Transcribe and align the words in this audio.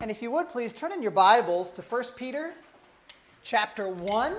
And 0.00 0.10
if 0.10 0.22
you 0.22 0.30
would 0.30 0.48
please 0.48 0.72
turn 0.80 0.92
in 0.92 1.02
your 1.02 1.10
Bibles 1.10 1.70
to 1.76 1.82
1 1.82 2.04
Peter 2.16 2.52
chapter 3.44 3.86
1 3.86 4.36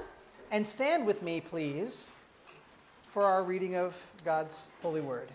and 0.52 0.66
stand 0.74 1.06
with 1.06 1.22
me, 1.22 1.40
please, 1.40 1.96
for 3.14 3.24
our 3.24 3.44
reading 3.44 3.76
of 3.76 3.92
God's 4.26 4.56
holy 4.82 5.02
word. 5.02 5.32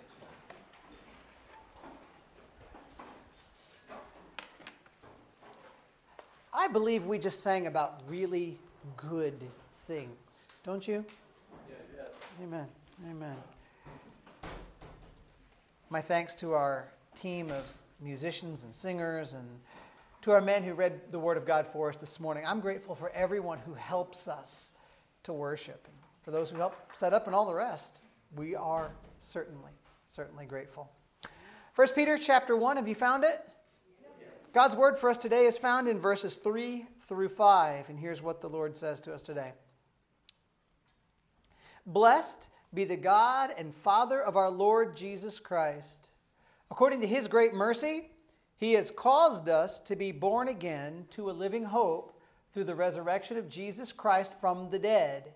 I 6.53 6.67
believe 6.73 7.05
we 7.05 7.21
just 7.21 7.41
sang 7.45 7.69
about 7.69 8.03
really 8.09 8.59
good 8.97 9.45
things, 9.87 10.11
don't 10.65 10.89
you? 10.89 11.05
Yes, 11.69 11.79
yes. 11.97 12.09
Amen. 12.43 12.67
Amen. 13.09 13.37
My 15.89 16.03
thanks 16.03 16.35
to 16.41 16.51
our 16.51 16.89
team 17.23 17.53
of 17.53 17.63
musicians 18.01 18.61
and 18.65 18.75
singers 18.83 19.33
and 19.33 19.47
to 20.27 20.33
our 20.33 20.41
men 20.41 20.65
who 20.65 20.75
read 20.75 21.01
the 21.13 21.19
Word 21.21 21.37
of 21.37 21.47
God 21.47 21.67
for 21.73 21.89
us 21.89 21.97
this 22.01 22.19
morning. 22.19 22.43
I'm 22.45 22.59
grateful 22.59 22.97
for 22.97 23.11
everyone 23.11 23.61
who 23.61 23.75
helps 23.75 24.19
us 24.27 24.49
to 25.23 25.33
worship. 25.33 25.87
For 26.25 26.33
those 26.33 26.51
who 26.51 26.57
help 26.57 26.75
set 26.99 27.13
up 27.13 27.27
and 27.27 27.35
all 27.35 27.47
the 27.47 27.55
rest, 27.55 28.01
we 28.37 28.57
are 28.57 28.91
certainly, 29.33 29.71
certainly 30.17 30.45
grateful. 30.45 30.91
1 31.77 31.89
Peter 31.95 32.19
chapter 32.27 32.57
1, 32.57 32.77
have 32.77 32.89
you 32.89 32.97
found 32.97 33.23
it? 33.23 33.37
God's 34.53 34.75
word 34.75 34.95
for 35.01 35.11
us 35.11 35.19
today 35.23 35.45
is 35.45 35.57
found 35.63 35.87
in 35.87 36.01
verses 36.01 36.37
3 36.43 36.85
through 37.09 37.29
5. 37.39 37.85
And 37.89 37.97
here's 37.97 38.21
what 38.21 38.41
the 38.41 38.49
Lord 38.49 38.77
says 38.79 38.99
to 39.05 39.13
us 39.13 39.23
today 39.23 39.53
Blessed 41.87 42.49
be 42.75 42.85
the 42.85 42.97
God 42.97 43.51
and 43.57 43.73
Father 43.85 44.21
of 44.21 44.37
our 44.37 44.51
Lord 44.51 44.97
Jesus 44.97 45.39
Christ. 45.45 46.09
According 46.69 47.03
to 47.03 47.07
his 47.07 47.29
great 47.29 47.55
mercy, 47.55 48.11
he 48.59 48.73
has 48.73 48.91
caused 48.97 49.49
us 49.49 49.81
to 49.87 49.97
be 49.97 50.13
born 50.13 50.49
again 50.49 51.05
to 51.17 51.31
a 51.31 51.33
living 51.33 51.65
hope 51.65 52.19
through 52.53 52.65
the 52.65 52.75
resurrection 52.75 53.37
of 53.37 53.51
Jesus 53.51 53.93
Christ 53.97 54.33
from 54.41 54.71
the 54.71 54.79
dead, 54.79 55.33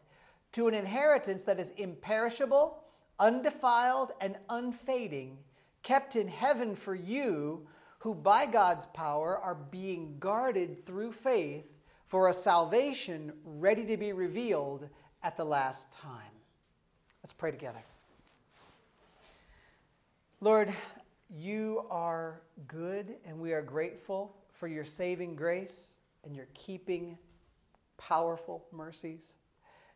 to 0.55 0.69
an 0.69 0.75
inheritance 0.75 1.43
that 1.47 1.61
is 1.61 1.69
imperishable, 1.77 2.79
undefiled, 3.19 4.11
and 4.21 4.37
unfading, 4.49 5.37
kept 5.83 6.17
in 6.17 6.29
heaven 6.29 6.79
for 6.85 6.95
you, 6.95 7.67
who 7.99 8.15
by 8.15 8.47
God's 8.47 8.87
power 8.95 9.39
are 9.39 9.59
being 9.71 10.17
guarded 10.19 10.87
through 10.87 11.13
faith 11.23 11.65
for 12.11 12.31
a 12.31 12.43
salvation 12.43 13.33
ready 13.45 13.87
to 13.87 13.99
be 13.99 14.13
revealed 14.13 14.89
at 15.23 15.37
the 15.37 15.45
last 15.45 15.83
time. 16.03 16.33
Let's 17.23 17.35
pray 17.35 17.51
together. 17.51 17.85
Lord, 20.41 20.69
you 21.35 21.83
are 21.91 22.41
good, 22.67 23.15
and 23.27 23.39
we 23.39 23.53
are 23.53 23.63
grateful 23.63 24.35
for 24.59 24.69
your 24.69 24.85
saving 24.97 25.37
grace 25.37 25.73
and 26.25 26.35
your 26.35 26.47
keeping 26.67 27.17
powerful 27.99 28.65
mercies. 28.73 29.21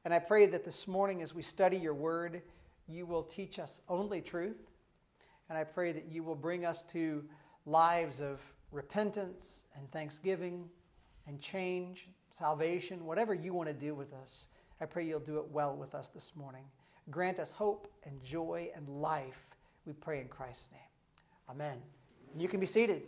And 0.04 0.14
I 0.14 0.18
pray 0.18 0.46
that 0.50 0.64
this 0.64 0.84
morning, 0.86 1.22
as 1.22 1.34
we 1.34 1.42
study 1.42 1.76
your 1.76 1.94
word, 1.94 2.42
you 2.86 3.06
will 3.06 3.24
teach 3.34 3.58
us 3.58 3.70
only 3.88 4.20
truth. 4.20 4.56
And 5.48 5.58
I 5.58 5.64
pray 5.64 5.92
that 5.92 6.06
you 6.10 6.22
will 6.22 6.34
bring 6.34 6.64
us 6.64 6.76
to 6.92 7.24
lives 7.66 8.20
of 8.20 8.38
repentance 8.70 9.44
and 9.76 9.90
thanksgiving 9.92 10.64
and 11.26 11.40
change, 11.52 11.98
salvation, 12.38 13.04
whatever 13.04 13.34
you 13.34 13.54
want 13.54 13.68
to 13.68 13.74
do 13.74 13.94
with 13.94 14.12
us. 14.12 14.46
I 14.80 14.86
pray 14.86 15.06
you'll 15.06 15.20
do 15.20 15.38
it 15.38 15.50
well 15.50 15.76
with 15.76 15.94
us 15.94 16.06
this 16.14 16.30
morning. 16.34 16.64
Grant 17.10 17.38
us 17.38 17.48
hope 17.56 17.88
and 18.04 18.22
joy 18.22 18.68
and 18.76 18.88
life. 18.88 19.34
We 19.86 19.92
pray 19.92 20.20
in 20.20 20.28
Christ's 20.28 20.66
name. 20.70 20.93
Amen. 21.48 21.78
You 22.36 22.48
can 22.48 22.60
be 22.60 22.66
seated. 22.66 23.02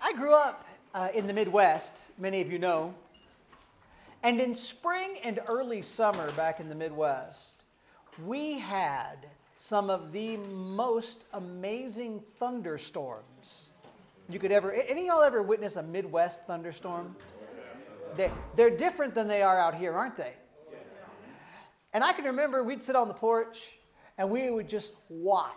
I 0.00 0.12
grew 0.16 0.34
up 0.34 0.64
uh, 0.94 1.08
in 1.14 1.26
the 1.26 1.32
Midwest, 1.32 1.90
many 2.18 2.40
of 2.40 2.48
you 2.50 2.58
know. 2.58 2.94
And 4.22 4.40
in 4.40 4.54
spring 4.78 5.16
and 5.24 5.40
early 5.48 5.82
summer 5.96 6.34
back 6.36 6.60
in 6.60 6.68
the 6.68 6.74
Midwest, 6.74 7.64
we 8.26 8.58
had 8.58 9.16
some 9.68 9.88
of 9.88 10.12
the 10.12 10.36
most 10.36 11.24
amazing 11.32 12.22
thunderstorms 12.38 13.68
you 14.28 14.38
could 14.38 14.52
ever. 14.52 14.72
Any 14.72 15.02
of 15.02 15.06
y'all 15.06 15.22
ever 15.22 15.42
witness 15.42 15.76
a 15.76 15.82
Midwest 15.82 16.36
thunderstorm? 16.46 17.16
They, 18.16 18.30
they're 18.56 18.76
different 18.76 19.14
than 19.14 19.28
they 19.28 19.42
are 19.42 19.58
out 19.58 19.74
here, 19.74 19.94
aren't 19.94 20.16
they? 20.16 20.34
And 21.92 22.04
I 22.04 22.12
can 22.12 22.24
remember 22.24 22.62
we'd 22.62 22.84
sit 22.84 22.96
on 22.96 23.08
the 23.08 23.14
porch 23.14 23.56
and 24.18 24.30
we 24.30 24.50
would 24.50 24.68
just 24.68 24.90
watch 25.08 25.54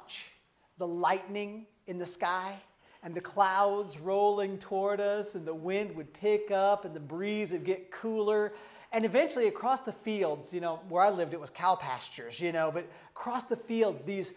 the 0.79 0.88
lightning 0.88 1.66
in 1.88 1.99
the 1.99 2.07
sky 2.07 2.59
and 3.03 3.13
the 3.13 3.21
clouds 3.21 3.94
rolling 4.01 4.57
toward 4.59 4.99
us 4.99 5.27
and 5.33 5.45
the 5.45 5.53
wind 5.53 5.95
would 5.95 6.13
pick 6.13 6.49
up 6.51 6.85
and 6.85 6.95
the 6.95 6.99
breeze 6.99 7.51
would 7.51 7.66
get 7.66 7.91
cooler. 8.01 8.53
And 8.91 9.05
eventually 9.05 9.47
across 9.47 9.79
the 9.85 9.93
fields, 10.05 10.47
you 10.51 10.61
know, 10.61 10.79
where 10.89 11.03
I 11.03 11.09
lived, 11.09 11.33
it 11.33 11.39
was 11.39 11.49
cow 11.55 11.75
pastures, 11.75 12.35
you 12.38 12.51
know, 12.51 12.72
but 12.73 12.85
across 13.11 13.43
the 13.49 13.57
fields, 13.67 13.99
these 14.07 14.29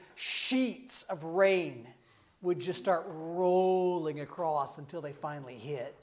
sheets 0.49 1.05
of 1.09 1.23
rain 1.23 1.87
would 2.43 2.61
just 2.61 2.79
start 2.79 3.05
rolling 3.09 4.21
across 4.21 4.77
until 4.79 5.01
they 5.01 5.15
finally 5.23 5.57
hit. 5.57 5.97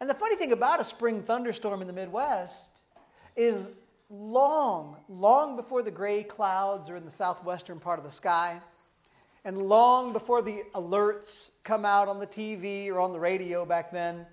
And 0.00 0.10
the 0.10 0.14
funny 0.14 0.36
thing 0.36 0.52
about 0.52 0.80
a 0.80 0.84
spring 0.86 1.22
thunderstorm 1.26 1.80
in 1.80 1.86
the 1.86 1.92
Midwest 1.92 2.52
is 3.36 3.56
long, 4.10 4.96
long 5.08 5.56
before 5.56 5.82
the 5.82 5.90
gray 5.90 6.22
clouds 6.22 6.88
are 6.90 6.96
in 6.96 7.04
the 7.04 7.12
southwestern 7.16 7.80
part 7.80 7.98
of 7.98 8.04
the 8.04 8.12
sky, 8.12 8.60
and 9.44 9.58
long 9.58 10.12
before 10.12 10.42
the 10.42 10.62
alerts 10.74 11.48
come 11.64 11.84
out 11.84 12.08
on 12.08 12.18
the 12.18 12.26
TV 12.26 12.88
or 12.88 13.00
on 13.00 13.12
the 13.12 13.20
radio 13.20 13.64
back 13.66 13.92
then, 13.92 14.26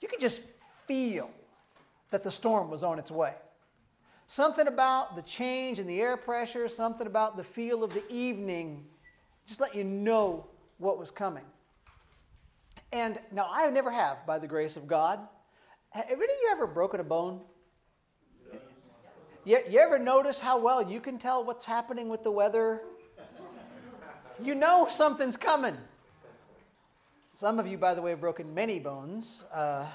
you 0.00 0.08
could 0.08 0.20
just 0.20 0.40
feel 0.86 1.30
that 2.10 2.24
the 2.24 2.30
storm 2.30 2.70
was 2.70 2.82
on 2.82 2.98
its 2.98 3.10
way. 3.10 3.32
Something 4.28 4.66
about 4.66 5.14
the 5.14 5.24
change 5.38 5.78
in 5.78 5.86
the 5.86 6.00
air 6.00 6.16
pressure, 6.16 6.68
something 6.74 7.06
about 7.06 7.36
the 7.36 7.44
feel 7.54 7.84
of 7.84 7.90
the 7.90 8.06
evening, 8.08 8.84
just 9.46 9.60
let 9.60 9.74
you 9.74 9.84
know 9.84 10.46
what 10.78 10.98
was 10.98 11.10
coming. 11.10 11.44
And 12.92 13.18
now 13.32 13.48
I 13.50 13.68
never 13.70 13.90
have, 13.90 14.18
by 14.26 14.38
the 14.38 14.46
grace 14.46 14.76
of 14.76 14.86
God. 14.86 15.20
Have 15.90 16.04
any 16.06 16.14
of 16.14 16.20
you 16.20 16.48
ever 16.52 16.66
broken 16.66 17.00
a 17.00 17.04
bone? 17.04 17.40
You, 19.46 19.58
you 19.70 19.78
ever 19.78 19.96
notice 19.96 20.36
how 20.42 20.60
well 20.60 20.90
you 20.90 20.98
can 20.98 21.20
tell 21.20 21.44
what's 21.44 21.64
happening 21.64 22.08
with 22.08 22.24
the 22.24 22.32
weather? 22.32 22.80
You 24.42 24.56
know 24.56 24.88
something's 24.98 25.36
coming. 25.36 25.76
Some 27.38 27.60
of 27.60 27.66
you, 27.68 27.78
by 27.78 27.94
the 27.94 28.02
way, 28.02 28.10
have 28.10 28.20
broken 28.20 28.52
many 28.52 28.80
bones. 28.80 29.24
Uh, 29.54 29.88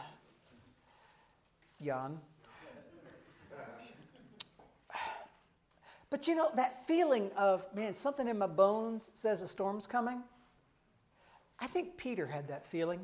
Jan. 1.84 2.18
But 6.10 6.28
you 6.28 6.36
know, 6.36 6.48
that 6.56 6.84
feeling 6.88 7.30
of, 7.38 7.60
man, 7.76 7.94
something 8.02 8.30
in 8.30 8.38
my 8.38 8.48
bones 8.48 9.02
says 9.22 9.42
a 9.42 9.50
storm's 9.50 9.86
coming. 9.86 10.22
I 11.60 11.68
think 11.68 11.98
Peter 11.98 12.26
had 12.26 12.48
that 12.48 12.64
feeling 12.72 13.02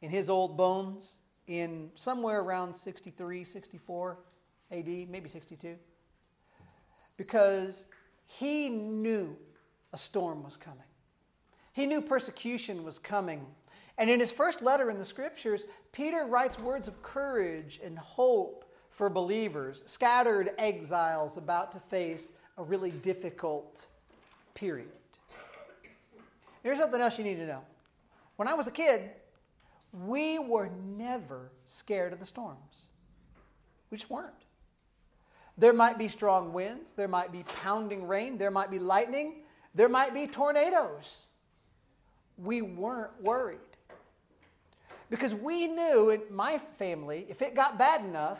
in 0.00 0.08
his 0.08 0.30
old 0.30 0.56
bones 0.56 1.06
in 1.46 1.90
somewhere 1.96 2.40
around 2.40 2.76
63, 2.82 3.44
64. 3.44 4.16
AD, 4.72 4.86
maybe 4.86 5.28
62. 5.28 5.74
Because 7.16 7.74
he 8.26 8.68
knew 8.68 9.36
a 9.92 9.98
storm 9.98 10.42
was 10.42 10.56
coming. 10.64 10.84
He 11.72 11.86
knew 11.86 12.00
persecution 12.00 12.84
was 12.84 12.98
coming. 12.98 13.44
And 13.98 14.08
in 14.08 14.20
his 14.20 14.32
first 14.36 14.62
letter 14.62 14.90
in 14.90 14.98
the 14.98 15.04
scriptures, 15.04 15.62
Peter 15.92 16.26
writes 16.28 16.56
words 16.58 16.88
of 16.88 16.94
courage 17.02 17.80
and 17.84 17.98
hope 17.98 18.64
for 18.96 19.08
believers, 19.08 19.82
scattered 19.94 20.50
exiles 20.58 21.36
about 21.36 21.72
to 21.72 21.82
face 21.90 22.22
a 22.58 22.62
really 22.62 22.90
difficult 22.90 23.74
period. 24.54 24.88
Here's 26.62 26.78
something 26.78 27.00
else 27.00 27.14
you 27.16 27.24
need 27.24 27.36
to 27.36 27.46
know. 27.46 27.62
When 28.36 28.46
I 28.46 28.54
was 28.54 28.66
a 28.66 28.70
kid, 28.70 29.10
we 29.92 30.38
were 30.38 30.68
never 30.86 31.50
scared 31.80 32.12
of 32.12 32.20
the 32.20 32.26
storms. 32.26 32.58
We 33.90 33.98
just 33.98 34.10
weren't. 34.10 34.34
There 35.60 35.74
might 35.74 35.98
be 35.98 36.08
strong 36.08 36.54
winds, 36.54 36.88
there 36.96 37.06
might 37.06 37.32
be 37.32 37.44
pounding 37.62 38.08
rain, 38.08 38.38
there 38.38 38.50
might 38.50 38.70
be 38.70 38.78
lightning, 38.78 39.42
there 39.74 39.90
might 39.90 40.14
be 40.14 40.26
tornadoes. 40.26 41.04
We 42.38 42.62
weren't 42.62 43.22
worried. 43.22 43.58
Because 45.10 45.34
we 45.34 45.66
knew 45.66 46.10
in 46.10 46.22
my 46.34 46.62
family, 46.78 47.26
if 47.28 47.42
it 47.42 47.54
got 47.54 47.76
bad 47.76 48.02
enough, 48.02 48.38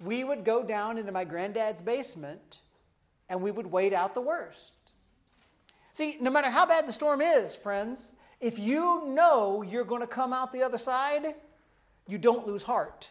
we 0.00 0.22
would 0.22 0.44
go 0.44 0.62
down 0.62 0.98
into 0.98 1.10
my 1.10 1.24
granddad's 1.24 1.82
basement 1.82 2.58
and 3.28 3.42
we 3.42 3.50
would 3.50 3.66
wait 3.66 3.92
out 3.92 4.14
the 4.14 4.20
worst. 4.20 4.58
See, 5.96 6.16
no 6.20 6.30
matter 6.30 6.50
how 6.50 6.66
bad 6.66 6.86
the 6.86 6.92
storm 6.92 7.22
is, 7.22 7.56
friends, 7.64 7.98
if 8.40 8.56
you 8.56 9.02
know 9.06 9.62
you're 9.62 9.84
going 9.84 10.02
to 10.02 10.06
come 10.06 10.32
out 10.32 10.52
the 10.52 10.62
other 10.62 10.78
side, 10.78 11.34
you 12.06 12.18
don't 12.18 12.46
lose 12.46 12.62
heart. 12.62 13.04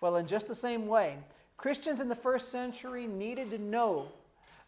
Well, 0.00 0.16
in 0.16 0.28
just 0.28 0.46
the 0.46 0.54
same 0.54 0.86
way, 0.86 1.16
Christians 1.58 2.00
in 2.00 2.08
the 2.08 2.16
first 2.16 2.50
century 2.50 3.06
needed 3.06 3.50
to 3.50 3.58
know 3.58 4.06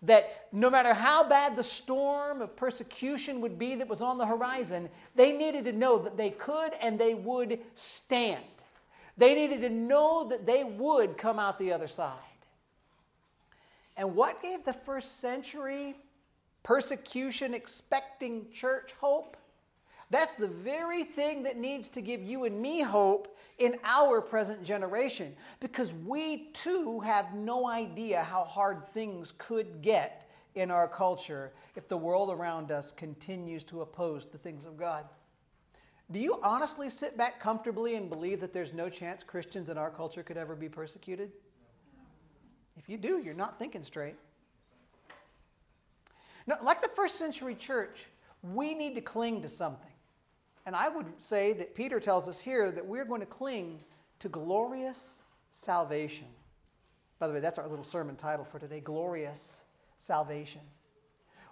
that 0.03 0.25
no 0.53 0.71
matter 0.71 0.93
how 0.93 1.29
bad 1.29 1.57
the 1.57 1.65
storm 1.83 2.43
of 2.43 2.57
persecution 2.57 3.41
would 3.43 3.59
be 3.59 3.77
that 3.77 3.89
was 3.89 4.03
on 4.03 4.19
the 4.19 4.27
horizon, 4.27 4.89
they 5.17 5.33
needed 5.33 5.65
to 5.65 5.73
know 5.73 6.03
that 6.03 6.17
they 6.17 6.31
could 6.31 6.73
and 6.81 6.99
they 6.99 7.15
would 7.15 7.61
stand. 8.05 8.45
They 9.17 9.35
needed 9.35 9.61
to 9.61 9.71
know 9.71 10.29
that 10.31 10.47
they 10.47 10.65
would 10.65 11.17
come 11.17 11.39
out 11.39 11.59
the 11.59 11.73
other 11.73 11.89
side. 11.89 12.19
And 13.97 14.17
what 14.17 14.43
gave 14.43 14.65
the 14.65 14.77
first 14.87 15.21
century 15.21 15.95
persecution 16.65 17.55
expecting 17.55 18.47
church 18.61 18.91
hope? 19.01 19.37
That's 20.11 20.33
the 20.41 20.49
very 20.49 21.05
thing 21.15 21.45
that 21.45 21.57
needs 21.57 21.89
to 21.95 22.03
give 22.03 22.21
you 22.21 22.45
and 22.45 22.61
me 22.61 22.83
hope 22.83 23.29
in 23.59 23.75
our 23.85 24.21
present 24.21 24.65
generation 24.65 25.35
because 25.61 25.89
we 26.07 26.49
too 26.65 27.01
have 27.01 27.27
no 27.35 27.69
idea 27.69 28.23
how 28.29 28.45
hard 28.45 28.83
things 28.93 29.33
could 29.39 29.83
get 29.83 30.27
in 30.57 30.71
our 30.71 30.89
culture 30.89 31.53
if 31.77 31.89
the 31.89 31.97
world 31.97 32.31
around 32.31 32.73
us 32.73 32.87
continues 32.97 33.63
to 33.65 33.83
oppose 33.83 34.27
the 34.33 34.39
things 34.39 34.65
of 34.67 34.77
God. 34.77 35.05
Do 36.11 36.19
you 36.19 36.39
honestly 36.43 36.89
sit 36.99 37.17
back 37.17 37.41
comfortably 37.41 37.95
and 37.95 38.11
believe 38.11 38.41
that 38.41 38.53
there's 38.53 38.73
no 38.73 38.89
chance 38.89 39.23
Christians 39.25 39.69
in 39.69 39.79
our 39.79 39.91
culture 39.91 40.25
could 40.25 40.37
ever 40.37 40.57
be 40.57 40.69
persecuted? 40.69 41.31
If 42.77 42.89
you 42.89 42.97
do, 42.97 43.21
you're 43.23 43.35
not 43.35 43.61
thinking 43.61 43.85
straight. 43.85 44.17
Now, 46.49 46.57
like 46.65 46.81
the 46.81 46.89
first 46.97 47.17
century 47.17 47.57
church, 47.65 47.95
we 48.43 48.75
need 48.75 48.95
to 48.95 49.01
cling 49.01 49.43
to 49.43 49.57
something. 49.57 49.90
And 50.67 50.77
I 50.77 50.89
would 50.89 51.07
say 51.29 51.53
that 51.55 51.75
Peter 51.75 52.01
tells 52.01 52.29
us 52.29 52.39
here 52.45 52.71
that 52.73 52.87
we're 52.87 53.05
going 53.05 53.21
to 53.21 53.27
cling 53.27 53.81
to 54.21 54.29
glorious 54.29 54.97
salvation. 55.65 56.27
By 57.19 57.29
the 57.29 57.35
way, 57.35 57.41
that's 57.41 57.59
our 57.59 57.69
little 57.69 57.85
sermon 57.85 58.17
title 58.17 58.47
for 58.51 58.59
today 58.59 58.81
Glorious 58.81 59.39
Salvation. 60.07 60.63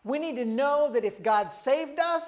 We 0.04 0.18
need 0.18 0.36
to 0.36 0.44
know 0.44 0.90
that 0.94 1.04
if 1.04 1.22
God 1.22 1.48
saved 1.64 1.98
us, 1.98 2.22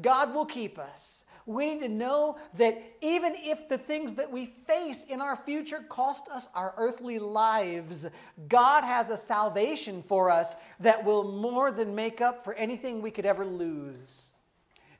God 0.00 0.34
will 0.34 0.46
keep 0.46 0.78
us. 0.78 0.98
We 1.46 1.74
need 1.74 1.80
to 1.80 1.88
know 1.88 2.36
that 2.58 2.74
even 3.00 3.32
if 3.38 3.68
the 3.68 3.78
things 3.78 4.16
that 4.16 4.30
we 4.30 4.52
face 4.66 4.98
in 5.08 5.20
our 5.20 5.40
future 5.44 5.80
cost 5.90 6.22
us 6.32 6.44
our 6.54 6.72
earthly 6.76 7.18
lives, 7.18 8.04
God 8.48 8.84
has 8.84 9.08
a 9.08 9.20
salvation 9.26 10.04
for 10.08 10.30
us 10.30 10.46
that 10.80 11.04
will 11.04 11.32
more 11.32 11.72
than 11.72 11.94
make 11.94 12.20
up 12.20 12.44
for 12.44 12.54
anything 12.54 13.02
we 13.02 13.10
could 13.10 13.26
ever 13.26 13.44
lose. 13.44 13.98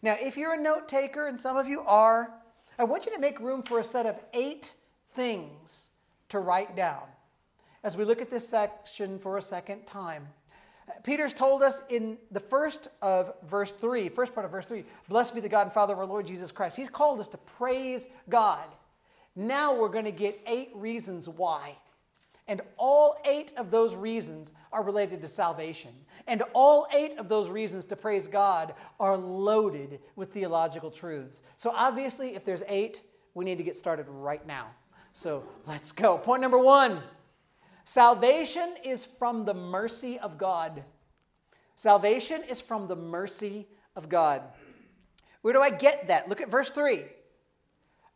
Now, 0.03 0.17
if 0.19 0.37
you're 0.37 0.55
a 0.55 0.61
note 0.61 0.89
taker, 0.89 1.29
and 1.29 1.41
some 1.41 1.57
of 1.57 1.67
you 1.67 1.81
are, 1.81 2.29
I 2.79 2.85
want 2.85 3.07
you 3.07 3.13
to 3.13 3.21
make 3.21 3.39
room 3.39 3.63
for 3.69 3.81
a 3.81 3.85
set 3.85 4.07
of 4.07 4.17
eight 4.35 4.67
things 5.15 5.71
to 6.31 6.41
write 6.41 6.75
down 6.75 7.03
as 7.85 7.97
we 7.97 8.05
look 8.05 8.21
at 8.21 8.31
this 8.31 8.45
section 8.51 9.19
for 9.23 9.39
a 9.39 9.43
second 9.43 9.85
time. 9.87 10.27
Peter's 11.05 11.33
told 11.39 11.63
us 11.63 11.75
in 11.91 12.19
the 12.33 12.43
first 12.51 12.89
of 13.01 13.35
verse 13.49 13.73
3, 13.81 14.09
first 14.11 14.35
part 14.35 14.45
of 14.45 14.53
verse 14.53 14.67
3, 14.67 14.85
Blessed 15.09 15.35
be 15.35 15.41
the 15.41 15.49
God 15.49 15.63
and 15.63 15.73
Father 15.73 15.93
of 15.93 15.99
our 16.01 16.07
Lord 16.07 16.27
Jesus 16.27 16.51
Christ. 16.51 16.77
He's 16.77 16.89
called 16.89 17.21
us 17.21 17.29
to 17.29 17.39
praise 17.57 18.03
God. 18.29 18.67
Now 19.37 19.79
we're 19.79 19.89
going 19.89 20.05
to 20.05 20.13
get 20.13 20.39
eight 20.47 20.71
reasons 20.75 21.29
why. 21.37 21.77
And 22.49 22.61
all 22.77 23.17
eight 23.25 23.53
of 23.57 23.71
those 23.71 23.95
reasons 23.95 24.49
are 24.73 24.83
related 24.83 25.21
to 25.23 25.29
salvation. 25.29 25.93
And 26.27 26.43
all 26.55 26.87
eight 26.93 27.19
of 27.19 27.29
those 27.29 27.49
reasons 27.49 27.85
to 27.87 27.97
praise 27.97 28.27
God 28.31 28.75
are 28.99 29.17
loaded 29.17 30.01
with 30.17 30.33
theological 30.33 30.91
truths. 30.91 31.37
So 31.59 31.71
obviously, 31.71 32.35
if 32.35 32.45
there's 32.45 32.63
eight, 32.67 32.97
we 33.35 33.45
need 33.45 33.59
to 33.59 33.65
get 33.65 33.77
started 33.77 34.07
right 34.09 34.45
now. 34.47 34.69
So 35.23 35.45
let's 35.67 35.93
go. 35.93 36.19
Point 36.19 36.43
number 36.43 36.59
one 36.59 37.03
salvation 37.95 38.75
is 38.85 39.07
from 39.19 39.45
the 39.45 39.55
mercy 39.55 40.19
of 40.19 40.39
God. 40.39 40.83
Salvation 41.83 42.43
is 42.49 42.63
from 42.67 42.89
the 42.89 42.97
mercy 42.97 43.67
of 43.97 44.09
God. 44.09 44.43
Where 45.43 45.53
do 45.53 45.61
I 45.61 45.71
get 45.71 46.05
that? 46.09 46.29
Look 46.29 46.41
at 46.41 46.51
verse 46.51 46.71
3. 46.75 47.05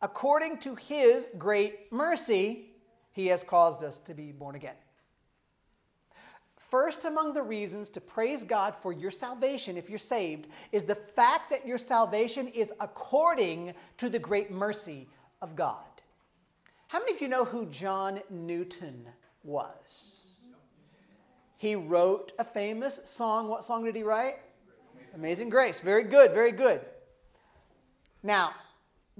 According 0.01 0.59
to 0.63 0.75
his 0.75 1.25
great 1.37 1.91
mercy, 1.91 2.69
he 3.17 3.25
has 3.25 3.41
caused 3.49 3.83
us 3.83 3.97
to 4.05 4.13
be 4.13 4.31
born 4.31 4.55
again. 4.55 4.75
First, 6.69 6.99
among 7.03 7.33
the 7.33 7.41
reasons 7.41 7.89
to 7.95 7.99
praise 7.99 8.41
God 8.47 8.75
for 8.83 8.93
your 8.93 9.09
salvation, 9.09 9.75
if 9.75 9.89
you're 9.89 9.97
saved, 9.97 10.45
is 10.71 10.83
the 10.83 10.99
fact 11.15 11.49
that 11.49 11.65
your 11.65 11.79
salvation 11.79 12.47
is 12.49 12.69
according 12.79 13.73
to 13.97 14.09
the 14.09 14.19
great 14.19 14.51
mercy 14.51 15.07
of 15.41 15.55
God. 15.55 15.81
How 16.89 16.99
many 16.99 17.15
of 17.15 17.21
you 17.21 17.27
know 17.27 17.43
who 17.43 17.65
John 17.71 18.19
Newton 18.29 19.07
was? 19.43 19.73
He 21.57 21.73
wrote 21.73 22.33
a 22.37 22.45
famous 22.53 22.93
song. 23.17 23.47
What 23.47 23.63
song 23.63 23.83
did 23.83 23.95
he 23.95 24.03
write? 24.03 24.35
Amazing 25.15 25.49
Grace. 25.49 25.79
Very 25.83 26.07
good, 26.07 26.33
very 26.33 26.55
good. 26.55 26.81
Now, 28.21 28.51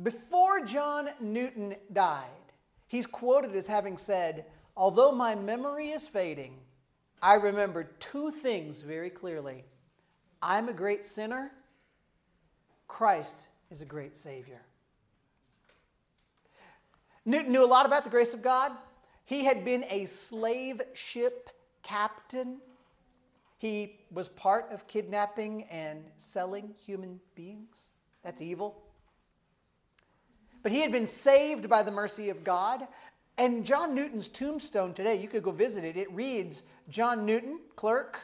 before 0.03 0.65
John 0.71 1.07
Newton 1.19 1.75
died, 1.91 2.27
he's 2.87 3.05
quoted 3.05 3.55
as 3.55 3.65
having 3.65 3.97
said, 4.05 4.45
Although 4.77 5.11
my 5.11 5.33
memory 5.33 5.89
is 5.89 6.07
fading, 6.13 6.53
I 7.19 7.33
remember 7.33 7.89
two 8.11 8.31
things 8.43 8.83
very 8.85 9.09
clearly 9.09 9.63
I'm 10.41 10.69
a 10.69 10.73
great 10.73 11.01
sinner, 11.15 11.51
Christ 12.87 13.35
is 13.71 13.81
a 13.81 13.85
great 13.85 14.13
Savior. 14.23 14.61
Newton 17.25 17.51
knew 17.51 17.63
a 17.63 17.65
lot 17.65 17.85
about 17.85 18.03
the 18.03 18.09
grace 18.09 18.33
of 18.33 18.43
God. 18.43 18.71
He 19.25 19.43
had 19.43 19.65
been 19.65 19.83
a 19.85 20.07
slave 20.29 20.79
ship 21.11 21.49
captain. 21.83 22.59
He 23.57 23.99
was 24.11 24.29
part 24.37 24.65
of 24.71 24.87
kidnapping 24.87 25.63
and 25.63 26.03
selling 26.33 26.75
human 26.85 27.19
beings. 27.35 27.75
That's 28.23 28.41
evil. 28.41 28.77
But 30.63 30.71
he 30.71 30.81
had 30.81 30.91
been 30.91 31.09
saved 31.23 31.69
by 31.69 31.83
the 31.83 31.91
mercy 31.91 32.29
of 32.29 32.43
God. 32.43 32.81
And 33.37 33.65
John 33.65 33.93
Newton's 33.93 34.29
tombstone 34.37 34.93
today, 34.93 35.15
you 35.15 35.27
could 35.27 35.43
go 35.43 35.51
visit 35.51 35.83
it. 35.83 35.95
It 35.95 36.11
reads 36.11 36.61
John 36.89 37.25
Newton, 37.25 37.59
clerk, 37.75 38.17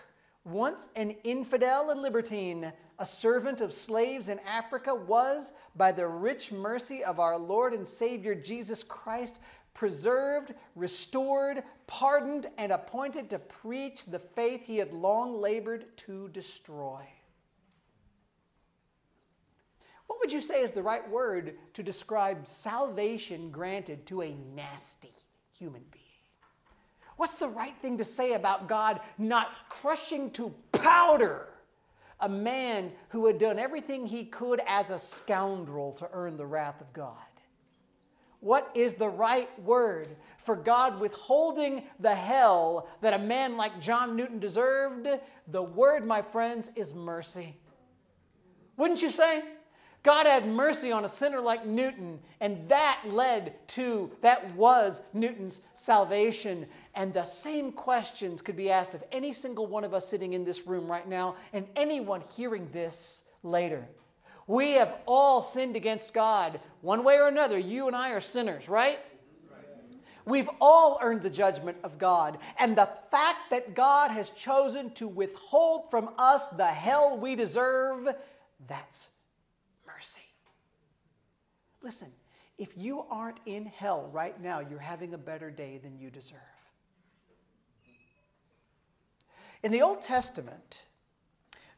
once 0.45 0.80
an 0.95 1.12
infidel 1.24 1.91
and 1.91 2.01
libertine, 2.01 2.74
a 3.00 3.06
servant 3.21 3.62
of 3.62 3.71
slaves 3.71 4.27
in 4.27 4.39
Africa, 4.39 4.94
was, 4.94 5.45
by 5.75 5.91
the 5.91 6.07
rich 6.07 6.51
mercy 6.51 7.03
of 7.03 7.19
our 7.19 7.38
Lord 7.38 7.74
and 7.74 7.88
Savior 8.00 8.35
Jesus 8.35 8.83
Christ, 8.89 9.33
preserved, 9.74 10.53
restored, 10.75 11.63
pardoned, 11.88 12.47
and 12.57 12.71
appointed 12.71 13.30
to 13.30 13.39
preach 13.39 13.97
the 14.12 14.21
faith 14.35 14.62
he 14.65 14.77
had 14.77 14.91
long 14.91 15.42
labored 15.42 15.85
to 16.06 16.28
destroy. 16.30 17.02
What 20.14 20.30
would 20.30 20.32
you 20.32 20.48
say 20.48 20.62
is 20.62 20.70
the 20.76 20.84
right 20.84 21.10
word 21.10 21.56
to 21.74 21.82
describe 21.82 22.38
salvation 22.64 23.50
granted 23.50 24.06
to 24.08 24.22
a 24.22 24.36
nasty 24.56 25.12
human 25.58 25.82
being? 25.92 26.04
What's 27.18 27.34
the 27.40 27.50
right 27.50 27.74
thing 27.82 27.98
to 27.98 28.06
say 28.16 28.34
about 28.34 28.70
God 28.70 29.00
not 29.18 29.48
crushing 29.82 30.30
to 30.36 30.54
powder 30.72 31.48
a 32.20 32.30
man 32.30 32.92
who 33.10 33.26
had 33.26 33.40
done 33.40 33.58
everything 33.58 34.06
he 34.06 34.26
could 34.26 34.62
as 34.68 34.88
a 34.92 35.02
scoundrel 35.18 35.96
to 35.98 36.08
earn 36.14 36.38
the 36.38 36.46
wrath 36.46 36.80
of 36.80 36.94
God? 36.94 37.18
What 38.40 38.70
is 38.76 38.94
the 39.00 39.10
right 39.10 39.50
word 39.64 40.10
for 40.46 40.56
God 40.56 41.02
withholding 41.02 41.86
the 42.00 42.14
hell 42.14 42.88
that 43.02 43.16
a 43.16 43.20
man 43.20 43.58
like 43.58 43.82
John 43.82 44.16
Newton 44.16 44.40
deserved? 44.40 45.08
The 45.52 45.64
word, 45.64 46.06
my 46.06 46.24
friends, 46.32 46.68
is 46.76 46.94
mercy. 46.94 47.58
Wouldn't 48.78 49.00
you 49.00 49.10
say? 49.10 49.42
God 50.04 50.26
had 50.26 50.45
mercy 50.45 50.92
on 50.92 51.06
a 51.06 51.18
sinner 51.18 51.40
like 51.40 51.66
Newton, 51.66 52.19
and 52.42 52.69
that 52.69 53.04
led 53.06 53.54
to, 53.76 54.12
that 54.22 54.54
was 54.56 55.00
Newton's 55.14 55.57
salvation. 55.86 56.66
And 56.94 57.14
the 57.14 57.26
same 57.42 57.72
questions 57.72 58.42
could 58.42 58.57
be 58.57 58.69
asked 58.69 58.94
of 58.94 59.04
any 59.14 59.33
single 59.33 59.66
one 59.66 59.86
of 59.86 59.94
us 59.94 60.04
sitting 60.10 60.33
in 60.33 60.44
this 60.44 60.60
room 60.68 60.92
right 60.92 61.07
now 61.07 61.38
and 61.54 61.66
anyone 61.78 62.22
hearing 62.36 62.68
this 62.74 62.94
later. 63.44 63.86
We 64.45 64.74
have 64.74 64.94
all 65.06 65.52
sinned 65.54 65.78
against 65.78 66.14
God. 66.14 66.60
One 66.81 67.06
way 67.06 67.16
or 67.16 67.30
another, 67.30 67.57
you 67.57 67.88
and 67.88 67.95
I 67.95 68.10
are 68.10 68.22
sinners, 68.33 68.68
right? 68.68 68.98
We've 70.26 70.50
all 70.60 71.00
earned 71.02 71.22
the 71.22 71.30
judgment 71.30 71.78
of 71.83 71.98
God. 71.98 72.38
And 72.60 72.78
the 72.78 72.90
fact 73.10 73.52
that 73.52 73.74
God 73.74 74.12
has 74.12 74.30
chosen 74.44 74.94
to 74.95 75.07
withhold 75.07 75.86
from 75.90 76.10
us 76.18 76.42
the 76.57 76.68
hell 76.68 77.18
we 77.22 77.36
deserve, 77.36 78.07
that's. 78.68 79.10
Listen, 81.83 82.07
if 82.57 82.69
you 82.75 83.04
aren't 83.11 83.40
in 83.45 83.66
hell 83.66 84.09
right 84.13 84.42
now, 84.42 84.59
you're 84.61 84.80
having 84.80 85.13
a 85.13 85.18
better 85.18 85.52
day 85.52 85.80
than 85.83 85.99
you 85.99 86.09
deserve. 86.09 86.40
In 89.63 89.71
the 89.71 89.81
Old 89.81 90.02
Testament, 90.07 90.75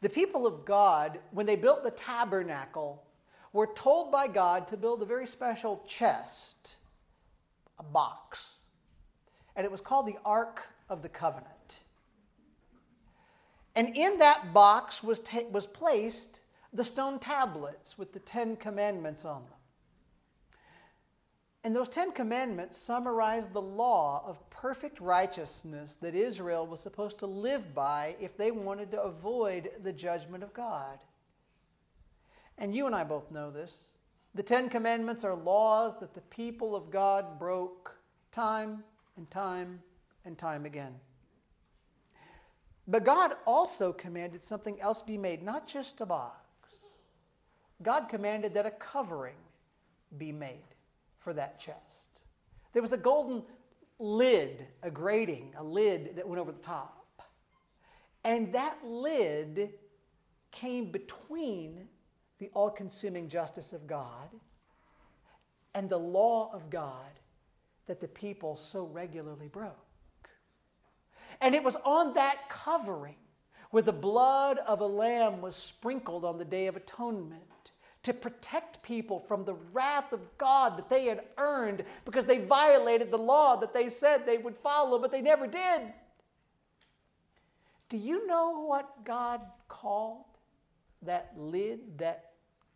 the 0.02 0.10
people 0.10 0.46
of 0.46 0.66
God, 0.66 1.20
when 1.32 1.46
they 1.46 1.56
built 1.56 1.84
the 1.84 1.94
tabernacle, 2.06 3.04
were 3.54 3.70
told 3.82 4.12
by 4.12 4.28
God 4.28 4.68
to 4.70 4.78
build 4.78 5.02
a 5.02 5.06
very 5.06 5.26
special 5.26 5.82
chest, 5.98 6.76
a 7.80 7.84
box. 7.84 8.38
And 9.56 9.66
it 9.66 9.72
was 9.72 9.82
called 9.82 10.08
the 10.08 10.20
Ark 10.26 10.60
of 10.90 11.02
the 11.02 11.10
Covenant. 11.10 11.48
And 13.76 13.96
in 13.96 14.20
that 14.20 14.54
box 14.54 14.96
was, 15.04 15.20
ta- 15.32 15.48
was 15.52 15.66
placed 15.74 16.40
the 16.74 16.84
stone 16.84 17.20
tablets 17.20 17.96
with 17.98 18.14
the 18.14 18.20
Ten 18.20 18.56
Commandments 18.58 19.22
on 19.26 19.44
them. 19.44 19.55
And 21.66 21.76
those 21.76 21.90
Ten 21.90 22.12
Commandments 22.12 22.78
summarize 22.86 23.46
the 23.52 23.60
law 23.60 24.24
of 24.28 24.38
perfect 24.52 25.02
righteousness 25.02 25.92
that 26.00 26.14
Israel 26.14 26.68
was 26.68 26.80
supposed 26.82 27.18
to 27.18 27.26
live 27.26 27.74
by 27.74 28.16
if 28.20 28.38
they 28.38 28.52
wanted 28.52 28.92
to 28.92 29.02
avoid 29.02 29.72
the 29.84 29.92
judgment 29.92 30.44
of 30.44 30.54
God. 30.54 31.00
And 32.60 32.76
you 32.76 32.86
and 32.86 32.94
I 32.94 33.04
both 33.04 33.32
know 33.32 33.50
this. 33.50 33.74
The 34.36 34.44
Ten 34.44 34.70
Commandments 34.70 35.24
are 35.24 35.34
laws 35.34 35.96
that 36.02 36.14
the 36.14 36.22
people 36.22 36.76
of 36.76 36.92
God 36.92 37.40
broke 37.40 37.90
time 38.32 38.84
and 39.18 39.30
time 39.32 39.82
and 40.24 40.38
time 40.38 40.68
again. 40.68 40.94
But 42.88 43.06
God 43.06 43.32
also 43.48 43.92
commanded 43.92 44.42
something 44.48 44.80
else 44.80 45.02
be 45.08 45.18
made, 45.18 45.42
not 45.42 45.68
just 45.68 45.96
a 46.00 46.06
box. 46.06 46.38
God 47.82 48.04
commanded 48.08 48.54
that 48.54 48.68
a 48.68 48.72
covering 48.72 49.38
be 50.16 50.32
made 50.32 50.75
for 51.26 51.34
that 51.34 51.60
chest. 51.60 52.22
There 52.72 52.82
was 52.82 52.94
a 52.94 52.98
golden 52.98 53.44
lid, 54.00 54.66
a 54.82 54.90
grating, 54.90 55.54
a 55.58 55.64
lid 55.64 56.16
that 56.16 56.26
went 56.26 56.40
over 56.40 56.54
the 56.54 56.60
top. 56.60 57.22
And 58.24 58.54
that 58.54 58.78
lid 58.86 59.72
came 60.52 60.92
between 60.92 61.88
the 62.40 62.50
all 62.54 62.70
consuming 62.70 63.28
justice 63.30 63.74
of 63.74 63.88
God 63.88 64.30
and 65.74 65.90
the 65.90 65.98
law 65.98 66.52
of 66.54 66.70
God 66.70 67.12
that 67.88 68.00
the 68.00 68.08
people 68.08 68.60
so 68.72 68.86
regularly 68.86 69.48
broke. 69.48 69.76
And 71.42 71.54
it 71.54 71.64
was 71.64 71.76
on 71.84 72.14
that 72.14 72.36
covering 72.64 73.16
where 73.72 73.84
the 73.84 73.92
blood 73.92 74.58
of 74.66 74.80
a 74.80 74.86
lamb 74.86 75.42
was 75.42 75.56
sprinkled 75.78 76.24
on 76.24 76.38
the 76.38 76.46
Day 76.46 76.68
of 76.68 76.76
Atonement 76.76 77.44
to 78.06 78.14
protect 78.14 78.82
people 78.84 79.26
from 79.28 79.46
the 79.46 79.56
wrath 79.74 80.12
of 80.12 80.20
God 80.38 80.78
that 80.78 80.90
they 80.90 81.06
had 81.06 81.22
earned 81.38 81.84
because 82.06 82.26
they 82.26 82.46
violated 82.46 83.10
the 83.12 83.18
law 83.18 83.60
that 83.60 83.74
they 83.74 83.90
said 84.00 84.22
they 84.26 84.38
would 84.38 84.56
follow, 84.62 85.00
but 85.00 85.12
they 85.12 85.22
never 85.22 85.48
did. 85.48 85.94
Do 87.90 87.98
you 87.98 88.28
know 88.28 88.66
what 88.68 89.06
God 89.06 89.42
called 89.68 90.26
that 91.02 91.34
lid, 91.36 91.80
that 91.98 92.32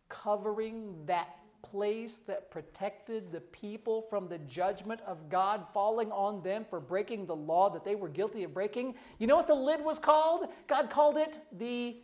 covering, 0.09 0.95
that 1.05 1.27
place 1.62 2.13
that 2.25 2.50
protected 2.50 3.31
the 3.31 3.39
people 3.39 4.05
from 4.09 4.27
the 4.27 4.39
judgment 4.39 5.00
of 5.05 5.29
God 5.29 5.63
falling 5.74 6.12
on 6.12 6.41
them 6.41 6.65
for 6.71 6.79
breaking 6.79 7.27
the 7.27 7.36
law 7.36 7.69
that 7.71 7.86
they 7.86 7.95
were 7.95 8.09
guilty 8.09 8.43
of 8.43 8.53
breaking? 8.53 8.95
You 9.19 9.27
know 9.27 9.36
what 9.36 9.48
the 9.48 9.53
lid 9.53 9.83
was 9.83 10.00
called? 10.03 10.48
God 10.67 10.89
called 10.89 11.17
it 11.17 11.38
the 11.59 11.98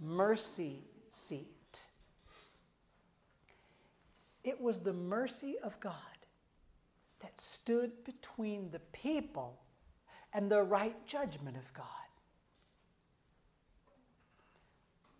mercy 0.00 0.84
seat. 1.28 1.48
It 4.44 4.60
was 4.60 4.78
the 4.80 4.92
mercy 4.92 5.56
of 5.62 5.72
God 5.80 5.94
that 7.22 7.32
stood 7.62 7.92
between 8.04 8.70
the 8.70 8.80
people 8.92 9.58
and 10.32 10.50
the 10.50 10.62
right 10.62 10.96
judgment 11.06 11.56
of 11.56 11.74
God. 11.76 11.86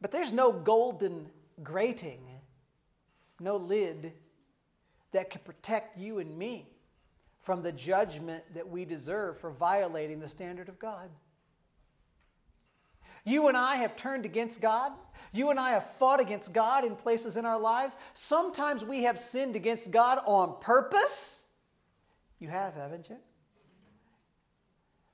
But 0.00 0.11
there's 0.11 0.33
no 0.33 0.50
golden 0.52 1.29
grating, 1.62 2.21
no 3.38 3.57
lid 3.57 4.12
that 5.12 5.31
can 5.31 5.41
protect 5.45 5.99
you 5.99 6.19
and 6.19 6.37
me 6.37 6.69
from 7.45 7.62
the 7.62 7.73
judgment 7.73 8.43
that 8.55 8.69
we 8.69 8.85
deserve 8.85 9.37
for 9.41 9.52
violating 9.52 10.19
the 10.19 10.29
standard 10.29 10.69
of 10.69 10.79
God. 10.79 11.09
You 13.25 13.47
and 13.49 13.57
I 13.57 13.76
have 13.76 13.97
turned 13.97 14.25
against 14.25 14.61
God. 14.61 14.93
You 15.33 15.51
and 15.51 15.59
I 15.59 15.71
have 15.71 15.85
fought 15.99 16.21
against 16.21 16.53
God 16.53 16.85
in 16.85 16.95
places 16.95 17.37
in 17.37 17.47
our 17.47 17.59
lives. 17.59 17.95
Sometimes 18.29 18.83
we 18.85 19.05
have 19.05 19.17
sinned 19.33 19.57
against 19.57 19.91
God 19.91 20.19
on 20.27 20.61
purpose. 20.61 21.01
You 22.39 22.49
have, 22.49 22.75
haven't 22.75 23.09
you? 23.09 23.17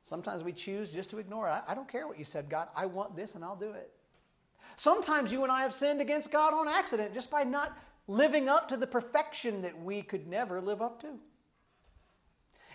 Sometimes 0.09 0.43
we 0.43 0.53
choose 0.53 0.89
just 0.93 1.11
to 1.11 1.19
ignore 1.19 1.49
it. 1.49 1.63
I, 1.69 1.75
don't 1.75 1.91
care 1.91 2.09
what 2.09 2.19
you 2.19 2.25
said, 2.25 2.51
God. 2.51 2.69
I 2.75 2.87
want 2.87 3.15
this 3.15 3.31
and 3.35 3.45
I'll 3.45 3.57
do 3.57 3.71
it. 3.73 3.91
Sometimes 4.79 5.31
you 5.31 5.43
and 5.43 5.53
I 5.53 5.63
have 5.63 5.73
sinned 5.73 6.01
against 6.01 6.33
God 6.33 6.55
on 6.55 6.67
accident 6.67 7.15
just 7.15 7.31
by 7.31 7.43
not 7.43 7.73
living 8.07 8.49
up 8.49 8.69
to 8.71 8.77
the 8.77 8.87
perfection 8.87 9.63
that 9.63 9.79
we 9.81 10.03
could 10.03 10.27
never 10.27 10.61
live 10.61 10.81
up 10.81 11.01
to. 11.03 11.09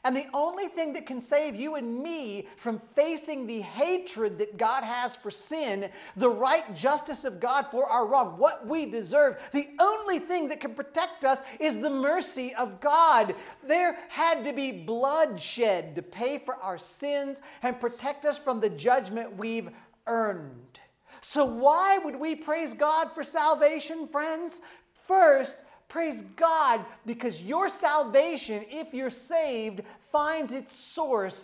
And 0.05 0.15
the 0.15 0.25
only 0.33 0.67
thing 0.75 0.91
that 0.93 1.07
can 1.07 1.21
save 1.29 1.55
you 1.55 1.75
and 1.75 2.03
me 2.03 2.47
from 2.61 2.81
facing 2.93 3.47
the 3.47 3.61
hatred 3.61 4.37
that 4.37 4.57
God 4.57 4.83
has 4.83 5.15
for 5.23 5.31
sin, 5.31 5.85
the 6.17 6.29
right 6.29 6.75
justice 6.75 7.23
of 7.23 7.39
God 7.39 7.65
for 7.71 7.89
our 7.89 8.05
wrong, 8.05 8.37
what 8.37 8.67
we 8.67 8.91
deserve, 8.91 9.35
the 9.53 9.67
only 9.79 10.19
thing 10.19 10.49
that 10.49 10.59
can 10.59 10.75
protect 10.75 11.23
us 11.23 11.37
is 11.59 11.81
the 11.81 11.89
mercy 11.89 12.53
of 12.57 12.81
God. 12.81 13.33
There 13.65 13.95
had 14.09 14.43
to 14.43 14.53
be 14.53 14.83
bloodshed 14.85 15.95
to 15.95 16.01
pay 16.01 16.41
for 16.43 16.55
our 16.55 16.79
sins 16.99 17.37
and 17.61 17.79
protect 17.79 18.25
us 18.25 18.37
from 18.43 18.59
the 18.59 18.69
judgment 18.69 19.37
we've 19.37 19.69
earned. 20.05 20.79
So, 21.31 21.45
why 21.45 21.97
would 22.03 22.19
we 22.19 22.35
praise 22.35 22.73
God 22.77 23.07
for 23.15 23.23
salvation, 23.23 24.09
friends? 24.11 24.53
First, 25.07 25.53
Praise 25.93 26.23
God 26.37 26.83
because 27.05 27.39
your 27.41 27.69
salvation, 27.79 28.65
if 28.67 28.91
you're 28.95 29.11
saved, 29.29 29.83
finds 30.11 30.51
its 30.51 30.71
source 30.95 31.37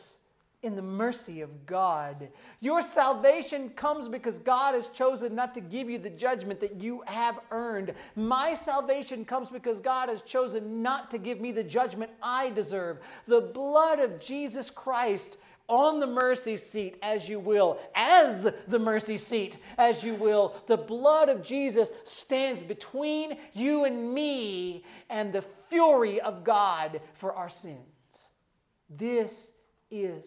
in 0.63 0.75
the 0.75 0.81
mercy 0.81 1.41
of 1.41 1.51
God. 1.67 2.27
Your 2.59 2.81
salvation 2.95 3.69
comes 3.79 4.09
because 4.09 4.39
God 4.39 4.73
has 4.73 4.85
chosen 4.97 5.35
not 5.35 5.53
to 5.53 5.61
give 5.61 5.87
you 5.87 5.99
the 5.99 6.09
judgment 6.09 6.59
that 6.61 6.81
you 6.81 7.03
have 7.05 7.35
earned. 7.51 7.93
My 8.15 8.55
salvation 8.65 9.23
comes 9.23 9.49
because 9.53 9.79
God 9.81 10.09
has 10.09 10.21
chosen 10.31 10.81
not 10.81 11.11
to 11.11 11.19
give 11.19 11.39
me 11.39 11.51
the 11.51 11.63
judgment 11.63 12.09
I 12.23 12.49
deserve. 12.49 12.97
The 13.27 13.51
blood 13.53 13.99
of 13.99 14.19
Jesus 14.19 14.71
Christ 14.75 15.37
on 15.69 15.99
the 15.99 16.07
mercy 16.07 16.57
seat 16.71 16.97
as 17.01 17.29
you 17.29 17.39
will, 17.39 17.79
as 17.95 18.45
the 18.67 18.79
mercy 18.79 19.17
seat 19.17 19.55
as 19.77 20.03
you 20.03 20.15
will. 20.15 20.55
The 20.67 20.77
blood 20.77 21.29
of 21.29 21.43
Jesus 21.43 21.87
stands 22.25 22.63
between 22.63 23.37
you 23.53 23.85
and 23.85 24.13
me 24.13 24.83
and 25.09 25.31
the 25.31 25.45
fury 25.69 26.19
of 26.19 26.43
God 26.43 26.99
for 27.21 27.33
our 27.33 27.49
sins. 27.61 27.77
This 28.89 29.31
is 29.91 30.25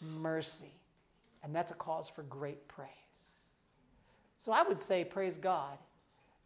mercy. 0.00 0.74
And 1.42 1.54
that's 1.54 1.70
a 1.70 1.74
cause 1.74 2.10
for 2.14 2.22
great 2.24 2.66
praise. 2.68 2.88
So 4.44 4.52
I 4.52 4.66
would 4.66 4.78
say, 4.88 5.04
praise 5.04 5.36
God, 5.40 5.78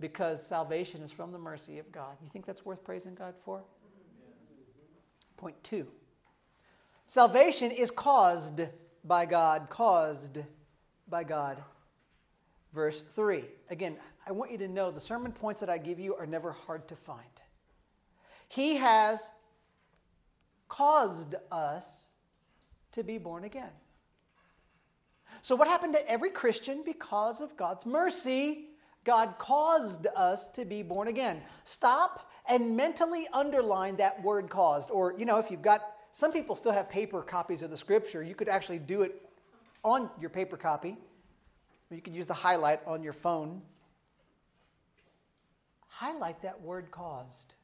because 0.01 0.39
salvation 0.49 1.03
is 1.03 1.13
from 1.13 1.33
the 1.33 1.39
mercy 1.39 1.79
of 1.79 1.91
God. 1.93 2.17
You 2.23 2.29
think 2.33 2.47
that's 2.47 2.65
worth 2.65 2.85
praising 2.85 3.15
God 3.15 3.35
for? 3.45 3.63
Point 5.37 5.57
two. 5.69 5.87
Salvation 7.15 7.71
is 7.71 7.91
caused 7.97 8.61
by 9.05 9.25
God, 9.25 9.69
caused 9.71 10.39
by 11.09 11.23
God. 11.23 11.63
Verse 12.75 13.01
3. 13.15 13.45
Again, 13.71 13.97
I 14.27 14.33
want 14.33 14.51
you 14.51 14.59
to 14.59 14.67
know 14.67 14.91
the 14.91 15.01
sermon 15.01 15.31
points 15.31 15.61
that 15.61 15.71
I 15.71 15.79
give 15.79 16.01
you 16.01 16.17
are 16.17 16.27
never 16.27 16.51
hard 16.51 16.89
to 16.89 16.97
find. 17.07 17.21
He 18.49 18.77
has 18.79 19.21
caused 20.69 21.37
us 21.53 21.85
to 22.95 23.05
be 23.05 23.19
born 23.19 23.45
again. 23.45 23.71
So, 25.43 25.55
what 25.55 25.69
happened 25.69 25.93
to 25.95 26.11
every 26.11 26.31
Christian 26.31 26.83
because 26.85 27.41
of 27.41 27.57
God's 27.57 27.87
mercy? 27.87 28.67
God 29.07 29.35
caused 29.39 30.07
us 30.17 30.41
to 30.57 30.65
be 30.65 30.83
born 30.83 31.09
again. 31.09 31.43
Stop 31.77 32.21
and 32.49 32.77
mentally 32.77 33.27
underline 33.33 33.99
that 33.99 34.23
word 34.23 34.51
caused. 34.51 34.91
Or, 34.91 35.15
you 35.17 35.27
know, 35.27 35.37
if 35.39 35.51
you've 35.51 35.63
got 35.63 35.81
some 36.19 36.33
people 36.33 36.57
still 36.57 36.73
have 36.73 36.89
paper 36.89 37.23
copies 37.23 37.63
of 37.63 37.71
the 37.71 37.77
scripture. 37.77 38.23
You 38.23 38.35
could 38.35 38.49
actually 38.49 38.79
do 38.79 39.03
it 39.03 39.21
on 39.83 40.09
your 40.21 40.31
paper 40.31 40.57
copy, 40.57 40.97
you 41.91 42.01
could 42.01 42.15
use 42.15 42.27
the 42.27 42.35
highlight 42.35 42.81
on 42.87 43.03
your 43.03 43.13
phone. 43.23 43.63
Highlight 45.89 46.43
that 46.43 46.61
word 46.61 46.91
caused. 46.91 47.55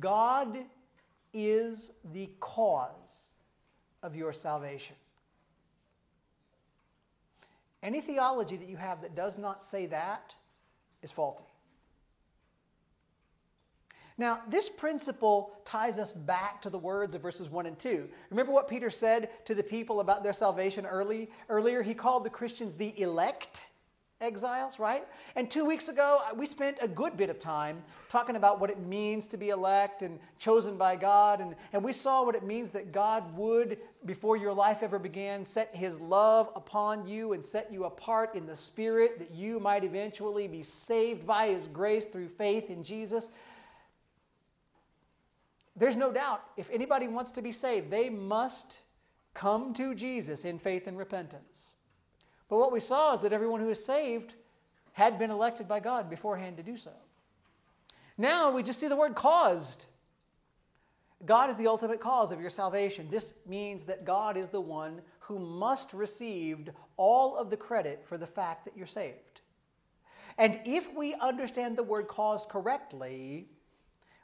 God 0.00 0.58
is 1.32 1.90
the 2.12 2.28
cause 2.40 2.90
of 4.02 4.14
your 4.14 4.32
salvation. 4.32 4.96
Any 7.82 8.00
theology 8.00 8.56
that 8.56 8.68
you 8.68 8.76
have 8.76 9.00
that 9.02 9.14
does 9.14 9.34
not 9.38 9.60
say 9.70 9.86
that 9.86 10.32
is 11.02 11.12
faulty. 11.12 11.44
Now, 14.18 14.40
this 14.50 14.68
principle 14.78 15.50
ties 15.70 15.98
us 15.98 16.12
back 16.26 16.62
to 16.62 16.70
the 16.70 16.78
words 16.78 17.14
of 17.14 17.20
verses 17.20 17.50
1 17.50 17.66
and 17.66 17.76
2. 17.82 18.06
Remember 18.30 18.52
what 18.52 18.68
Peter 18.68 18.90
said 18.90 19.28
to 19.46 19.54
the 19.54 19.62
people 19.62 20.00
about 20.00 20.22
their 20.22 20.32
salvation 20.32 20.86
early, 20.86 21.28
earlier? 21.50 21.82
He 21.82 21.92
called 21.92 22.24
the 22.24 22.30
Christians 22.30 22.72
the 22.78 22.98
elect. 23.00 23.46
exiles, 24.20 24.74
right? 24.78 25.02
And 25.34 25.50
two 25.52 25.66
weeks 25.66 25.88
ago, 25.88 26.20
uh, 26.24 26.34
we 26.34 26.46
spent 26.46 26.78
a 26.80 26.88
good 26.88 27.18
bit 27.18 27.28
of 27.28 27.38
time 27.40 27.82
talking 28.10 28.36
about 28.36 28.58
what 28.58 28.70
it 28.70 28.80
means 28.80 29.24
to 29.30 29.36
be 29.36 29.50
elect 29.50 30.00
and 30.00 30.18
chosen 30.42 30.78
by 30.78 30.96
God. 30.96 31.40
And, 31.40 31.54
and 31.74 31.84
we 31.84 31.92
saw 31.92 32.24
what 32.24 32.34
it 32.34 32.42
means 32.42 32.72
that 32.72 32.92
God 32.92 33.36
would, 33.36 33.76
before 34.06 34.38
your 34.38 34.54
life 34.54 34.78
ever 34.80 34.98
began, 34.98 35.46
set 35.52 35.68
his 35.74 35.94
love 36.00 36.48
upon 36.56 37.06
you 37.06 37.34
and 37.34 37.44
set 37.52 37.70
you 37.70 37.84
apart 37.84 38.34
in 38.34 38.46
the 38.46 38.56
Spirit 38.68 39.18
that 39.18 39.32
you 39.32 39.60
might 39.60 39.84
eventually 39.84 40.48
be 40.48 40.64
saved 40.88 41.26
by 41.26 41.48
his 41.48 41.66
grace 41.74 42.04
through 42.10 42.30
faith 42.38 42.64
in 42.70 42.84
Jesus. 42.84 43.24
There's 45.78 45.96
no 45.96 46.12
doubt, 46.12 46.40
if 46.56 46.66
anybody 46.72 47.06
wants 47.06 47.32
to 47.32 47.42
be 47.42 47.52
saved, 47.52 47.90
they 47.90 48.08
must 48.08 48.78
come 49.34 49.74
to 49.74 49.94
Jesus 49.94 50.40
in 50.44 50.58
faith 50.58 50.84
and 50.86 50.96
repentance. 50.96 51.74
But 52.48 52.58
what 52.58 52.72
we 52.72 52.80
saw 52.80 53.14
is 53.16 53.22
that 53.22 53.32
everyone 53.32 53.60
who 53.60 53.70
is 53.70 53.84
saved 53.86 54.32
had 54.92 55.18
been 55.18 55.30
elected 55.30 55.68
by 55.68 55.80
God 55.80 56.08
beforehand 56.08 56.56
to 56.56 56.62
do 56.62 56.78
so. 56.78 56.92
Now 58.16 58.54
we 58.54 58.62
just 58.62 58.80
see 58.80 58.88
the 58.88 58.96
word 58.96 59.14
caused. 59.14 59.84
God 61.26 61.50
is 61.50 61.56
the 61.56 61.66
ultimate 61.66 62.00
cause 62.00 62.32
of 62.32 62.40
your 62.40 62.50
salvation. 62.50 63.10
This 63.10 63.24
means 63.46 63.82
that 63.86 64.06
God 64.06 64.36
is 64.36 64.46
the 64.52 64.60
one 64.60 65.02
who 65.18 65.38
must 65.38 65.92
receive 65.92 66.68
all 66.96 67.36
of 67.36 67.50
the 67.50 67.56
credit 67.56 68.04
for 68.08 68.16
the 68.16 68.26
fact 68.28 68.64
that 68.64 68.76
you're 68.76 68.86
saved. 68.86 69.40
And 70.38 70.60
if 70.64 70.84
we 70.96 71.14
understand 71.20 71.76
the 71.76 71.82
word 71.82 72.08
caused 72.08 72.48
correctly, 72.48 73.48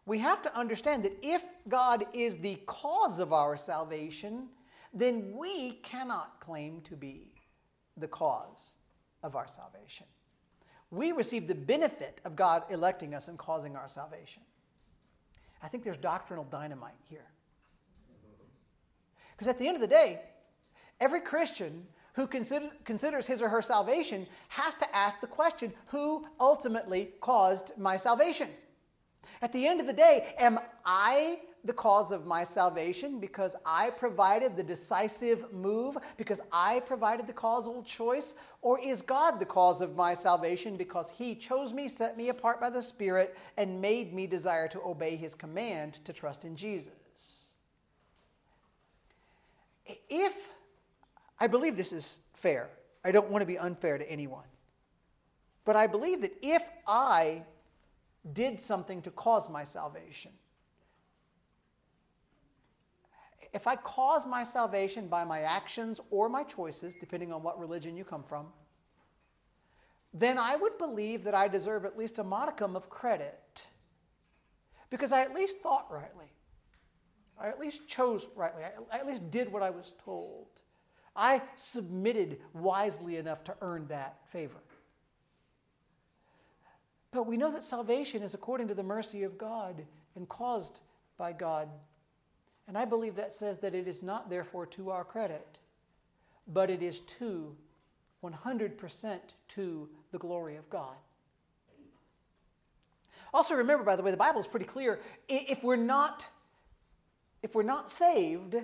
we 0.06 0.18
have 0.18 0.42
to 0.42 0.59
understand 0.59 1.04
that 1.04 1.16
if 1.23 1.42
God 1.68 2.04
is 2.12 2.35
the 2.42 2.61
cause 2.66 3.21
of 3.21 3.32
our 3.32 3.56
salvation, 3.56 4.49
then 4.92 5.35
we 5.37 5.80
cannot 5.88 6.40
claim 6.40 6.82
to 6.88 6.97
be 6.97 7.32
the 7.97 8.09
cause 8.09 8.73
of 9.23 9.37
our 9.37 9.47
salvation. 9.56 10.06
We 10.90 11.12
receive 11.12 11.47
the 11.47 11.54
benefit 11.54 12.21
of 12.25 12.37
God 12.37 12.64
electing 12.71 13.14
us 13.14 13.28
and 13.28 13.38
causing 13.38 13.76
our 13.76 13.88
salvation. 13.94 14.42
I 15.62 15.68
think 15.68 15.85
there's 15.85 15.99
doctrinal 15.99 16.44
dynamite 16.44 16.92
here. 17.09 17.26
Because 19.32 19.49
at 19.49 19.59
the 19.59 19.66
end 19.66 19.76
of 19.76 19.80
the 19.80 19.87
day, 19.87 20.21
every 21.00 21.21
Christian 21.21 21.85
who 22.14 22.26
consider, 22.26 22.68
considers 22.85 23.26
his 23.26 23.40
or 23.40 23.49
her 23.49 23.62
salvation 23.62 24.26
has 24.49 24.75
to 24.80 24.97
ask 24.97 25.16
the 25.21 25.26
question 25.26 25.73
who 25.87 26.26
ultimately 26.38 27.11
caused 27.21 27.73
my 27.78 27.97
salvation? 27.97 28.49
At 29.40 29.52
the 29.52 29.66
end 29.66 29.80
of 29.80 29.86
the 29.86 29.92
day, 29.92 30.34
am 30.38 30.58
I 30.84 31.38
the 31.64 31.72
cause 31.72 32.12
of 32.12 32.26
my 32.26 32.44
salvation 32.54 33.20
because 33.20 33.52
I 33.64 33.90
provided 33.90 34.56
the 34.56 34.62
decisive 34.62 35.52
move, 35.52 35.96
because 36.16 36.40
I 36.52 36.80
provided 36.86 37.26
the 37.26 37.32
causal 37.32 37.84
choice? 37.96 38.34
Or 38.62 38.80
is 38.80 39.00
God 39.02 39.38
the 39.38 39.44
cause 39.44 39.80
of 39.80 39.94
my 39.94 40.14
salvation 40.16 40.76
because 40.76 41.06
He 41.16 41.40
chose 41.48 41.72
me, 41.72 41.88
set 41.96 42.16
me 42.16 42.28
apart 42.30 42.60
by 42.60 42.70
the 42.70 42.82
Spirit, 42.82 43.34
and 43.56 43.80
made 43.80 44.12
me 44.12 44.26
desire 44.26 44.68
to 44.68 44.80
obey 44.80 45.16
His 45.16 45.34
command 45.34 45.98
to 46.04 46.12
trust 46.12 46.44
in 46.44 46.56
Jesus? 46.56 46.92
If 50.08 50.32
I 51.38 51.46
believe 51.46 51.76
this 51.76 51.92
is 51.92 52.06
fair, 52.42 52.70
I 53.04 53.12
don't 53.12 53.30
want 53.30 53.42
to 53.42 53.46
be 53.46 53.58
unfair 53.58 53.98
to 53.98 54.10
anyone. 54.10 54.44
But 55.64 55.76
I 55.76 55.86
believe 55.86 56.22
that 56.22 56.32
if 56.42 56.62
I 56.86 57.42
did 58.32 58.60
something 58.66 59.02
to 59.02 59.10
cause 59.10 59.48
my 59.50 59.64
salvation, 59.72 60.32
if 63.52 63.66
I 63.66 63.76
cause 63.76 64.22
my 64.26 64.44
salvation 64.52 65.08
by 65.08 65.24
my 65.24 65.40
actions 65.40 66.00
or 66.10 66.28
my 66.28 66.42
choices, 66.44 66.94
depending 67.00 67.32
on 67.32 67.42
what 67.42 67.58
religion 67.58 67.96
you 67.96 68.04
come 68.04 68.24
from, 68.28 68.46
then 70.14 70.38
I 70.38 70.56
would 70.56 70.78
believe 70.78 71.24
that 71.24 71.34
I 71.34 71.48
deserve 71.48 71.84
at 71.84 71.98
least 71.98 72.18
a 72.18 72.24
modicum 72.24 72.76
of 72.76 72.88
credit. 72.88 73.38
Because 74.90 75.12
I 75.12 75.22
at 75.22 75.34
least 75.34 75.54
thought 75.62 75.86
rightly. 75.90 76.26
I 77.40 77.48
at 77.48 77.58
least 77.58 77.78
chose 77.96 78.22
rightly. 78.36 78.62
I 78.90 78.98
at 78.98 79.06
least 79.06 79.30
did 79.30 79.50
what 79.50 79.62
I 79.62 79.70
was 79.70 79.90
told. 80.04 80.46
I 81.16 81.42
submitted 81.72 82.38
wisely 82.54 83.16
enough 83.16 83.44
to 83.44 83.54
earn 83.61 83.87
that 83.88 84.18
favor. 84.32 84.61
But 87.12 87.27
we 87.27 87.37
know 87.37 87.53
that 87.53 87.62
salvation 87.64 88.22
is 88.22 88.35
according 88.35 88.68
to 88.68 88.75
the 88.75 88.83
mercy 88.83 89.22
of 89.22 89.38
God 89.38 89.83
and 90.16 90.29
caused 90.29 90.81
by 91.18 91.33
God 91.33 91.68
and 92.68 92.79
I 92.79 92.85
believe 92.85 93.16
that 93.16 93.33
says 93.38 93.57
that 93.62 93.75
it 93.75 93.88
is 93.88 94.03
not, 94.03 94.31
therefore, 94.31 94.66
to 94.66 94.90
our 94.90 95.05
credit, 95.05 95.59
but 96.48 96.70
it 96.70 96.83
is 96.83 96.98
to 97.18 97.55
100% 98.25 99.18
to 99.57 99.88
the 100.12 100.18
glory 100.18 100.57
of 100.57 100.68
God. 100.70 100.94
Also, 103.35 103.55
remember, 103.55 103.85
by 103.85 103.96
the 103.96 104.03
way, 104.03 104.11
the 104.11 104.16
Bible 104.16 104.40
is 104.40 104.46
pretty 104.46 104.66
clear. 104.66 105.01
If 105.29 105.62
we're 105.64 105.77
not, 105.77 106.22
if 107.42 107.55
we're 107.55 107.62
not 107.62 107.87
saved, 107.98 108.57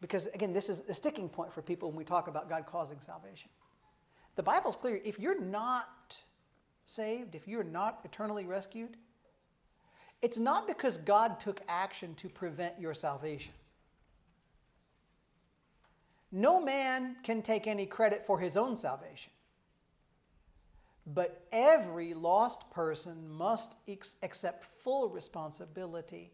because 0.00 0.26
again, 0.34 0.52
this 0.52 0.68
is 0.68 0.80
a 0.88 0.94
sticking 0.94 1.28
point 1.28 1.52
for 1.54 1.62
people 1.62 1.88
when 1.88 1.96
we 1.96 2.04
talk 2.04 2.28
about 2.28 2.48
God 2.48 2.64
causing 2.66 2.98
salvation. 3.06 3.48
The 4.34 4.42
Bible's 4.42 4.76
clear. 4.80 5.00
If 5.04 5.18
you're 5.18 5.40
not 5.40 5.86
saved, 6.94 7.34
if 7.34 7.46
you're 7.46 7.64
not 7.64 8.00
eternally 8.04 8.44
rescued, 8.44 8.96
it's 10.22 10.38
not 10.38 10.66
because 10.66 10.96
God 11.06 11.38
took 11.44 11.60
action 11.68 12.16
to 12.22 12.28
prevent 12.28 12.80
your 12.80 12.94
salvation. 12.94 13.52
No 16.32 16.60
man 16.60 17.16
can 17.24 17.42
take 17.42 17.66
any 17.66 17.86
credit 17.86 18.24
for 18.26 18.38
his 18.38 18.56
own 18.56 18.76
salvation. 18.78 19.30
But 21.06 21.46
every 21.52 22.14
lost 22.14 22.64
person 22.72 23.28
must 23.28 23.76
ex- 23.88 24.14
accept 24.22 24.64
full 24.82 25.08
responsibility 25.08 26.32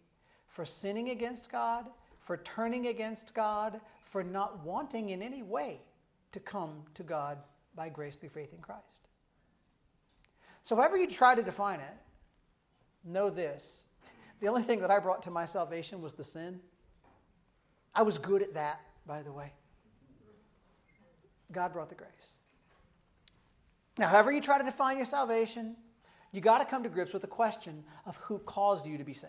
for 0.57 0.65
sinning 0.65 1.11
against 1.11 1.51
God, 1.53 1.85
for 2.27 2.39
turning 2.57 2.87
against 2.87 3.33
God, 3.35 3.81
for 4.13 4.23
not 4.23 4.65
wanting 4.65 5.11
in 5.11 5.23
any 5.23 5.43
way 5.43 5.81
to 6.33 6.41
come 6.41 6.83
to 6.95 7.03
God 7.03 7.39
by 7.75 7.89
grace 7.89 8.15
through 8.19 8.31
faith 8.31 8.53
in 8.55 8.63
Christ. 8.63 9.02
So, 10.65 10.77
however 10.77 10.97
you 10.97 11.09
try 11.11 11.35
to 11.35 11.43
define 11.43 11.81
it, 11.81 11.95
know 13.05 13.31
this 13.31 13.63
the 14.43 14.49
only 14.49 14.65
thing 14.65 14.81
that 14.81 14.91
I 14.91 14.99
brought 14.99 15.23
to 15.25 15.31
my 15.31 15.47
salvation 15.47 16.03
was 16.03 16.13
the 16.15 16.25
sin. 16.25 16.59
I 17.95 18.03
was 18.03 18.19
good 18.19 18.43
at 18.43 18.55
that, 18.55 18.81
by 19.07 19.23
the 19.23 19.33
way. 19.33 19.53
God 21.53 21.73
brought 21.73 21.91
the 21.91 21.95
grace. 21.95 22.11
Now, 23.99 24.09
however 24.09 24.33
you 24.33 24.43
try 24.43 24.59
to 24.59 24.69
define 24.69 24.97
your 24.97 25.07
salvation, 25.07 25.77
you 26.33 26.41
got 26.41 26.59
to 26.59 26.65
come 26.65 26.83
to 26.83 26.89
grips 26.89 27.13
with 27.13 27.23
the 27.23 27.29
question 27.29 27.85
of 28.05 28.17
who 28.17 28.39
caused 28.39 28.85
you 28.85 28.99
to 28.99 29.05
be 29.05 29.15
saved. 29.15 29.29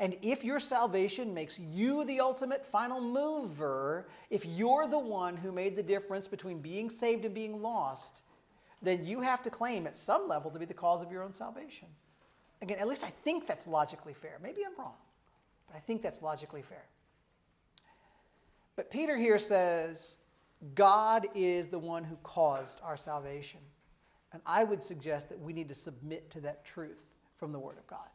And 0.00 0.16
if 0.20 0.44
your 0.44 0.60
salvation 0.60 1.32
makes 1.32 1.54
you 1.58 2.04
the 2.04 2.20
ultimate 2.20 2.64
final 2.70 3.00
mover, 3.00 4.08
if 4.30 4.44
you're 4.44 4.88
the 4.88 4.98
one 4.98 5.36
who 5.36 5.52
made 5.52 5.74
the 5.74 5.82
difference 5.82 6.28
between 6.28 6.60
being 6.60 6.90
saved 7.00 7.24
and 7.24 7.34
being 7.34 7.62
lost, 7.62 8.20
then 8.82 9.04
you 9.04 9.20
have 9.20 9.42
to 9.44 9.50
claim 9.50 9.86
at 9.86 9.94
some 10.06 10.28
level 10.28 10.50
to 10.50 10.58
be 10.58 10.64
the 10.64 10.74
cause 10.74 11.04
of 11.04 11.10
your 11.10 11.22
own 11.22 11.34
salvation. 11.34 11.88
Again, 12.62 12.78
at 12.78 12.88
least 12.88 13.02
I 13.02 13.12
think 13.24 13.46
that's 13.46 13.66
logically 13.66 14.14
fair. 14.20 14.38
Maybe 14.42 14.62
I'm 14.66 14.78
wrong, 14.78 14.94
but 15.66 15.76
I 15.76 15.80
think 15.80 16.02
that's 16.02 16.20
logically 16.22 16.64
fair. 16.68 16.84
But 18.76 18.90
Peter 18.90 19.16
here 19.16 19.38
says, 19.38 19.98
God 20.74 21.26
is 21.34 21.66
the 21.70 21.78
one 21.78 22.04
who 22.04 22.16
caused 22.22 22.80
our 22.82 22.96
salvation. 22.96 23.60
And 24.32 24.42
I 24.44 24.64
would 24.64 24.82
suggest 24.84 25.28
that 25.30 25.40
we 25.40 25.52
need 25.52 25.68
to 25.68 25.74
submit 25.74 26.30
to 26.32 26.40
that 26.42 26.64
truth 26.74 26.98
from 27.38 27.52
the 27.52 27.58
Word 27.58 27.78
of 27.78 27.86
God. 27.86 28.06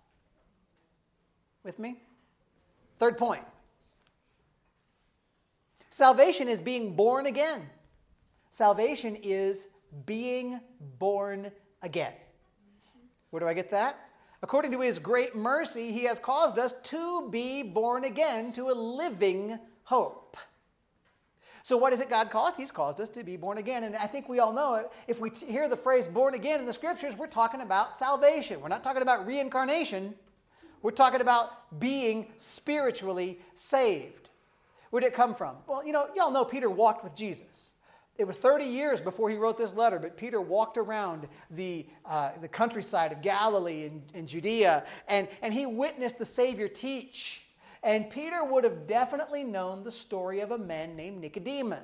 With 1.63 1.79
me? 1.79 1.97
Third 2.99 3.17
point 3.17 3.43
salvation 5.97 6.47
is 6.47 6.59
being 6.59 6.95
born 6.95 7.25
again. 7.25 7.69
Salvation 8.57 9.17
is 9.21 9.57
being 10.05 10.59
born 10.99 11.51
again. 11.81 12.13
Where 13.29 13.39
do 13.39 13.47
I 13.47 13.53
get 13.53 13.71
that? 13.71 13.95
According 14.41 14.71
to 14.71 14.81
his 14.81 14.99
great 14.99 15.35
mercy, 15.35 15.91
he 15.91 16.05
has 16.05 16.17
caused 16.23 16.59
us 16.59 16.73
to 16.91 17.29
be 17.31 17.63
born 17.63 18.03
again 18.03 18.53
to 18.55 18.69
a 18.69 18.73
living 18.73 19.57
hope. 19.83 20.35
So, 21.63 21.77
what 21.77 21.93
is 21.93 22.01
it 22.01 22.09
God 22.09 22.29
caused? 22.29 22.57
He's 22.57 22.71
caused 22.71 22.99
us 22.99 23.07
to 23.15 23.23
be 23.23 23.37
born 23.37 23.57
again. 23.57 23.85
And 23.85 23.95
I 23.95 24.07
think 24.07 24.27
we 24.27 24.39
all 24.39 24.51
know 24.51 24.75
it. 24.75 24.87
If 25.07 25.21
we 25.21 25.29
hear 25.29 25.69
the 25.69 25.77
phrase 25.77 26.05
born 26.13 26.33
again 26.33 26.59
in 26.59 26.65
the 26.65 26.73
scriptures, 26.73 27.13
we're 27.17 27.27
talking 27.27 27.61
about 27.61 27.97
salvation. 27.99 28.59
We're 28.61 28.67
not 28.67 28.83
talking 28.83 29.01
about 29.01 29.25
reincarnation. 29.25 30.13
We're 30.81 30.91
talking 30.91 31.21
about 31.21 31.79
being 31.79 32.27
spiritually 32.57 33.39
saved. 33.71 34.29
Where 34.89 34.99
did 34.99 35.13
it 35.13 35.15
come 35.15 35.35
from? 35.35 35.55
Well, 35.65 35.85
you 35.85 35.93
know, 35.93 36.07
y'all 36.15 36.31
know 36.31 36.43
Peter 36.43 36.69
walked 36.69 37.05
with 37.05 37.15
Jesus. 37.15 37.47
It 38.17 38.25
was 38.25 38.35
30 38.37 38.65
years 38.65 38.99
before 38.99 39.29
he 39.29 39.37
wrote 39.37 39.57
this 39.57 39.73
letter, 39.73 39.97
but 39.97 40.17
Peter 40.17 40.39
walked 40.39 40.77
around 40.77 41.27
the, 41.49 41.87
uh, 42.05 42.31
the 42.41 42.47
countryside 42.47 43.11
of 43.11 43.23
Galilee 43.23 43.85
and, 43.85 44.03
and 44.13 44.27
Judea, 44.27 44.83
and, 45.07 45.27
and 45.41 45.51
he 45.51 45.65
witnessed 45.65 46.19
the 46.19 46.27
Savior 46.35 46.67
teach. 46.67 47.15
And 47.81 48.09
Peter 48.11 48.45
would 48.45 48.63
have 48.63 48.87
definitely 48.87 49.43
known 49.43 49.83
the 49.83 49.91
story 49.91 50.41
of 50.41 50.51
a 50.51 50.57
man 50.57 50.95
named 50.95 51.21
Nicodemus. 51.21 51.79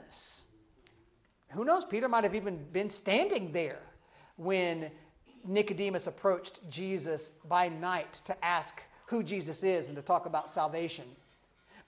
Who 1.53 1.65
knows? 1.65 1.83
Peter 1.89 2.07
might 2.07 2.23
have 2.23 2.35
even 2.35 2.63
been 2.71 2.91
standing 3.01 3.51
there 3.51 3.79
when 4.37 4.91
Nicodemus 5.45 6.05
approached 6.05 6.59
Jesus 6.69 7.21
by 7.47 7.69
night 7.69 8.15
to 8.27 8.45
ask 8.45 8.69
who 9.07 9.23
Jesus 9.23 9.57
is 9.63 9.87
and 9.87 9.95
to 9.95 10.03
talk 10.03 10.27
about 10.27 10.53
salvation. 10.53 11.05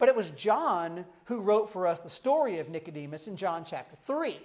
But 0.01 0.09
it 0.09 0.15
was 0.15 0.31
John 0.35 1.05
who 1.25 1.41
wrote 1.41 1.69
for 1.73 1.85
us 1.85 1.99
the 2.03 2.09
story 2.09 2.57
of 2.57 2.69
Nicodemus 2.69 3.27
in 3.27 3.37
John 3.37 3.67
chapter 3.69 3.95
3. 4.07 4.35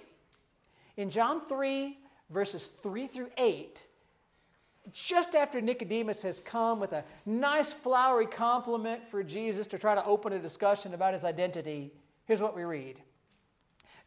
In 0.97 1.09
John 1.09 1.41
3, 1.49 1.97
verses 2.29 2.63
3 2.83 3.07
through 3.07 3.29
8, 3.35 3.79
just 5.09 5.29
after 5.33 5.59
Nicodemus 5.59 6.21
has 6.21 6.39
come 6.49 6.79
with 6.79 6.91
a 6.91 7.03
nice 7.25 7.73
flowery 7.81 8.27
compliment 8.27 9.01
for 9.09 9.23
Jesus 9.23 9.65
to 9.69 9.79
try 9.79 9.95
to 9.95 10.05
open 10.05 10.31
a 10.31 10.39
discussion 10.39 10.93
about 10.93 11.15
his 11.15 11.23
identity, 11.23 11.91
here's 12.25 12.39
what 12.39 12.55
we 12.55 12.61
read 12.61 13.01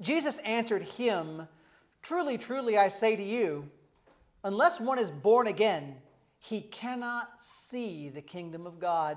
Jesus 0.00 0.36
answered 0.44 0.82
him, 0.82 1.48
Truly, 2.04 2.38
truly, 2.38 2.78
I 2.78 2.90
say 3.00 3.16
to 3.16 3.24
you, 3.24 3.64
unless 4.44 4.78
one 4.78 5.00
is 5.00 5.10
born 5.20 5.48
again, 5.48 5.96
he 6.38 6.70
cannot 6.80 7.28
see 7.72 8.08
the 8.14 8.22
kingdom 8.22 8.68
of 8.68 8.80
God. 8.80 9.16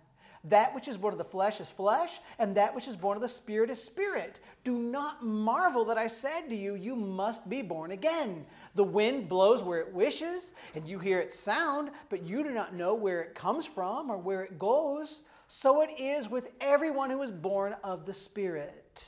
That 0.45 0.73
which 0.73 0.87
is 0.87 0.97
born 0.97 1.13
of 1.13 1.19
the 1.19 1.25
flesh 1.25 1.59
is 1.59 1.71
flesh, 1.77 2.09
and 2.39 2.57
that 2.57 2.73
which 2.73 2.87
is 2.87 2.95
born 2.95 3.15
of 3.15 3.21
the 3.21 3.29
Spirit 3.37 3.69
is 3.69 3.83
spirit. 3.85 4.39
Do 4.63 4.71
not 4.71 5.23
marvel 5.23 5.85
that 5.85 5.97
I 5.97 6.07
said 6.07 6.49
to 6.49 6.55
you, 6.55 6.73
You 6.75 6.95
must 6.95 7.47
be 7.47 7.61
born 7.61 7.91
again. 7.91 8.45
The 8.75 8.83
wind 8.83 9.29
blows 9.29 9.63
where 9.63 9.79
it 9.81 9.93
wishes, 9.93 10.43
and 10.73 10.87
you 10.87 10.97
hear 10.97 11.19
its 11.19 11.35
sound, 11.45 11.91
but 12.09 12.25
you 12.25 12.43
do 12.43 12.49
not 12.49 12.73
know 12.73 12.95
where 12.95 13.21
it 13.21 13.35
comes 13.35 13.67
from 13.75 14.09
or 14.09 14.17
where 14.17 14.43
it 14.43 14.57
goes. 14.57 15.19
So 15.61 15.81
it 15.81 16.01
is 16.01 16.27
with 16.29 16.45
everyone 16.59 17.11
who 17.11 17.21
is 17.21 17.31
born 17.31 17.75
of 17.83 18.05
the 18.05 18.13
Spirit. 18.13 18.99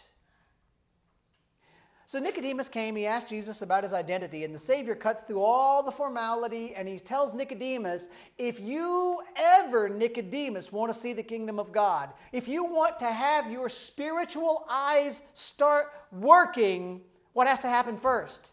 So 2.13 2.19
Nicodemus 2.19 2.67
came, 2.67 2.95
he 2.95 3.07
asked 3.07 3.29
Jesus 3.29 3.63
about 3.63 3.83
his 3.83 3.91
identity, 3.91 4.43
and 4.43 4.53
the 4.53 4.59
Savior 4.67 4.93
cuts 4.93 5.23
through 5.25 5.41
all 5.41 5.81
the 5.81 5.93
formality 5.93 6.75
and 6.77 6.87
he 6.87 6.99
tells 6.99 7.33
Nicodemus, 7.33 8.03
if 8.37 8.59
you 8.59 9.17
ever, 9.35 9.89
Nicodemus, 9.89 10.71
want 10.71 10.93
to 10.93 10.99
see 11.01 11.13
the 11.13 11.23
kingdom 11.23 11.57
of 11.57 11.73
God, 11.73 12.09
if 12.31 12.47
you 12.47 12.65
want 12.65 12.99
to 12.99 13.07
have 13.07 13.49
your 13.49 13.67
spiritual 13.87 14.63
eyes 14.69 15.13
start 15.55 15.87
working, 16.11 17.01
what 17.33 17.47
has 17.47 17.57
to 17.61 17.67
happen 17.67 17.97
first? 17.99 18.51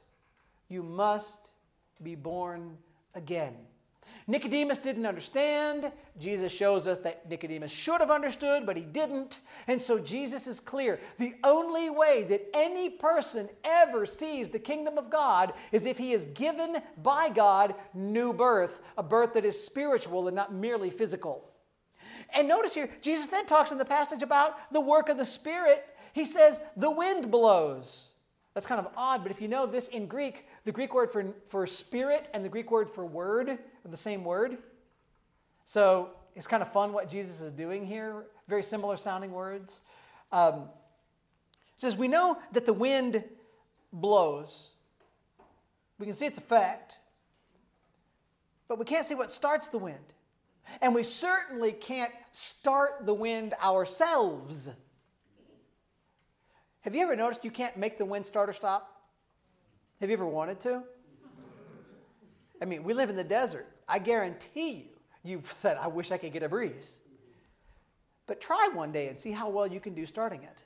You 0.70 0.82
must 0.82 1.50
be 2.02 2.14
born 2.14 2.78
again. 3.14 3.56
Nicodemus 4.30 4.78
didn't 4.84 5.06
understand. 5.06 5.90
Jesus 6.20 6.52
shows 6.52 6.86
us 6.86 6.98
that 7.02 7.28
Nicodemus 7.28 7.72
should 7.82 8.00
have 8.00 8.12
understood, 8.12 8.64
but 8.64 8.76
he 8.76 8.84
didn't. 8.84 9.34
And 9.66 9.82
so 9.82 9.98
Jesus 9.98 10.46
is 10.46 10.60
clear. 10.66 11.00
The 11.18 11.32
only 11.42 11.90
way 11.90 12.24
that 12.28 12.46
any 12.54 12.90
person 12.90 13.48
ever 13.64 14.06
sees 14.06 14.46
the 14.52 14.60
kingdom 14.60 14.98
of 14.98 15.10
God 15.10 15.52
is 15.72 15.82
if 15.84 15.96
he 15.96 16.12
is 16.12 16.22
given 16.36 16.76
by 17.02 17.30
God 17.34 17.74
new 17.92 18.32
birth, 18.32 18.70
a 18.96 19.02
birth 19.02 19.30
that 19.34 19.44
is 19.44 19.66
spiritual 19.66 20.28
and 20.28 20.36
not 20.36 20.54
merely 20.54 20.90
physical. 20.90 21.42
And 22.32 22.46
notice 22.46 22.72
here, 22.72 22.88
Jesus 23.02 23.26
then 23.32 23.46
talks 23.46 23.72
in 23.72 23.78
the 23.78 23.84
passage 23.84 24.22
about 24.22 24.52
the 24.72 24.80
work 24.80 25.08
of 25.08 25.16
the 25.16 25.26
Spirit. 25.26 25.82
He 26.12 26.26
says, 26.26 26.54
the 26.76 26.90
wind 26.90 27.32
blows. 27.32 27.92
That's 28.54 28.66
kind 28.66 28.84
of 28.84 28.92
odd, 28.96 29.24
but 29.24 29.32
if 29.32 29.40
you 29.40 29.48
know 29.48 29.66
this 29.66 29.88
in 29.92 30.06
Greek, 30.06 30.44
the 30.64 30.72
Greek 30.72 30.94
word 30.94 31.08
for, 31.12 31.24
for 31.50 31.66
spirit 31.66 32.28
and 32.32 32.44
the 32.44 32.48
Greek 32.48 32.70
word 32.70 32.88
for 32.94 33.06
word 33.06 33.58
the 33.88 33.96
same 33.98 34.24
word. 34.24 34.58
So 35.72 36.10
it's 36.34 36.46
kind 36.46 36.62
of 36.62 36.72
fun 36.72 36.92
what 36.92 37.08
Jesus 37.08 37.40
is 37.40 37.52
doing 37.52 37.86
here. 37.86 38.24
Very 38.48 38.62
similar 38.64 38.96
sounding 38.96 39.32
words. 39.32 39.70
Um, 40.32 40.68
it 41.76 41.80
says, 41.80 41.94
We 41.98 42.08
know 42.08 42.36
that 42.54 42.66
the 42.66 42.72
wind 42.72 43.22
blows. 43.92 44.52
We 45.98 46.06
can 46.06 46.16
see 46.16 46.24
its 46.26 46.38
effect, 46.38 46.94
but 48.68 48.78
we 48.78 48.84
can't 48.84 49.06
see 49.06 49.14
what 49.14 49.30
starts 49.32 49.66
the 49.70 49.78
wind. 49.78 49.98
And 50.80 50.94
we 50.94 51.02
certainly 51.02 51.72
can't 51.72 52.12
start 52.60 53.04
the 53.04 53.12
wind 53.12 53.54
ourselves. 53.62 54.54
Have 56.82 56.94
you 56.94 57.02
ever 57.02 57.16
noticed 57.16 57.44
you 57.44 57.50
can't 57.50 57.76
make 57.76 57.98
the 57.98 58.04
wind 58.04 58.26
start 58.26 58.48
or 58.48 58.54
stop? 58.54 58.88
Have 60.00 60.08
you 60.08 60.16
ever 60.16 60.26
wanted 60.26 60.62
to? 60.62 60.82
I 62.60 62.64
mean, 62.64 62.84
we 62.84 62.94
live 62.94 63.10
in 63.10 63.16
the 63.16 63.24
desert. 63.24 63.66
I 63.88 63.98
guarantee 63.98 64.86
you, 65.24 65.30
you've 65.30 65.44
said, 65.62 65.76
I 65.80 65.88
wish 65.88 66.10
I 66.10 66.18
could 66.18 66.32
get 66.32 66.42
a 66.42 66.48
breeze. 66.48 66.86
But 68.26 68.40
try 68.40 68.70
one 68.72 68.92
day 68.92 69.08
and 69.08 69.18
see 69.20 69.32
how 69.32 69.50
well 69.50 69.66
you 69.66 69.80
can 69.80 69.94
do 69.94 70.06
starting 70.06 70.42
it. 70.42 70.62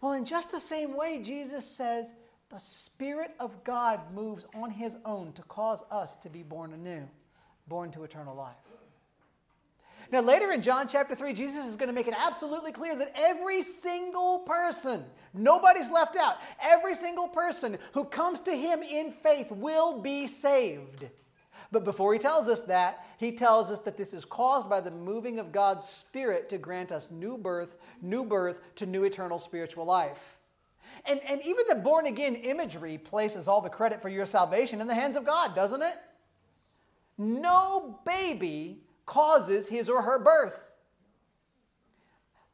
Well, 0.00 0.12
in 0.12 0.24
just 0.24 0.50
the 0.50 0.60
same 0.70 0.96
way, 0.96 1.22
Jesus 1.22 1.64
says, 1.76 2.06
the 2.50 2.60
Spirit 2.86 3.32
of 3.38 3.52
God 3.64 4.00
moves 4.14 4.44
on 4.54 4.70
His 4.70 4.92
own 5.04 5.32
to 5.34 5.42
cause 5.42 5.80
us 5.90 6.08
to 6.22 6.30
be 6.30 6.42
born 6.42 6.72
anew, 6.72 7.02
born 7.68 7.92
to 7.92 8.04
eternal 8.04 8.34
life. 8.34 8.56
Now, 10.12 10.22
later 10.22 10.50
in 10.50 10.62
John 10.62 10.88
chapter 10.90 11.14
3, 11.14 11.34
Jesus 11.34 11.66
is 11.66 11.76
going 11.76 11.88
to 11.88 11.94
make 11.94 12.08
it 12.08 12.14
absolutely 12.18 12.72
clear 12.72 12.96
that 12.96 13.12
every 13.14 13.64
single 13.82 14.40
person, 14.40 15.04
nobody's 15.32 15.90
left 15.92 16.16
out, 16.16 16.34
every 16.60 16.94
single 17.00 17.28
person 17.28 17.78
who 17.94 18.04
comes 18.04 18.40
to 18.44 18.50
him 18.50 18.80
in 18.82 19.14
faith 19.22 19.46
will 19.50 20.02
be 20.02 20.28
saved. 20.42 21.06
But 21.72 21.84
before 21.84 22.12
he 22.12 22.18
tells 22.18 22.48
us 22.48 22.58
that, 22.66 22.98
he 23.18 23.36
tells 23.36 23.70
us 23.70 23.78
that 23.84 23.96
this 23.96 24.12
is 24.12 24.24
caused 24.28 24.68
by 24.68 24.80
the 24.80 24.90
moving 24.90 25.38
of 25.38 25.52
God's 25.52 25.86
Spirit 26.08 26.50
to 26.50 26.58
grant 26.58 26.90
us 26.90 27.06
new 27.12 27.38
birth, 27.38 27.68
new 28.02 28.24
birth 28.24 28.56
to 28.76 28.86
new 28.86 29.04
eternal 29.04 29.38
spiritual 29.38 29.84
life. 29.84 30.18
And, 31.06 31.20
and 31.20 31.40
even 31.42 31.64
the 31.68 31.76
born 31.76 32.06
again 32.06 32.34
imagery 32.34 32.98
places 32.98 33.46
all 33.46 33.62
the 33.62 33.70
credit 33.70 34.02
for 34.02 34.08
your 34.08 34.26
salvation 34.26 34.80
in 34.80 34.88
the 34.88 34.94
hands 34.94 35.16
of 35.16 35.24
God, 35.24 35.54
doesn't 35.54 35.80
it? 35.80 35.94
No 37.16 38.00
baby 38.04 38.82
causes 39.10 39.66
his 39.68 39.88
or 39.88 40.02
her 40.02 40.18
birth. 40.18 40.54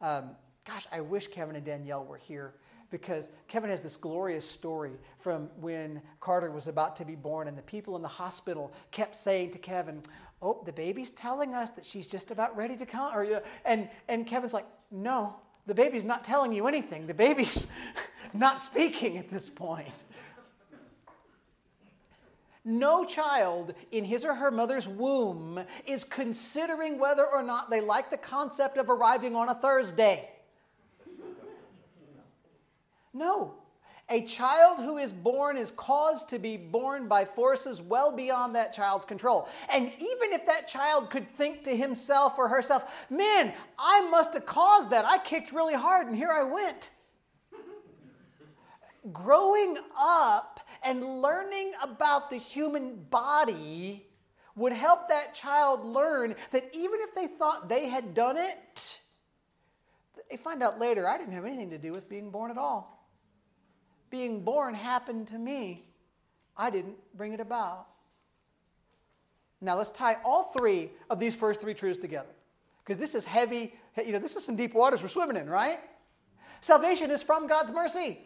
Um, 0.01 0.31
gosh, 0.66 0.85
I 0.90 1.01
wish 1.01 1.25
Kevin 1.35 1.57
and 1.57 1.64
Danielle 1.64 2.05
were 2.05 2.16
here 2.16 2.55
because 2.90 3.25
Kevin 3.49 3.71
has 3.71 3.83
this 3.83 3.97
glorious 4.01 4.49
story 4.55 4.92
from 5.23 5.49
when 5.61 6.01
Carter 6.21 6.51
was 6.51 6.69
about 6.69 6.97
to 6.99 7.05
be 7.05 7.14
born, 7.14 7.49
and 7.49 7.59
the 7.59 7.62
people 7.62 7.97
in 7.97 8.03
the 8.03 8.09
hospital 8.09 8.73
kept 8.92 9.16
saying 9.25 9.53
to 9.53 9.59
Kevin, 9.59 10.03
"Oh, 10.40 10.62
the 10.64 10.73
baby's 10.73 11.11
telling 11.19 11.55
us 11.55 11.69
that 11.77 11.85
she's 11.92 12.07
just 12.07 12.31
about 12.31 12.57
ready 12.57 12.77
to 12.77 12.87
come." 12.87 13.14
Or, 13.14 13.42
and 13.64 13.88
and 14.09 14.27
Kevin's 14.27 14.53
like, 14.53 14.66
"No, 14.90 15.35
the 15.66 15.75
baby's 15.75 16.05
not 16.05 16.25
telling 16.25 16.53
you 16.53 16.66
anything. 16.69 17.07
The 17.07 17.14
baby's 17.14 17.66
not 18.35 18.62
speaking 18.71 19.19
at 19.19 19.31
this 19.31 19.51
point." 19.57 19.88
No 22.68 23.05
child 23.05 23.72
in 23.92 24.05
his 24.05 24.24
or 24.24 24.35
her 24.35 24.50
mother's 24.50 24.88
womb 24.98 25.61
is 25.87 26.05
considering 26.11 26.98
whether 26.98 27.24
or 27.24 27.44
not 27.44 27.70
they 27.70 27.81
like 27.81 28.11
the 28.11 28.16
concept 28.16 28.76
of 28.76 28.90
arriving 28.90 29.37
on 29.37 29.48
a 29.48 29.55
Thursday. 29.61 30.29
No. 33.14 33.55
A 34.11 34.26
child 34.37 34.81
who 34.81 34.98
is 34.98 35.12
born 35.12 35.57
is 35.57 35.70
caused 35.76 36.29
to 36.31 36.40
be 36.40 36.57
born 36.57 37.07
by 37.07 37.24
forces 37.37 37.81
well 37.87 38.14
beyond 38.14 38.57
that 38.57 38.74
child's 38.74 39.05
control. 39.05 39.46
And 39.72 39.87
even 39.87 40.33
if 40.33 40.42
that 40.46 40.66
child 40.72 41.11
could 41.11 41.29
think 41.38 41.62
to 41.64 41.76
himself 41.76 42.33
or 42.37 42.48
herself, 42.48 42.83
man, 43.11 43.55
I 43.79 44.11
must 44.11 44.35
have 44.35 44.44
caused 44.44 44.90
that. 44.90 45.05
I 45.05 45.18
kicked 45.18 45.52
really 45.52 45.74
hard 45.74 46.09
and 46.09 46.16
here 46.16 46.31
I 46.31 46.42
went. 46.42 46.85
Growing 49.12 49.76
up 49.96 50.56
and 50.87 51.20
learning 51.20 51.72
about 51.83 52.31
the 52.31 52.38
human 52.38 53.05
body 53.11 54.07
would 54.55 54.72
help 54.72 55.09
that 55.09 55.35
child 55.42 55.85
learn 55.85 56.35
that 56.53 56.62
even 56.72 57.01
if 57.01 57.14
they 57.14 57.37
thought 57.37 57.68
they 57.68 57.88
had 57.88 58.14
done 58.14 58.37
it, 58.37 58.81
they 60.31 60.38
find 60.38 60.62
out 60.62 60.79
later 60.79 61.09
I 61.09 61.18
didn't 61.18 61.35
have 61.35 61.44
anything 61.44 61.70
to 61.70 61.79
do 61.79 61.92
with 61.92 62.09
being 62.09 62.31
born 62.31 62.51
at 62.51 62.57
all. 62.57 63.07
Being 64.11 64.44
born 64.44 64.75
happened 64.75 65.29
to 65.29 65.38
me. 65.38 65.88
I 66.57 66.70
didn't 66.70 66.96
bring 67.16 67.33
it 67.33 67.40
about. 67.40 67.87
Now 69.61 69.77
let's 69.77 69.90
tie 69.99 70.16
all 70.25 70.53
three 70.57 70.92
of 71.11 71.18
these 71.18 71.35
first 71.40 71.61
three 71.61 71.75
truths 71.75 72.01
together. 72.01 72.31
Because 72.85 73.01
this 73.01 73.14
is 73.14 73.25
heavy, 73.25 73.75
you 74.05 74.12
know, 74.12 74.20
this 74.20 74.37
is 74.37 74.46
some 74.46 74.55
deep 74.55 74.75
waters 74.75 75.01
we're 75.03 75.09
swimming 75.09 75.37
in, 75.37 75.51
right? 75.51 75.79
Salvation 76.66 77.11
is 77.11 77.22
from 77.25 77.49
God's 77.49 77.72
mercy. 77.72 78.20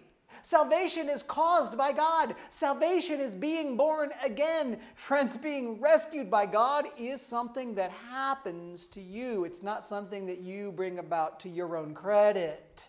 Salvation 0.48 1.08
is 1.08 1.22
caused 1.28 1.76
by 1.76 1.92
God. 1.92 2.34
Salvation 2.58 3.20
is 3.20 3.34
being 3.34 3.76
born 3.76 4.10
again. 4.24 4.78
Friends, 5.08 5.36
being 5.42 5.80
rescued 5.80 6.30
by 6.30 6.46
God 6.46 6.84
is 6.98 7.20
something 7.28 7.74
that 7.74 7.90
happens 7.90 8.86
to 8.94 9.00
you. 9.00 9.44
It's 9.44 9.62
not 9.62 9.88
something 9.88 10.26
that 10.26 10.40
you 10.40 10.72
bring 10.72 10.98
about 10.98 11.40
to 11.40 11.48
your 11.48 11.76
own 11.76 11.94
credit. 11.94 12.80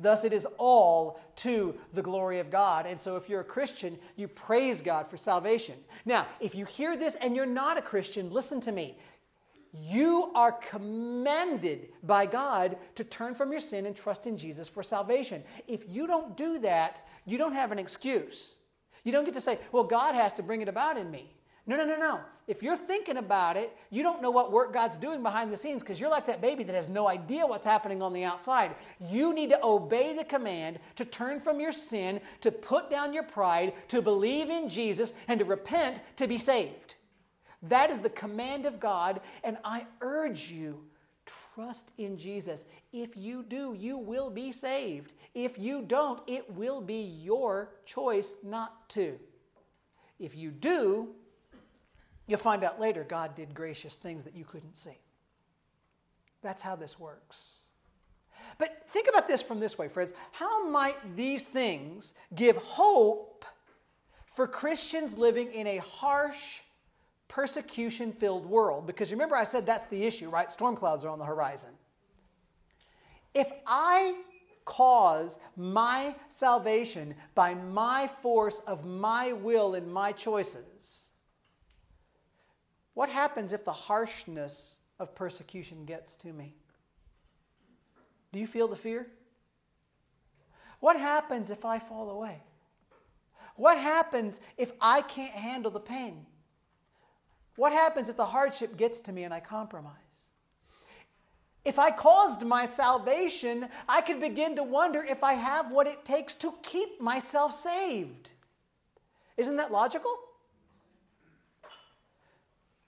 Thus, 0.00 0.24
it 0.24 0.32
is 0.32 0.46
all 0.58 1.18
to 1.42 1.74
the 1.94 2.02
glory 2.02 2.38
of 2.38 2.52
God. 2.52 2.86
And 2.86 3.00
so, 3.02 3.16
if 3.16 3.28
you're 3.28 3.40
a 3.40 3.44
Christian, 3.44 3.98
you 4.14 4.28
praise 4.28 4.80
God 4.84 5.06
for 5.10 5.16
salvation. 5.16 5.74
Now, 6.04 6.28
if 6.40 6.54
you 6.54 6.66
hear 6.66 6.96
this 6.96 7.14
and 7.20 7.34
you're 7.34 7.46
not 7.46 7.78
a 7.78 7.82
Christian, 7.82 8.32
listen 8.32 8.60
to 8.62 8.72
me. 8.72 8.96
You 9.72 10.30
are 10.34 10.58
commanded 10.70 11.88
by 12.02 12.26
God 12.26 12.76
to 12.96 13.04
turn 13.04 13.34
from 13.34 13.52
your 13.52 13.60
sin 13.60 13.86
and 13.86 13.96
trust 13.96 14.26
in 14.26 14.38
Jesus 14.38 14.68
for 14.72 14.82
salvation. 14.82 15.42
If 15.66 15.80
you 15.86 16.06
don't 16.06 16.36
do 16.36 16.58
that, 16.60 17.00
you 17.24 17.38
don't 17.38 17.52
have 17.52 17.72
an 17.72 17.78
excuse. 17.78 18.54
You 19.04 19.12
don't 19.12 19.24
get 19.24 19.34
to 19.34 19.40
say, 19.40 19.58
well, 19.72 19.84
God 19.84 20.14
has 20.14 20.32
to 20.34 20.42
bring 20.42 20.62
it 20.62 20.68
about 20.68 20.96
in 20.96 21.10
me. 21.10 21.34
No, 21.66 21.76
no, 21.76 21.84
no, 21.84 21.98
no. 21.98 22.20
If 22.46 22.62
you're 22.62 22.78
thinking 22.86 23.18
about 23.18 23.58
it, 23.58 23.70
you 23.90 24.02
don't 24.02 24.22
know 24.22 24.30
what 24.30 24.50
work 24.50 24.72
God's 24.72 24.96
doing 24.96 25.22
behind 25.22 25.52
the 25.52 25.58
scenes 25.58 25.82
because 25.82 26.00
you're 26.00 26.08
like 26.08 26.26
that 26.26 26.40
baby 26.40 26.64
that 26.64 26.74
has 26.74 26.88
no 26.88 27.06
idea 27.06 27.46
what's 27.46 27.64
happening 27.64 28.00
on 28.00 28.14
the 28.14 28.24
outside. 28.24 28.74
You 28.98 29.34
need 29.34 29.50
to 29.50 29.62
obey 29.62 30.16
the 30.16 30.24
command 30.24 30.78
to 30.96 31.04
turn 31.04 31.42
from 31.42 31.60
your 31.60 31.72
sin, 31.90 32.20
to 32.40 32.50
put 32.50 32.90
down 32.90 33.12
your 33.12 33.24
pride, 33.24 33.74
to 33.90 34.00
believe 34.00 34.48
in 34.48 34.70
Jesus, 34.70 35.10
and 35.28 35.38
to 35.40 35.44
repent 35.44 36.00
to 36.16 36.26
be 36.26 36.38
saved. 36.38 36.94
That 37.62 37.90
is 37.90 38.02
the 38.02 38.10
command 38.10 38.66
of 38.66 38.78
God, 38.80 39.20
and 39.42 39.58
I 39.64 39.82
urge 40.00 40.38
you 40.48 40.78
trust 41.54 41.90
in 41.98 42.16
Jesus. 42.18 42.60
If 42.92 43.16
you 43.16 43.42
do, 43.42 43.74
you 43.78 43.98
will 43.98 44.30
be 44.30 44.52
saved. 44.52 45.12
If 45.34 45.58
you 45.58 45.82
don't, 45.86 46.20
it 46.26 46.54
will 46.54 46.80
be 46.80 47.20
your 47.22 47.70
choice 47.92 48.28
not 48.44 48.88
to. 48.90 49.16
If 50.18 50.34
you 50.34 50.50
do, 50.50 51.08
You'll 52.28 52.40
find 52.40 52.62
out 52.62 52.78
later 52.78 53.04
God 53.08 53.34
did 53.34 53.54
gracious 53.54 53.96
things 54.02 54.22
that 54.24 54.36
you 54.36 54.44
couldn't 54.44 54.76
see. 54.84 54.96
That's 56.42 56.62
how 56.62 56.76
this 56.76 56.94
works. 57.00 57.36
But 58.58 58.68
think 58.92 59.08
about 59.08 59.26
this 59.26 59.42
from 59.48 59.60
this 59.60 59.76
way, 59.78 59.88
friends. 59.88 60.12
How 60.32 60.68
might 60.68 61.16
these 61.16 61.42
things 61.52 62.06
give 62.36 62.54
hope 62.56 63.44
for 64.36 64.46
Christians 64.46 65.14
living 65.16 65.52
in 65.52 65.66
a 65.66 65.78
harsh, 65.78 66.36
persecution 67.28 68.14
filled 68.18 68.46
world? 68.46 68.86
Because 68.86 69.10
remember, 69.10 69.36
I 69.36 69.50
said 69.50 69.66
that's 69.66 69.88
the 69.90 70.04
issue, 70.04 70.28
right? 70.28 70.50
Storm 70.52 70.76
clouds 70.76 71.04
are 71.04 71.08
on 71.08 71.18
the 71.18 71.24
horizon. 71.24 71.70
If 73.34 73.46
I 73.66 74.14
cause 74.64 75.30
my 75.56 76.14
salvation 76.40 77.14
by 77.34 77.54
my 77.54 78.10
force 78.22 78.58
of 78.66 78.84
my 78.84 79.32
will 79.32 79.74
and 79.74 79.92
my 79.92 80.12
choices, 80.12 80.64
what 82.94 83.08
happens 83.08 83.52
if 83.52 83.64
the 83.64 83.72
harshness 83.72 84.76
of 84.98 85.14
persecution 85.14 85.84
gets 85.84 86.10
to 86.22 86.32
me? 86.32 86.54
Do 88.32 88.40
you 88.40 88.46
feel 88.46 88.68
the 88.68 88.76
fear? 88.76 89.06
What 90.80 90.96
happens 90.96 91.50
if 91.50 91.64
I 91.64 91.78
fall 91.78 92.10
away? 92.10 92.42
What 93.56 93.78
happens 93.78 94.34
if 94.56 94.68
I 94.80 95.02
can't 95.02 95.32
handle 95.32 95.70
the 95.70 95.80
pain? 95.80 96.26
What 97.58 97.72
happens 97.72 98.08
if 98.08 98.16
the 98.16 98.24
hardship 98.24 98.76
gets 98.76 99.00
to 99.06 99.12
me 99.12 99.24
and 99.24 99.34
I 99.34 99.40
compromise? 99.40 99.92
If 101.64 101.76
I 101.76 101.90
caused 101.90 102.46
my 102.46 102.68
salvation, 102.76 103.68
I 103.88 104.00
could 104.00 104.20
begin 104.20 104.54
to 104.54 104.62
wonder 104.62 105.04
if 105.04 105.24
I 105.24 105.34
have 105.34 105.72
what 105.72 105.88
it 105.88 106.04
takes 106.06 106.32
to 106.40 106.52
keep 106.70 107.00
myself 107.00 107.50
saved. 107.64 108.30
Isn't 109.36 109.56
that 109.56 109.72
logical? 109.72 110.14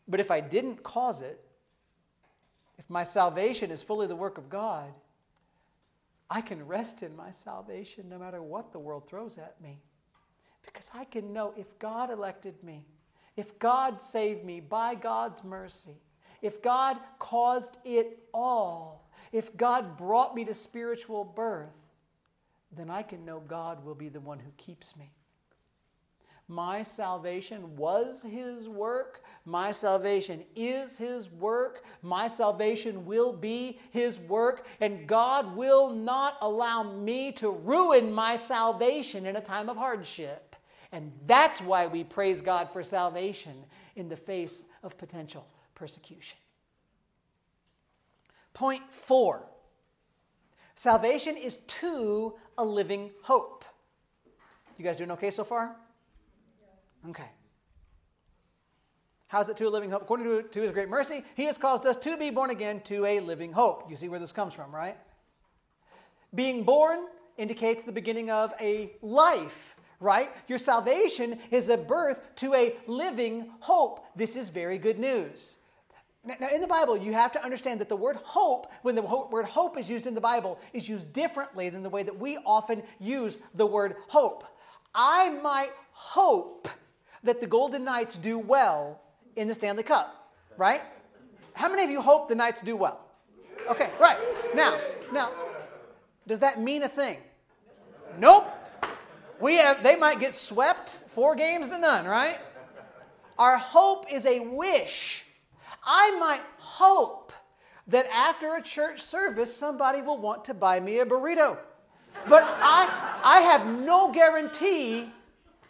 But 0.07 0.21
if 0.21 0.31
I 0.31 0.41
didn't 0.41 0.85
cause 0.85 1.21
it, 1.21 1.41
if 2.79 2.89
my 2.89 3.05
salvation 3.13 3.73
is 3.73 3.83
fully 3.83 4.07
the 4.07 4.15
work 4.15 4.39
of 4.39 4.49
God, 4.49 4.95
I 6.31 6.43
can 6.43 6.65
rest 6.65 7.03
in 7.03 7.17
my 7.17 7.33
salvation 7.43 8.09
no 8.09 8.21
matter 8.21 8.41
what 8.41 8.73
the 8.73 8.79
world 8.79 9.09
throws 9.11 9.37
at 9.37 9.61
me. 9.61 9.81
Because 10.65 10.87
I 10.95 11.07
can 11.07 11.33
know 11.33 11.55
if 11.57 11.67
God 11.81 12.13
elected 12.13 12.63
me, 12.63 12.87
if 13.37 13.47
God 13.59 13.99
saved 14.13 14.45
me 14.45 14.61
by 14.61 14.95
God's 14.95 15.43
mercy, 15.45 16.01
if 16.43 16.63
God 16.63 16.97
caused 17.19 17.77
it 17.85 18.19
all, 18.33 19.11
if 19.33 19.45
God 19.57 19.97
brought 19.97 20.35
me 20.35 20.45
to 20.45 20.55
spiritual 20.55 21.25
birth, 21.25 21.69
then 22.77 22.91
I 22.91 23.03
can 23.03 23.25
know 23.25 23.41
God 23.41 23.85
will 23.85 23.95
be 23.95 24.09
the 24.09 24.21
one 24.21 24.39
who 24.39 24.51
keeps 24.57 24.93
me. 24.99 25.11
My 26.51 26.85
salvation 26.97 27.77
was 27.77 28.17
His 28.29 28.67
work. 28.67 29.21
My 29.45 29.73
salvation 29.73 30.43
is 30.57 30.91
His 30.99 31.29
work. 31.39 31.79
My 32.03 32.29
salvation 32.37 33.07
will 33.07 33.33
be 33.33 33.79
His 33.93 34.19
work. 34.29 34.63
And 34.81 35.07
God 35.07 35.57
will 35.57 35.91
not 35.91 36.35
allow 36.41 36.83
me 36.83 37.37
to 37.39 37.51
ruin 37.51 38.13
my 38.13 38.41
salvation 38.49 39.27
in 39.27 39.37
a 39.37 39.41
time 39.41 39.69
of 39.69 39.77
hardship. 39.77 40.50
And 40.93 41.13
that's 41.29 41.61
why 41.65 41.87
we 41.87 42.05
praise 42.05 42.41
God 42.45 42.69
for 42.73 42.83
salvation 42.83 43.65
in 43.97 44.09
the 44.09 44.17
face 44.17 44.53
of 44.83 44.97
potential 44.99 45.45
persecution. 45.75 46.37
Point 48.55 48.83
four 49.07 49.43
salvation 50.83 51.37
is 51.37 51.57
to 51.81 52.35
a 52.59 52.65
living 52.65 53.11
hope. 53.23 53.65
You 54.77 54.85
guys 54.85 54.97
doing 54.97 55.11
okay 55.13 55.31
so 55.31 55.45
far? 55.45 55.77
Okay. 57.09 57.31
How's 59.29 59.49
it 59.49 59.57
to 59.59 59.67
a 59.67 59.69
living 59.69 59.91
hope? 59.91 60.03
According 60.03 60.27
to, 60.27 60.43
to 60.43 60.63
his 60.63 60.73
great 60.73 60.89
mercy, 60.89 61.21
he 61.37 61.45
has 61.47 61.57
caused 61.59 61.87
us 61.87 61.97
to 62.03 62.17
be 62.17 62.31
born 62.31 62.51
again 62.51 62.83
to 62.89 63.07
a 63.07 63.21
living 63.21 63.53
hope. 63.53 63.89
You 63.89 63.97
see 63.97 64.09
where 64.09 64.19
this 64.19 64.33
comes 64.33 64.55
from, 64.55 64.75
right? 64.75 64.97
Being 66.35 66.65
born 66.65 67.07
indicates 67.39 67.81
the 67.87 67.93
beginning 67.93 68.29
of 68.31 68.51
a 68.61 68.91
life, 69.03 69.53
right? 70.01 70.29
Your 70.49 70.59
salvation 70.59 71.39
is 71.53 71.69
a 71.69 71.77
birth 71.77 72.17
to 72.41 72.55
a 72.55 72.75
living 72.87 73.51
hope. 73.61 74.01
This 74.17 74.31
is 74.31 74.49
very 74.51 74.79
good 74.79 74.99
news. 74.99 75.39
Now, 76.25 76.49
in 76.55 76.61
the 76.61 76.67
Bible, 76.67 76.99
you 76.99 77.13
have 77.13 77.33
to 77.33 77.43
understand 77.43 77.81
that 77.81 77.89
the 77.89 77.97
word 77.97 78.17
hope, 78.17 78.67
when 78.83 78.95
the 78.95 79.03
word 79.03 79.47
hope 79.47 79.79
is 79.79 79.89
used 79.89 80.07
in 80.07 80.15
the 80.15 80.21
Bible, 80.21 80.59
is 80.75 80.87
used 80.87 81.13
differently 81.15 81.71
than 81.71 81.83
the 81.83 81.89
way 81.89 82.03
that 82.03 82.19
we 82.19 82.39
often 82.45 82.83
use 82.99 83.37
the 83.55 83.65
word 83.65 83.95
hope. 84.09 84.45
I 84.95 85.31
might 85.43 85.71
hope 85.93 86.67
that 87.25 87.41
the 87.41 87.47
Golden 87.47 87.85
Knights 87.85 88.17
do 88.23 88.39
well 88.39 89.01
in 89.37 89.49
the 89.49 89.55
Stanley 89.55 89.83
Cup, 89.83 90.09
right? 90.59 90.81
How 91.55 91.71
many 91.71 91.85
of 91.85 91.91
you 91.91 92.03
hope 92.03 92.29
the 92.29 92.35
Knights 92.35 92.59
do 92.65 92.77
well? 92.77 93.01
Okay, 93.71 93.91
right. 93.99 94.19
Now, 94.55 94.79
now, 95.13 95.33
does 96.27 96.41
that 96.41 96.61
mean 96.61 96.83
a 96.83 96.89
thing? 96.89 97.19
Nope. 98.19 98.45
We 99.41 99.57
have 99.57 99.83
they 99.83 99.97
might 99.97 100.21
get 100.21 100.33
swept 100.49 100.91
four 101.15 101.35
games 101.35 101.71
to 101.71 101.79
none, 101.79 102.07
right? 102.07 102.37
Our 103.39 103.57
hope 103.57 104.05
is 104.13 104.25
a 104.27 104.41
wish. 104.41 105.23
I 105.85 106.19
might 106.19 106.43
hope 106.59 107.33
that 107.89 108.05
after 108.13 108.57
a 108.57 108.63
church 108.75 108.99
service 109.11 109.49
somebody 109.59 110.03
will 110.03 110.21
want 110.21 110.45
to 110.47 110.55
buy 110.55 110.79
me 110.79 110.99
a 110.99 111.07
burrito. 111.07 111.57
But 112.29 112.43
I 112.43 113.21
I 113.25 113.41
have 113.53 113.67
no 113.67 114.13
guarantee 114.13 115.11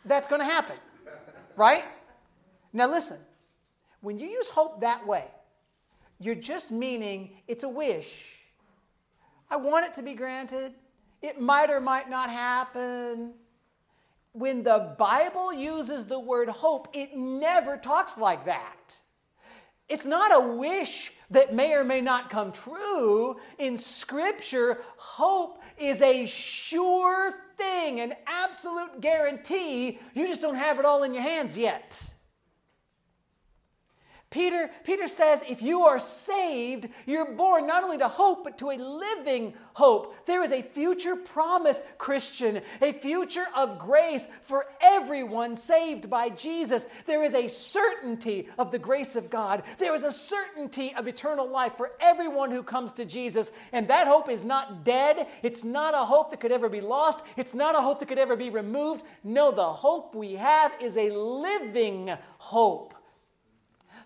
that's 0.04 0.26
going 0.28 0.40
to 0.40 0.46
happen. 0.46 0.76
Right? 1.56 1.84
Now 2.72 2.90
listen, 2.90 3.18
when 4.00 4.18
you 4.18 4.26
use 4.28 4.46
hope 4.52 4.80
that 4.80 5.06
way, 5.06 5.24
you're 6.18 6.34
just 6.34 6.70
meaning 6.70 7.30
it's 7.46 7.64
a 7.64 7.68
wish. 7.68 8.06
I 9.50 9.56
want 9.56 9.86
it 9.86 9.96
to 9.96 10.02
be 10.02 10.14
granted. 10.14 10.72
It 11.22 11.40
might 11.40 11.70
or 11.70 11.80
might 11.80 12.08
not 12.08 12.30
happen. 12.30 13.34
When 14.32 14.62
the 14.62 14.94
Bible 14.98 15.52
uses 15.52 16.06
the 16.08 16.20
word 16.20 16.48
hope, 16.48 16.88
it 16.92 17.10
never 17.16 17.76
talks 17.76 18.12
like 18.16 18.44
that. 18.46 18.76
It's 19.88 20.06
not 20.06 20.30
a 20.32 20.56
wish 20.56 20.88
that 21.30 21.52
may 21.52 21.72
or 21.72 21.82
may 21.82 22.00
not 22.00 22.30
come 22.30 22.52
true. 22.64 23.34
In 23.58 23.76
Scripture, 24.00 24.78
hope 24.96 25.58
is 25.76 26.00
a 26.00 26.30
sure 26.68 27.32
thing, 27.56 28.00
an 28.00 28.12
absolute 28.26 29.00
guarantee. 29.00 29.98
You 30.14 30.28
just 30.28 30.40
don't 30.40 30.54
have 30.54 30.78
it 30.78 30.84
all 30.84 31.02
in 31.02 31.12
your 31.12 31.24
hands 31.24 31.56
yet. 31.56 31.82
Peter, 34.30 34.70
Peter 34.84 35.08
says, 35.08 35.40
if 35.48 35.60
you 35.60 35.80
are 35.80 35.98
saved, 36.24 36.86
you're 37.04 37.34
born 37.34 37.66
not 37.66 37.82
only 37.82 37.98
to 37.98 38.06
hope, 38.06 38.44
but 38.44 38.56
to 38.58 38.70
a 38.70 38.78
living 38.78 39.52
hope. 39.72 40.12
There 40.28 40.44
is 40.44 40.52
a 40.52 40.72
future 40.72 41.16
promise, 41.32 41.76
Christian, 41.98 42.60
a 42.80 43.00
future 43.00 43.46
of 43.56 43.80
grace 43.80 44.20
for 44.48 44.66
everyone 44.80 45.58
saved 45.66 46.08
by 46.08 46.28
Jesus. 46.28 46.80
There 47.08 47.24
is 47.24 47.34
a 47.34 47.48
certainty 47.72 48.46
of 48.56 48.70
the 48.70 48.78
grace 48.78 49.16
of 49.16 49.30
God. 49.30 49.64
There 49.80 49.96
is 49.96 50.02
a 50.02 50.14
certainty 50.28 50.94
of 50.96 51.08
eternal 51.08 51.50
life 51.50 51.72
for 51.76 51.90
everyone 52.00 52.52
who 52.52 52.62
comes 52.62 52.92
to 52.98 53.04
Jesus. 53.04 53.48
And 53.72 53.90
that 53.90 54.06
hope 54.06 54.30
is 54.30 54.44
not 54.44 54.84
dead. 54.84 55.26
It's 55.42 55.64
not 55.64 55.92
a 55.92 56.06
hope 56.06 56.30
that 56.30 56.40
could 56.40 56.52
ever 56.52 56.68
be 56.68 56.80
lost. 56.80 57.18
It's 57.36 57.52
not 57.52 57.74
a 57.74 57.82
hope 57.82 57.98
that 57.98 58.08
could 58.08 58.16
ever 58.16 58.36
be 58.36 58.50
removed. 58.50 59.02
No, 59.24 59.50
the 59.50 59.72
hope 59.72 60.14
we 60.14 60.34
have 60.34 60.70
is 60.80 60.96
a 60.96 61.10
living 61.10 62.10
hope. 62.38 62.94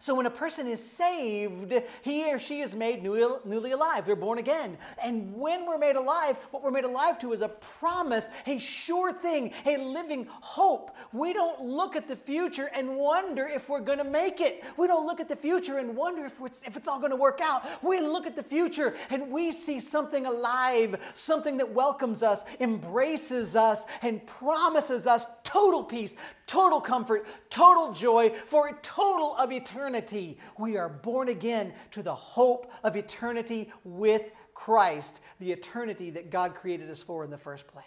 So 0.07 0.15
when 0.15 0.27
a 0.27 0.31
person 0.31 0.71
is 0.71 0.81
saved, 0.99 1.73
he 2.03 2.31
or 2.31 2.39
she 2.47 2.61
is 2.61 2.75
made 2.75 3.03
newly, 3.03 3.23
newly 3.47 3.73
alive. 3.73 4.05
They're 4.05 4.17
born 4.17 4.39
again. 4.39 4.77
And 5.03 5.35
when 5.35 5.67
we're 5.67 5.79
made 5.79 5.97
alive, 5.97 6.37
what 6.51 6.63
we're 6.63 6.71
made 6.71 6.85
alive 6.85 7.19
to 7.23 7.33
is 7.33 7.41
a 7.41 7.53
promise, 7.79 8.25
a 8.47 8.61
sure 8.87 9.15
thing, 9.23 9.51
a 9.65 9.79
living 9.79 10.27
hope. 10.29 10.91
We 11.13 11.33
don't 11.33 11.63
look 11.63 11.97
at 11.97 12.07
the 12.07 12.17
future 12.27 12.67
and 12.67 12.97
wonder 12.97 13.49
if 13.49 13.63
we're 13.69 13.81
going 13.81 13.99
to 13.99 14.05
make 14.05 14.41
it. 14.41 14.61
We 14.79 14.87
don't 14.87 15.07
look 15.07 15.21
at 15.21 15.29
the 15.29 15.37
future 15.37 15.79
and 15.79 15.97
wonder 15.97 16.27
if 16.27 16.33
it's, 16.41 16.59
if 16.67 16.77
it's 16.77 16.87
all 16.87 16.99
going 16.99 17.11
to 17.11 17.17
work 17.17 17.39
out. 17.43 17.63
We 17.83 18.01
look 18.01 18.27
at 18.27 18.37
the 18.37 18.43
future 18.43 18.95
and 19.09 19.33
we 19.33 19.57
see 19.65 19.81
something 19.91 20.27
alive, 20.27 20.97
something 21.27 21.57
that 21.57 21.73
welcomes 21.73 22.23
us, 22.23 22.41
embraces 22.61 23.57
us, 23.57 23.79
and 24.03 24.21
promises 24.39 25.07
us 25.07 25.23
total 25.53 25.85
peace, 25.85 26.11
total 26.51 26.81
comfort, 26.81 27.25
total 27.55 27.97
joy 28.01 28.31
for 28.51 28.69
a 28.69 28.77
total 28.97 29.37
of 29.37 29.53
eternity. 29.53 30.39
We 30.59 30.77
are 30.77 30.89
born 30.89 31.29
again 31.29 31.73
to 31.93 32.03
the 32.03 32.15
hope 32.15 32.67
of 32.83 32.97
eternity 32.97 33.71
with 33.85 34.23
Christ, 34.55 35.21
the 35.41 35.53
eternity 35.53 36.11
that 36.11 36.31
God 36.31 36.55
created 36.55 36.91
us 36.91 37.03
for 37.07 37.25
in 37.25 37.31
the 37.31 37.39
first 37.39 37.67
place. 37.67 37.85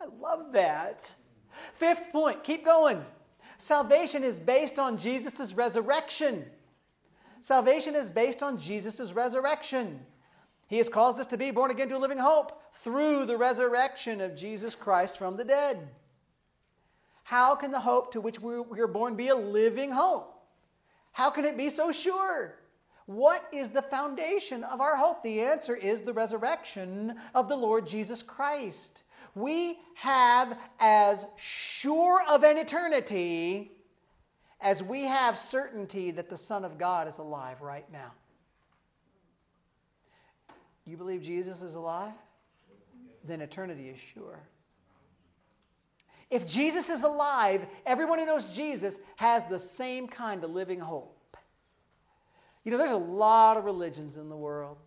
I 0.00 0.06
love 0.20 0.52
that. 0.52 0.98
Fifth 1.80 2.12
point, 2.12 2.44
keep 2.44 2.64
going. 2.64 3.00
Salvation 3.66 4.22
is 4.22 4.38
based 4.40 4.78
on 4.78 4.98
Jesus' 4.98 5.52
resurrection. 5.54 6.44
Salvation 7.46 7.94
is 7.94 8.10
based 8.10 8.42
on 8.42 8.60
Jesus' 8.60 9.12
resurrection. 9.14 10.00
He 10.68 10.78
has 10.78 10.88
caused 10.92 11.20
us 11.20 11.26
to 11.28 11.36
be 11.36 11.50
born 11.50 11.70
again 11.70 11.88
to 11.88 11.96
a 11.96 11.98
living 11.98 12.18
hope 12.18 12.52
through 12.82 13.26
the 13.26 13.36
resurrection 13.36 14.20
of 14.20 14.36
Jesus 14.36 14.76
Christ 14.80 15.14
from 15.18 15.36
the 15.36 15.44
dead. 15.44 15.88
How 17.26 17.56
can 17.56 17.72
the 17.72 17.80
hope 17.80 18.12
to 18.12 18.20
which 18.20 18.36
we 18.38 18.78
are 18.78 18.86
born 18.86 19.16
be 19.16 19.30
a 19.30 19.34
living 19.34 19.90
hope? 19.90 20.32
How 21.10 21.28
can 21.32 21.44
it 21.44 21.56
be 21.56 21.70
so 21.70 21.90
sure? 21.90 22.54
What 23.06 23.42
is 23.52 23.66
the 23.74 23.82
foundation 23.90 24.62
of 24.62 24.80
our 24.80 24.96
hope? 24.96 25.24
The 25.24 25.40
answer 25.40 25.74
is 25.74 26.04
the 26.04 26.12
resurrection 26.12 27.16
of 27.34 27.48
the 27.48 27.56
Lord 27.56 27.88
Jesus 27.88 28.22
Christ. 28.28 29.02
We 29.34 29.76
have 29.96 30.56
as 30.78 31.18
sure 31.80 32.22
of 32.28 32.44
an 32.44 32.58
eternity 32.58 33.72
as 34.60 34.80
we 34.88 35.02
have 35.02 35.34
certainty 35.50 36.12
that 36.12 36.30
the 36.30 36.38
Son 36.46 36.64
of 36.64 36.78
God 36.78 37.08
is 37.08 37.14
alive 37.18 37.60
right 37.60 37.90
now. 37.90 38.12
You 40.84 40.96
believe 40.96 41.22
Jesus 41.22 41.60
is 41.60 41.74
alive? 41.74 42.14
Then 43.26 43.40
eternity 43.40 43.88
is 43.88 43.98
sure. 44.14 44.38
If 46.30 46.46
Jesus 46.48 46.84
is 46.86 47.02
alive, 47.02 47.60
everyone 47.84 48.18
who 48.18 48.26
knows 48.26 48.44
Jesus 48.56 48.94
has 49.16 49.42
the 49.48 49.62
same 49.78 50.08
kind 50.08 50.42
of 50.42 50.50
living 50.50 50.80
hope. 50.80 51.36
You 52.64 52.72
know, 52.72 52.78
there's 52.78 52.90
a 52.90 52.96
lot 52.96 53.56
of 53.56 53.64
religions 53.64 54.16
in 54.16 54.28
the 54.28 54.36
world, 54.36 54.78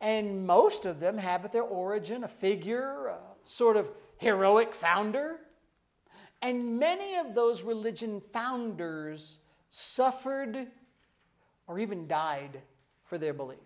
and 0.00 0.44
most 0.44 0.86
of 0.86 0.98
them 0.98 1.16
have 1.18 1.44
at 1.44 1.52
their 1.52 1.62
origin 1.62 2.24
a 2.24 2.30
figure, 2.40 3.06
a 3.06 3.18
sort 3.58 3.76
of 3.76 3.86
heroic 4.18 4.70
founder. 4.80 5.36
And 6.42 6.80
many 6.80 7.16
of 7.16 7.34
those 7.34 7.62
religion 7.62 8.22
founders 8.32 9.24
suffered 9.94 10.66
or 11.68 11.78
even 11.78 12.08
died 12.08 12.60
for 13.08 13.18
their 13.18 13.34
beliefs. 13.34 13.60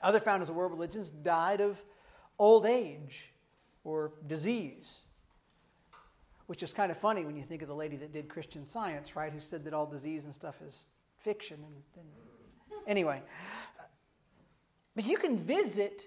Other 0.00 0.20
founders 0.20 0.48
of 0.48 0.54
world 0.54 0.72
religions 0.72 1.10
died 1.22 1.60
of 1.60 1.76
old 2.38 2.64
age 2.64 3.12
or 3.88 4.12
disease. 4.26 4.86
Which 6.46 6.62
is 6.62 6.72
kind 6.74 6.90
of 6.92 6.98
funny 7.00 7.24
when 7.24 7.36
you 7.36 7.44
think 7.48 7.62
of 7.62 7.68
the 7.68 7.74
lady 7.74 7.96
that 7.96 8.12
did 8.12 8.28
Christian 8.28 8.66
science, 8.72 9.08
right? 9.14 9.32
Who 9.32 9.40
said 9.40 9.64
that 9.64 9.72
all 9.72 9.86
disease 9.86 10.24
and 10.24 10.34
stuff 10.34 10.54
is 10.64 10.74
fiction. 11.24 11.56
And, 11.56 12.04
and 12.04 12.86
anyway, 12.86 13.22
but 14.94 15.04
you 15.04 15.16
can 15.18 15.46
visit 15.46 16.02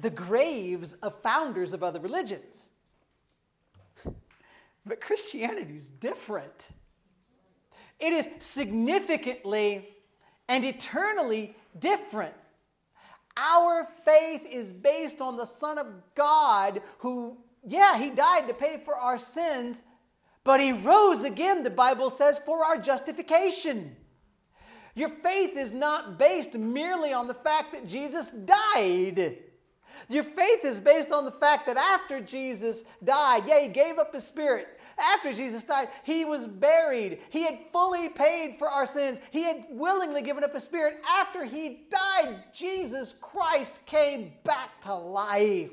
the 0.00 0.10
graves 0.10 0.94
of 1.02 1.12
founders 1.22 1.72
of 1.72 1.82
other 1.82 2.00
religions. 2.00 2.56
But 4.86 5.00
Christianity 5.00 5.78
is 5.78 5.84
different. 6.00 6.52
It 8.00 8.12
is 8.12 8.26
significantly 8.54 9.88
and 10.48 10.64
eternally 10.64 11.54
different. 11.80 12.34
Our 13.36 13.88
faith 14.04 14.42
is 14.50 14.72
based 14.72 15.20
on 15.20 15.36
the 15.36 15.48
Son 15.60 15.78
of 15.78 15.86
God 16.16 16.80
who, 16.98 17.36
yeah, 17.66 17.98
He 17.98 18.10
died 18.10 18.48
to 18.48 18.54
pay 18.54 18.82
for 18.84 18.96
our 18.96 19.18
sins, 19.34 19.76
but 20.44 20.60
He 20.60 20.72
rose 20.72 21.24
again, 21.24 21.62
the 21.62 21.70
Bible 21.70 22.14
says, 22.18 22.38
for 22.44 22.64
our 22.64 22.82
justification. 22.82 23.96
Your 24.94 25.10
faith 25.22 25.56
is 25.56 25.72
not 25.72 26.18
based 26.18 26.54
merely 26.54 27.12
on 27.12 27.28
the 27.28 27.34
fact 27.34 27.72
that 27.72 27.86
Jesus 27.86 28.26
died. 28.44 29.38
Your 30.08 30.24
faith 30.24 30.64
is 30.64 30.80
based 30.80 31.12
on 31.12 31.24
the 31.24 31.38
fact 31.38 31.66
that 31.66 31.76
after 31.76 32.20
Jesus 32.20 32.76
died, 33.04 33.44
yeah, 33.46 33.60
He 33.66 33.72
gave 33.72 33.98
up 33.98 34.12
His 34.12 34.26
Spirit. 34.28 34.66
After 35.00 35.32
Jesus 35.32 35.62
died, 35.64 35.88
He 36.04 36.24
was 36.24 36.46
buried. 36.46 37.18
He 37.30 37.44
had 37.44 37.58
fully 37.72 38.08
paid 38.10 38.56
for 38.58 38.68
our 38.68 38.86
sins. 38.86 39.18
He 39.30 39.44
had 39.44 39.66
willingly 39.70 40.22
given 40.22 40.44
up 40.44 40.54
His 40.54 40.64
Spirit. 40.64 40.96
After 41.08 41.44
He 41.44 41.86
died, 41.90 42.44
Jesus 42.58 43.14
Christ 43.20 43.72
came 43.86 44.32
back 44.44 44.70
to 44.84 44.94
life. 44.94 45.70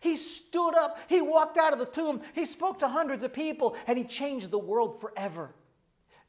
He 0.00 0.16
stood 0.16 0.74
up, 0.76 0.96
he 1.08 1.20
walked 1.20 1.58
out 1.58 1.72
of 1.72 1.80
the 1.80 1.86
tomb, 1.86 2.20
he 2.34 2.46
spoke 2.46 2.78
to 2.78 2.88
hundreds 2.88 3.24
of 3.24 3.32
people, 3.32 3.74
and 3.88 3.98
he 3.98 4.04
changed 4.04 4.48
the 4.52 4.58
world 4.58 5.00
forever. 5.00 5.50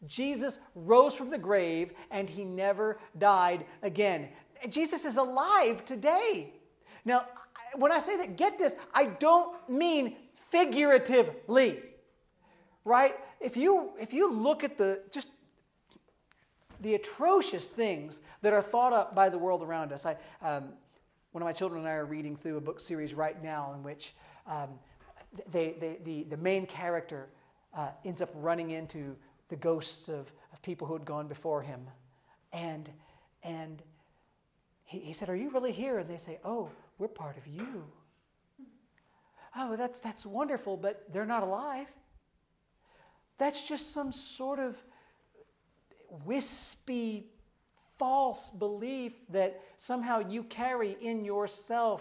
Jesus 0.08 0.58
rose 0.76 1.14
from 1.16 1.30
the 1.30 1.38
grave 1.38 1.92
and 2.10 2.30
he 2.30 2.44
never 2.44 3.00
died 3.18 3.66
again. 3.84 4.30
Jesus 4.70 5.04
is 5.04 5.18
alive 5.18 5.86
today. 5.86 6.54
Now, 7.06 7.24
when 7.76 7.92
I 7.92 8.06
say 8.06 8.18
that, 8.18 8.38
get 8.38 8.58
this, 8.58 8.74
I 8.94 9.06
don't 9.20 9.70
mean 9.70 10.16
figuratively. 10.52 11.80
Right? 12.86 13.12
If 13.40 13.56
you 13.56 13.90
if 13.98 14.14
you 14.14 14.32
look 14.32 14.64
at 14.64 14.78
the 14.78 15.02
just 15.14 15.28
the 16.82 16.96
atrocious 16.96 17.66
things 17.76 18.16
that 18.42 18.54
are 18.54 18.64
thought 18.64 18.94
up 18.94 19.14
by 19.14 19.30
the 19.30 19.38
world 19.38 19.62
around 19.62 19.92
us. 19.92 20.02
I, 20.06 20.16
um, 20.46 20.70
one 21.32 21.42
of 21.42 21.46
my 21.46 21.54
children 21.54 21.82
and 21.82 21.90
I 21.90 21.94
are 21.94 22.06
reading 22.06 22.38
through 22.42 22.58
a 22.58 22.62
book 22.62 22.80
series 22.80 23.14
right 23.14 23.42
now 23.44 23.74
in 23.76 23.84
which 23.84 24.02
um, 24.48 24.70
they, 25.52 25.76
they, 25.80 25.98
the, 26.06 26.24
the 26.30 26.38
main 26.38 26.66
character 26.66 27.28
uh, 27.78 27.90
ends 28.06 28.22
up 28.22 28.30
running 28.36 28.72
into 28.72 29.16
the 29.50 29.56
ghosts 29.56 30.08
of, 30.08 30.26
of 30.54 30.62
people 30.64 30.88
who 30.88 30.94
had 30.94 31.06
gone 31.06 31.28
before 31.28 31.62
him. 31.62 31.82
And, 32.52 32.90
and 33.44 33.82
he, 34.86 35.00
he 35.00 35.14
said, 35.14 35.30
Are 35.30 35.36
you 35.36 35.52
really 35.52 35.72
here? 35.72 36.00
And 36.00 36.10
they 36.10 36.20
say, 36.26 36.40
Oh, 36.44 36.70
we're 36.98 37.08
part 37.08 37.38
of 37.38 37.46
you. 37.46 37.84
Oh, 39.62 39.76
that's, 39.76 40.00
that's 40.04 40.26
wonderful, 40.26 40.78
but 40.78 41.04
they're 41.14 41.26
not 41.26 41.44
alive. 41.44 41.88
That's 43.40 43.62
just 43.68 43.94
some 43.94 44.14
sort 44.38 44.60
of 44.60 44.76
wispy, 46.26 47.26
false 47.98 48.40
belief 48.58 49.12
that 49.34 49.60
somehow 49.86 50.20
you 50.30 50.44
carry 50.44 50.96
in 51.02 51.26
yourself 51.26 52.00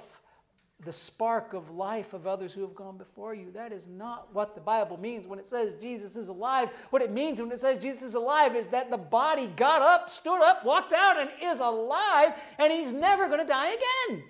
the 0.86 0.92
spark 1.08 1.54
of 1.54 1.68
life 1.70 2.06
of 2.12 2.28
others 2.28 2.52
who 2.52 2.60
have 2.60 2.76
gone 2.76 2.96
before 2.96 3.34
you. 3.34 3.50
That 3.50 3.72
is 3.72 3.82
not 3.88 4.28
what 4.32 4.54
the 4.54 4.60
Bible 4.60 4.96
means 4.96 5.26
when 5.26 5.40
it 5.40 5.46
says 5.50 5.72
Jesus 5.80 6.12
is 6.14 6.28
alive. 6.28 6.68
What 6.90 7.02
it 7.02 7.10
means 7.10 7.40
when 7.40 7.50
it 7.50 7.60
says 7.60 7.82
Jesus 7.82 8.02
is 8.02 8.14
alive 8.14 8.54
is 8.54 8.66
that 8.70 8.88
the 8.88 8.96
body 8.96 9.52
got 9.58 9.82
up, 9.82 10.06
stood 10.20 10.40
up, 10.40 10.64
walked 10.64 10.92
out, 10.92 11.16
and 11.18 11.30
is 11.42 11.60
alive, 11.60 12.28
and 12.58 12.72
he's 12.72 12.92
never 12.92 13.26
going 13.26 13.40
to 13.40 13.46
die 13.46 13.70
again. 13.70 14.22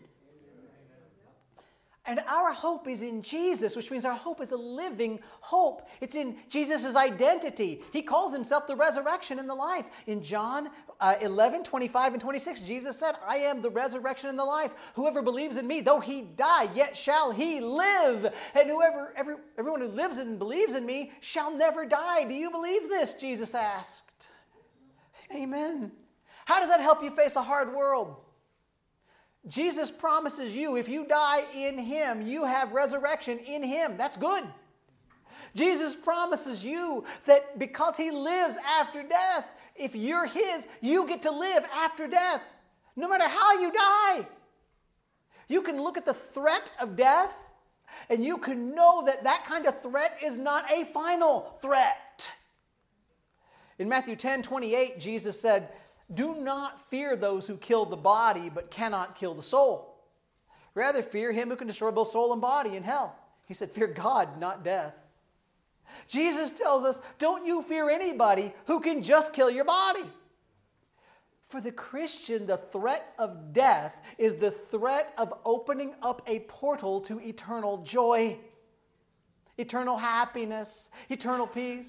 And 2.08 2.20
our 2.26 2.54
hope 2.54 2.88
is 2.88 3.02
in 3.02 3.22
Jesus, 3.22 3.76
which 3.76 3.90
means 3.90 4.06
our 4.06 4.16
hope 4.16 4.40
is 4.40 4.50
a 4.50 4.56
living 4.56 5.18
hope. 5.40 5.82
It's 6.00 6.14
in 6.16 6.36
Jesus' 6.50 6.96
identity. 6.96 7.82
He 7.92 8.02
calls 8.02 8.32
himself 8.32 8.64
the 8.66 8.76
resurrection 8.76 9.38
and 9.38 9.46
the 9.46 9.54
life. 9.54 9.84
In 10.06 10.24
John 10.24 10.68
uh, 11.00 11.16
11, 11.20 11.64
25, 11.64 12.14
and 12.14 12.22
26, 12.22 12.60
Jesus 12.66 12.96
said, 12.98 13.14
I 13.28 13.36
am 13.36 13.60
the 13.60 13.68
resurrection 13.68 14.30
and 14.30 14.38
the 14.38 14.44
life. 14.44 14.70
Whoever 14.96 15.20
believes 15.20 15.58
in 15.58 15.66
me, 15.66 15.82
though 15.82 16.00
he 16.00 16.22
die, 16.34 16.72
yet 16.74 16.94
shall 17.04 17.30
he 17.30 17.60
live. 17.60 18.24
And 18.54 18.70
whoever, 18.70 19.12
every, 19.14 19.34
everyone 19.58 19.82
who 19.82 19.88
lives 19.88 20.16
and 20.16 20.38
believes 20.38 20.74
in 20.74 20.86
me 20.86 21.12
shall 21.34 21.54
never 21.54 21.86
die. 21.86 22.26
Do 22.26 22.32
you 22.32 22.50
believe 22.50 22.88
this? 22.88 23.12
Jesus 23.20 23.50
asked. 23.52 23.86
Amen. 25.30 25.92
How 26.46 26.60
does 26.60 26.70
that 26.70 26.80
help 26.80 27.02
you 27.02 27.14
face 27.14 27.32
a 27.36 27.42
hard 27.42 27.74
world? 27.74 28.16
Jesus 29.48 29.90
promises 29.98 30.52
you 30.52 30.76
if 30.76 30.88
you 30.88 31.06
die 31.06 31.40
in 31.54 31.78
Him, 31.78 32.22
you 32.26 32.44
have 32.44 32.72
resurrection 32.72 33.38
in 33.38 33.62
Him. 33.62 33.96
That's 33.96 34.16
good. 34.16 34.44
Jesus 35.56 35.94
promises 36.04 36.62
you 36.62 37.04
that 37.26 37.58
because 37.58 37.94
He 37.96 38.10
lives 38.10 38.54
after 38.80 39.02
death, 39.02 39.44
if 39.76 39.94
you're 39.94 40.26
His, 40.26 40.64
you 40.80 41.06
get 41.06 41.22
to 41.22 41.30
live 41.30 41.62
after 41.74 42.06
death, 42.06 42.42
no 42.96 43.08
matter 43.08 43.28
how 43.28 43.60
you 43.60 43.72
die. 43.72 44.28
You 45.48 45.62
can 45.62 45.82
look 45.82 45.96
at 45.96 46.04
the 46.04 46.16
threat 46.34 46.70
of 46.78 46.96
death 46.96 47.30
and 48.10 48.22
you 48.22 48.36
can 48.38 48.74
know 48.74 49.02
that 49.06 49.24
that 49.24 49.44
kind 49.48 49.66
of 49.66 49.74
threat 49.82 50.12
is 50.24 50.36
not 50.36 50.70
a 50.70 50.92
final 50.92 51.58
threat. 51.62 51.96
In 53.78 53.88
Matthew 53.88 54.16
10 54.16 54.42
28, 54.42 55.00
Jesus 55.00 55.36
said, 55.40 55.70
Do 56.14 56.36
not 56.36 56.72
fear 56.90 57.16
those 57.16 57.46
who 57.46 57.56
kill 57.56 57.86
the 57.86 57.96
body 57.96 58.50
but 58.52 58.70
cannot 58.70 59.18
kill 59.18 59.34
the 59.34 59.42
soul. 59.42 59.94
Rather, 60.74 61.02
fear 61.10 61.32
him 61.32 61.48
who 61.48 61.56
can 61.56 61.66
destroy 61.66 61.90
both 61.90 62.12
soul 62.12 62.32
and 62.32 62.40
body 62.40 62.76
in 62.76 62.82
hell. 62.82 63.14
He 63.46 63.54
said, 63.54 63.70
Fear 63.74 63.94
God, 63.94 64.38
not 64.40 64.64
death. 64.64 64.94
Jesus 66.10 66.50
tells 66.58 66.84
us, 66.84 66.96
Don't 67.18 67.46
you 67.46 67.64
fear 67.68 67.90
anybody 67.90 68.54
who 68.66 68.80
can 68.80 69.02
just 69.02 69.32
kill 69.34 69.50
your 69.50 69.64
body. 69.64 70.04
For 71.50 71.60
the 71.62 71.72
Christian, 71.72 72.46
the 72.46 72.60
threat 72.72 73.02
of 73.18 73.54
death 73.54 73.92
is 74.18 74.34
the 74.38 74.54
threat 74.70 75.14
of 75.16 75.32
opening 75.44 75.94
up 76.02 76.22
a 76.26 76.40
portal 76.40 77.00
to 77.08 77.18
eternal 77.20 77.86
joy, 77.90 78.38
eternal 79.56 79.96
happiness, 79.96 80.68
eternal 81.08 81.46
peace. 81.46 81.86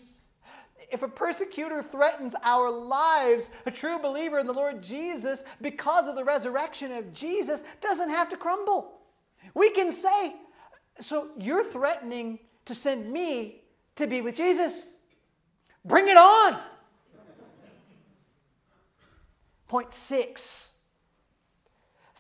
If 0.92 1.04
a 1.04 1.08
persecutor 1.08 1.86
threatens 1.92 2.34
our 2.44 2.72
lives, 2.72 3.44
a 3.66 3.72
true 3.72 4.00
believer 4.02 4.40
in 4.40 4.48
the 4.48 4.54
Lord 4.54 4.82
Jesus, 4.82 5.40
because 5.62 6.08
of 6.08 6.16
the 6.16 6.24
resurrection 6.24 6.92
of 6.94 7.14
Jesus, 7.14 7.60
doesn't 7.82 8.10
have 8.10 8.30
to 8.32 8.38
crumble. 8.38 8.94
We 9.54 9.72
can 9.74 9.94
say, 10.02 10.34
So 11.02 11.28
you're 11.38 11.72
threatening 11.72 12.40
to 12.66 12.76
send 12.76 13.12
me 13.12 13.62
to 13.98 14.08
be 14.08 14.22
with 14.22 14.36
Jesus? 14.36 14.72
Bring 15.86 16.08
it 16.08 16.18
on! 16.18 16.60
Point 19.68 19.90
six 20.08 20.42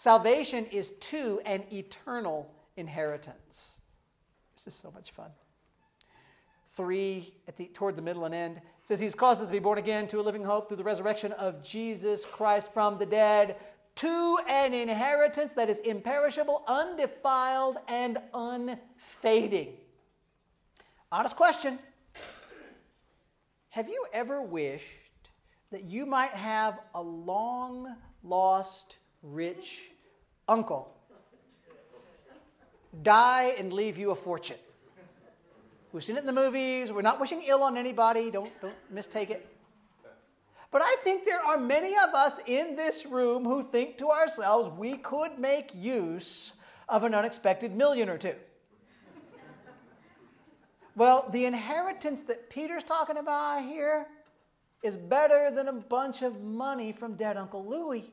salvation 0.03 0.67
is 0.72 0.88
to 1.11 1.39
an 1.45 1.63
eternal 1.72 2.47
inheritance. 2.78 3.36
This 4.55 4.74
is 4.74 4.80
so 4.82 4.91
much 4.91 5.09
fun. 5.15 5.32
Three, 6.80 7.34
at 7.45 7.57
the, 7.57 7.69
toward 7.73 7.97
the 7.97 8.01
middle 8.01 8.23
and 8.23 8.34
end, 8.34 8.61
says 8.88 9.01
He's 9.01 9.13
caused 9.13 9.41
us 9.41 9.47
to 9.47 9.51
be 9.51 9.59
born 9.59 9.77
again 9.77 10.07
to 10.11 10.19
a 10.19 10.21
living 10.21 10.45
hope 10.45 10.69
through 10.69 10.77
the 10.77 10.84
resurrection 10.84 11.34
of 11.34 11.55
Jesus 11.69 12.21
Christ 12.32 12.69
from 12.73 12.97
the 12.97 13.05
dead 13.05 13.57
to 13.99 14.38
an 14.47 14.73
inheritance 14.73 15.51
that 15.57 15.69
is 15.69 15.75
imperishable, 15.84 16.63
undefiled, 16.69 17.75
and 17.89 18.17
unfading. 18.34 19.73
Honest 21.11 21.36
question 21.36 21.80
Have 23.71 23.89
you 23.89 24.05
ever 24.13 24.41
wished 24.41 24.86
that 25.73 25.84
you 25.84 26.05
might 26.05 26.32
have 26.32 26.75
a 26.95 27.01
long 27.01 27.93
lost 28.23 28.95
rich 29.21 29.57
uncle 30.47 30.95
die 33.03 33.51
and 33.57 33.73
leave 33.73 33.97
you 33.97 34.11
a 34.11 34.23
fortune. 34.23 34.55
We've 35.91 36.03
seen 36.03 36.17
it 36.17 36.19
in 36.19 36.27
the 36.27 36.33
movies. 36.33 36.89
We're 36.93 37.01
not 37.01 37.19
wishing 37.19 37.43
ill 37.47 37.63
on 37.63 37.75
anybody. 37.75 38.29
Don't, 38.29 38.51
don't 38.61 38.75
mistake 38.91 39.31
it. 39.31 39.47
But 40.71 40.83
I 40.83 40.97
think 41.03 41.23
there 41.25 41.41
are 41.41 41.57
many 41.57 41.95
of 42.07 42.13
us 42.13 42.33
in 42.45 42.75
this 42.75 43.03
room 43.09 43.43
who 43.43 43.65
think 43.71 43.97
to 43.97 44.09
ourselves 44.09 44.71
we 44.77 44.97
could 44.97 45.39
make 45.39 45.71
use 45.73 46.51
of 46.87 47.03
an 47.03 47.15
unexpected 47.15 47.75
million 47.75 48.07
or 48.07 48.19
two. 48.19 48.35
well, 50.95 51.27
the 51.33 51.45
inheritance 51.45 52.21
that 52.27 52.51
Peter's 52.51 52.83
talking 52.87 53.17
about 53.17 53.63
here 53.63 54.05
is 54.83 54.95
better 54.95 55.49
than 55.55 55.69
a 55.69 55.73
bunch 55.73 56.21
of 56.21 56.39
money 56.39 56.95
from 56.99 57.15
dead 57.15 57.35
Uncle 57.35 57.67
Louie. 57.67 58.11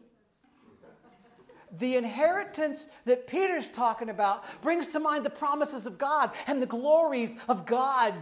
The 1.78 1.96
inheritance 1.96 2.78
that 3.04 3.26
Peter's 3.26 3.68
talking 3.74 4.08
about 4.08 4.42
brings 4.62 4.86
to 4.92 5.00
mind 5.00 5.24
the 5.24 5.30
promises 5.30 5.86
of 5.86 5.98
God 5.98 6.30
and 6.46 6.60
the 6.60 6.66
glories 6.66 7.30
of 7.48 7.66
God. 7.66 8.14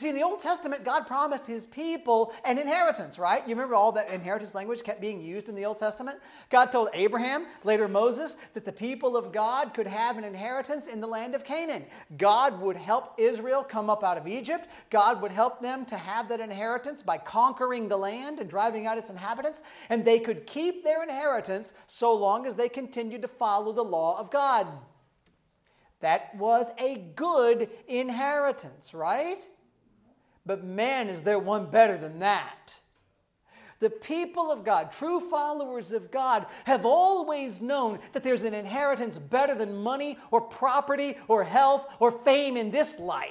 See, 0.00 0.08
in 0.08 0.14
the 0.16 0.22
Old 0.22 0.40
Testament, 0.40 0.84
God 0.84 1.06
promised 1.06 1.46
his 1.46 1.66
people 1.66 2.32
an 2.44 2.58
inheritance, 2.58 3.18
right? 3.18 3.46
You 3.46 3.54
remember 3.54 3.76
all 3.76 3.92
that 3.92 4.10
inheritance 4.10 4.54
language 4.54 4.80
kept 4.84 5.00
being 5.00 5.20
used 5.20 5.48
in 5.48 5.54
the 5.54 5.64
Old 5.64 5.78
Testament? 5.78 6.18
God 6.50 6.70
told 6.72 6.88
Abraham, 6.94 7.46
later 7.62 7.86
Moses, 7.86 8.32
that 8.54 8.64
the 8.64 8.72
people 8.72 9.16
of 9.16 9.32
God 9.32 9.72
could 9.74 9.86
have 9.86 10.16
an 10.16 10.24
inheritance 10.24 10.86
in 10.92 11.00
the 11.00 11.06
land 11.06 11.36
of 11.36 11.44
Canaan. 11.44 11.84
God 12.18 12.60
would 12.60 12.76
help 12.76 13.18
Israel 13.18 13.64
come 13.70 13.88
up 13.88 14.02
out 14.02 14.18
of 14.18 14.26
Egypt. 14.26 14.66
God 14.90 15.22
would 15.22 15.32
help 15.32 15.62
them 15.62 15.86
to 15.86 15.96
have 15.96 16.28
that 16.28 16.40
inheritance 16.40 17.00
by 17.06 17.18
conquering 17.18 17.88
the 17.88 17.96
land 17.96 18.40
and 18.40 18.50
driving 18.50 18.86
out 18.86 18.98
its 18.98 19.10
inhabitants. 19.10 19.60
And 19.90 20.04
they 20.04 20.18
could 20.18 20.46
keep 20.46 20.82
their 20.82 21.04
inheritance 21.04 21.68
so 22.00 22.12
long 22.12 22.46
as 22.46 22.56
they 22.56 22.68
continued 22.68 23.22
to 23.22 23.30
follow 23.38 23.72
the 23.72 23.82
law 23.82 24.18
of 24.18 24.32
God. 24.32 24.66
That 26.00 26.34
was 26.36 26.66
a 26.78 27.12
good 27.16 27.68
inheritance, 27.88 28.90
right? 28.92 29.38
But 30.46 30.64
man, 30.64 31.08
is 31.08 31.24
there 31.24 31.38
one 31.38 31.70
better 31.70 31.98
than 31.98 32.20
that? 32.20 32.70
The 33.80 33.90
people 33.90 34.50
of 34.50 34.64
God, 34.64 34.90
true 34.98 35.28
followers 35.30 35.92
of 35.92 36.10
God, 36.10 36.46
have 36.64 36.84
always 36.84 37.60
known 37.60 37.98
that 38.12 38.22
there's 38.22 38.42
an 38.42 38.54
inheritance 38.54 39.18
better 39.30 39.54
than 39.54 39.76
money 39.76 40.16
or 40.30 40.40
property 40.40 41.16
or 41.28 41.44
health 41.44 41.82
or 41.98 42.20
fame 42.24 42.56
in 42.56 42.70
this 42.70 42.88
life. 42.98 43.28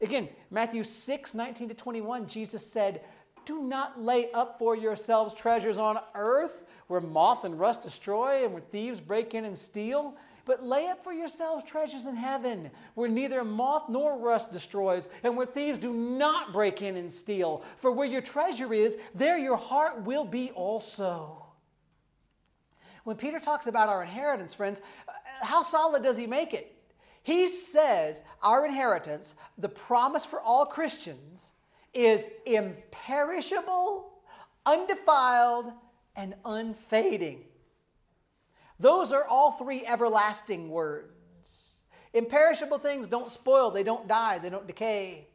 Again, 0.00 0.28
Matthew 0.50 0.84
6, 0.84 1.34
19 1.34 1.68
to 1.68 1.74
21, 1.74 2.28
Jesus 2.28 2.62
said, 2.72 3.00
Do 3.46 3.62
not 3.62 4.00
lay 4.00 4.30
up 4.32 4.56
for 4.58 4.76
yourselves 4.76 5.34
treasures 5.40 5.78
on 5.78 5.96
earth 6.14 6.52
where 6.88 7.00
moth 7.00 7.44
and 7.44 7.58
rust 7.58 7.82
destroy 7.82 8.44
and 8.44 8.52
where 8.52 8.62
thieves 8.70 9.00
break 9.00 9.34
in 9.34 9.44
and 9.44 9.58
steal 9.58 10.14
but 10.46 10.62
lay 10.62 10.88
up 10.88 11.02
for 11.02 11.12
yourselves 11.12 11.64
treasures 11.70 12.04
in 12.06 12.16
heaven, 12.16 12.70
where 12.94 13.08
neither 13.08 13.44
moth 13.44 13.84
nor 13.88 14.18
rust 14.18 14.52
destroys, 14.52 15.04
and 15.22 15.36
where 15.36 15.46
thieves 15.46 15.78
do 15.78 15.92
not 15.92 16.52
break 16.52 16.82
in 16.82 16.96
and 16.96 17.12
steal. 17.12 17.62
For 17.80 17.92
where 17.92 18.06
your 18.06 18.22
treasure 18.22 18.72
is, 18.72 18.92
there 19.14 19.38
your 19.38 19.56
heart 19.56 20.04
will 20.04 20.24
be 20.24 20.50
also. 20.54 21.44
When 23.04 23.16
Peter 23.16 23.40
talks 23.40 23.66
about 23.66 23.88
our 23.88 24.02
inheritance, 24.02 24.54
friends, 24.54 24.78
uh, 25.06 25.12
how 25.44 25.64
solid 25.70 26.02
does 26.02 26.16
he 26.16 26.26
make 26.26 26.54
it? 26.54 26.70
He 27.22 27.62
says 27.72 28.16
our 28.42 28.66
inheritance, 28.66 29.26
the 29.58 29.68
promise 29.68 30.26
for 30.30 30.40
all 30.40 30.66
Christians, 30.66 31.40
is 31.94 32.20
imperishable, 32.44 34.10
undefiled, 34.66 35.72
and 36.16 36.34
unfading. 36.44 37.40
Those 38.80 39.12
are 39.12 39.24
all 39.24 39.56
three 39.58 39.86
everlasting 39.86 40.68
words. 40.68 41.10
Imperishable 42.12 42.78
things 42.78 43.08
don't 43.08 43.32
spoil, 43.32 43.70
they 43.70 43.82
don't 43.82 44.06
die, 44.06 44.38
they 44.38 44.50
don't 44.50 44.66
decay. 44.66 45.26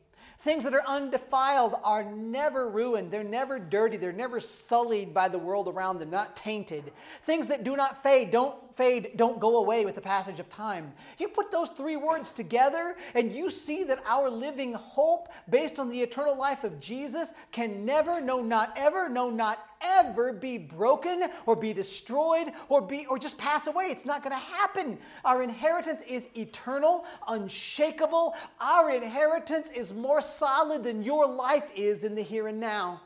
Things 0.45 0.63
that 0.63 0.73
are 0.73 0.85
undefiled 0.87 1.75
are 1.83 2.03
never 2.03 2.69
ruined. 2.69 3.11
They're 3.11 3.25
never 3.25 3.59
dirty. 3.59 3.97
They're 3.97 4.13
never 4.13 4.41
sullied 4.69 5.13
by 5.13 5.27
the 5.27 5.37
world 5.37 5.67
around 5.67 5.99
them, 5.99 6.09
not 6.09 6.37
tainted. 6.37 6.93
Things 7.25 7.49
that 7.49 7.65
do 7.65 7.75
not 7.75 8.01
fade 8.03 8.31
don't 8.31 8.55
fade, 8.79 9.11
don't 9.17 9.39
go 9.39 9.57
away 9.57 9.85
with 9.85 9.93
the 9.93 10.01
passage 10.01 10.39
of 10.39 10.49
time. 10.49 10.93
You 11.19 11.27
put 11.27 11.51
those 11.51 11.69
three 11.77 11.97
words 11.97 12.31
together 12.35 12.95
and 13.13 13.31
you 13.31 13.51
see 13.67 13.83
that 13.83 13.99
our 14.07 14.29
living 14.29 14.73
hope 14.73 15.27
based 15.49 15.77
on 15.77 15.89
the 15.89 15.99
eternal 15.99 16.35
life 16.35 16.63
of 16.63 16.79
Jesus 16.79 17.27
can 17.51 17.85
never, 17.85 18.21
no, 18.21 18.41
not 18.41 18.73
ever, 18.77 19.09
no, 19.09 19.29
not 19.29 19.57
ever 19.81 20.33
be 20.33 20.57
broken 20.57 21.23
or 21.45 21.55
be 21.55 21.73
destroyed 21.73 22.47
or 22.69 22.81
be 22.81 23.05
or 23.09 23.19
just 23.19 23.37
pass 23.37 23.67
away. 23.67 23.85
It's 23.89 24.05
not 24.05 24.23
going 24.23 24.35
to 24.35 24.37
happen. 24.37 24.97
Our 25.25 25.43
inheritance 25.43 26.01
is 26.09 26.23
eternal, 26.35 27.03
unshakable. 27.27 28.33
Our 28.59 28.91
inheritance 28.91 29.67
is 29.75 29.91
more 29.93 30.21
solid 30.39 30.83
than 30.83 31.03
your 31.03 31.27
life 31.27 31.63
is 31.75 32.03
in 32.03 32.15
the 32.15 32.23
here 32.23 32.47
and 32.47 32.59
now. 32.59 33.01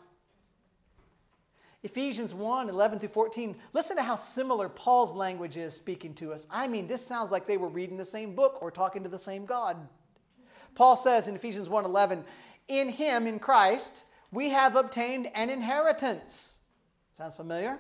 Ephesians 1.83 2.33
1 2.33 2.69
11 2.69 2.99
through 2.99 3.09
14. 3.09 3.55
Listen 3.73 3.97
to 3.97 4.03
how 4.03 4.19
similar 4.35 4.69
Paul's 4.69 5.15
language 5.15 5.57
is 5.57 5.75
speaking 5.75 6.13
to 6.15 6.31
us. 6.33 6.41
I 6.49 6.67
mean, 6.67 6.87
this 6.87 7.05
sounds 7.07 7.31
like 7.31 7.45
they 7.45 7.57
were 7.57 7.69
reading 7.69 7.97
the 7.97 8.05
same 8.05 8.35
book 8.35 8.57
or 8.61 8.71
talking 8.71 9.03
to 9.03 9.09
the 9.09 9.19
same 9.19 9.45
God. 9.45 9.77
Paul 10.75 11.01
says 11.03 11.27
in 11.27 11.35
Ephesians 11.35 11.69
1 11.69 11.85
11, 11.85 12.23
In 12.69 12.89
him, 12.89 13.27
in 13.27 13.39
Christ, 13.39 14.03
we 14.31 14.49
have 14.51 14.75
obtained 14.75 15.27
an 15.35 15.49
inheritance 15.49 16.53
Sounds 17.17 17.35
familiar? 17.35 17.77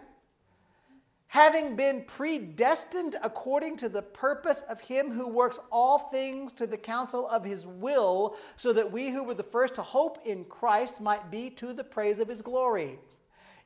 Having 1.25 1.75
been 1.75 2.05
predestined 2.15 3.15
according 3.23 3.77
to 3.77 3.89
the 3.89 4.03
purpose 4.03 4.59
of 4.69 4.79
Him 4.79 5.11
who 5.11 5.27
works 5.27 5.57
all 5.71 6.09
things 6.11 6.51
to 6.59 6.67
the 6.67 6.77
counsel 6.77 7.27
of 7.27 7.43
His 7.43 7.65
will, 7.65 8.35
so 8.57 8.73
that 8.73 8.91
we 8.91 9.11
who 9.11 9.23
were 9.23 9.33
the 9.33 9.41
first 9.51 9.73
to 9.75 9.81
hope 9.81 10.19
in 10.23 10.45
Christ 10.45 11.01
might 11.01 11.31
be 11.31 11.49
to 11.59 11.73
the 11.73 11.83
praise 11.83 12.19
of 12.19 12.27
His 12.27 12.43
glory. 12.43 12.99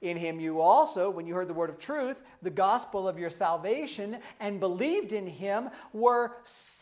In 0.01 0.15
him 0.17 0.39
you 0.39 0.61
also, 0.61 1.09
when 1.09 1.25
you 1.25 1.33
heard 1.33 1.47
the 1.47 1.53
word 1.53 1.71
of 1.71 1.79
truth, 1.79 2.17
the 2.43 2.49
gospel 2.49 3.07
of 3.07 3.17
your 3.17 3.31
salvation, 3.31 4.17
and 4.39 4.59
believed 4.59 5.11
in 5.11 5.25
him, 5.25 5.69
were 5.91 6.33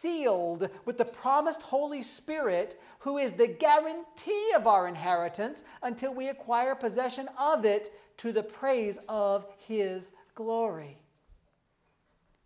sealed 0.01 0.67
with 0.85 0.97
the 0.97 1.05
promised 1.05 1.61
Holy 1.61 2.03
Spirit, 2.17 2.75
who 2.99 3.17
is 3.17 3.31
the 3.37 3.47
guarantee 3.47 4.51
of 4.57 4.67
our 4.67 4.87
inheritance 4.87 5.59
until 5.81 6.13
we 6.13 6.27
acquire 6.27 6.75
possession 6.75 7.29
of 7.39 7.63
it 7.63 7.89
to 8.17 8.33
the 8.33 8.43
praise 8.43 8.97
of 9.07 9.45
his 9.65 10.03
glory. 10.35 10.97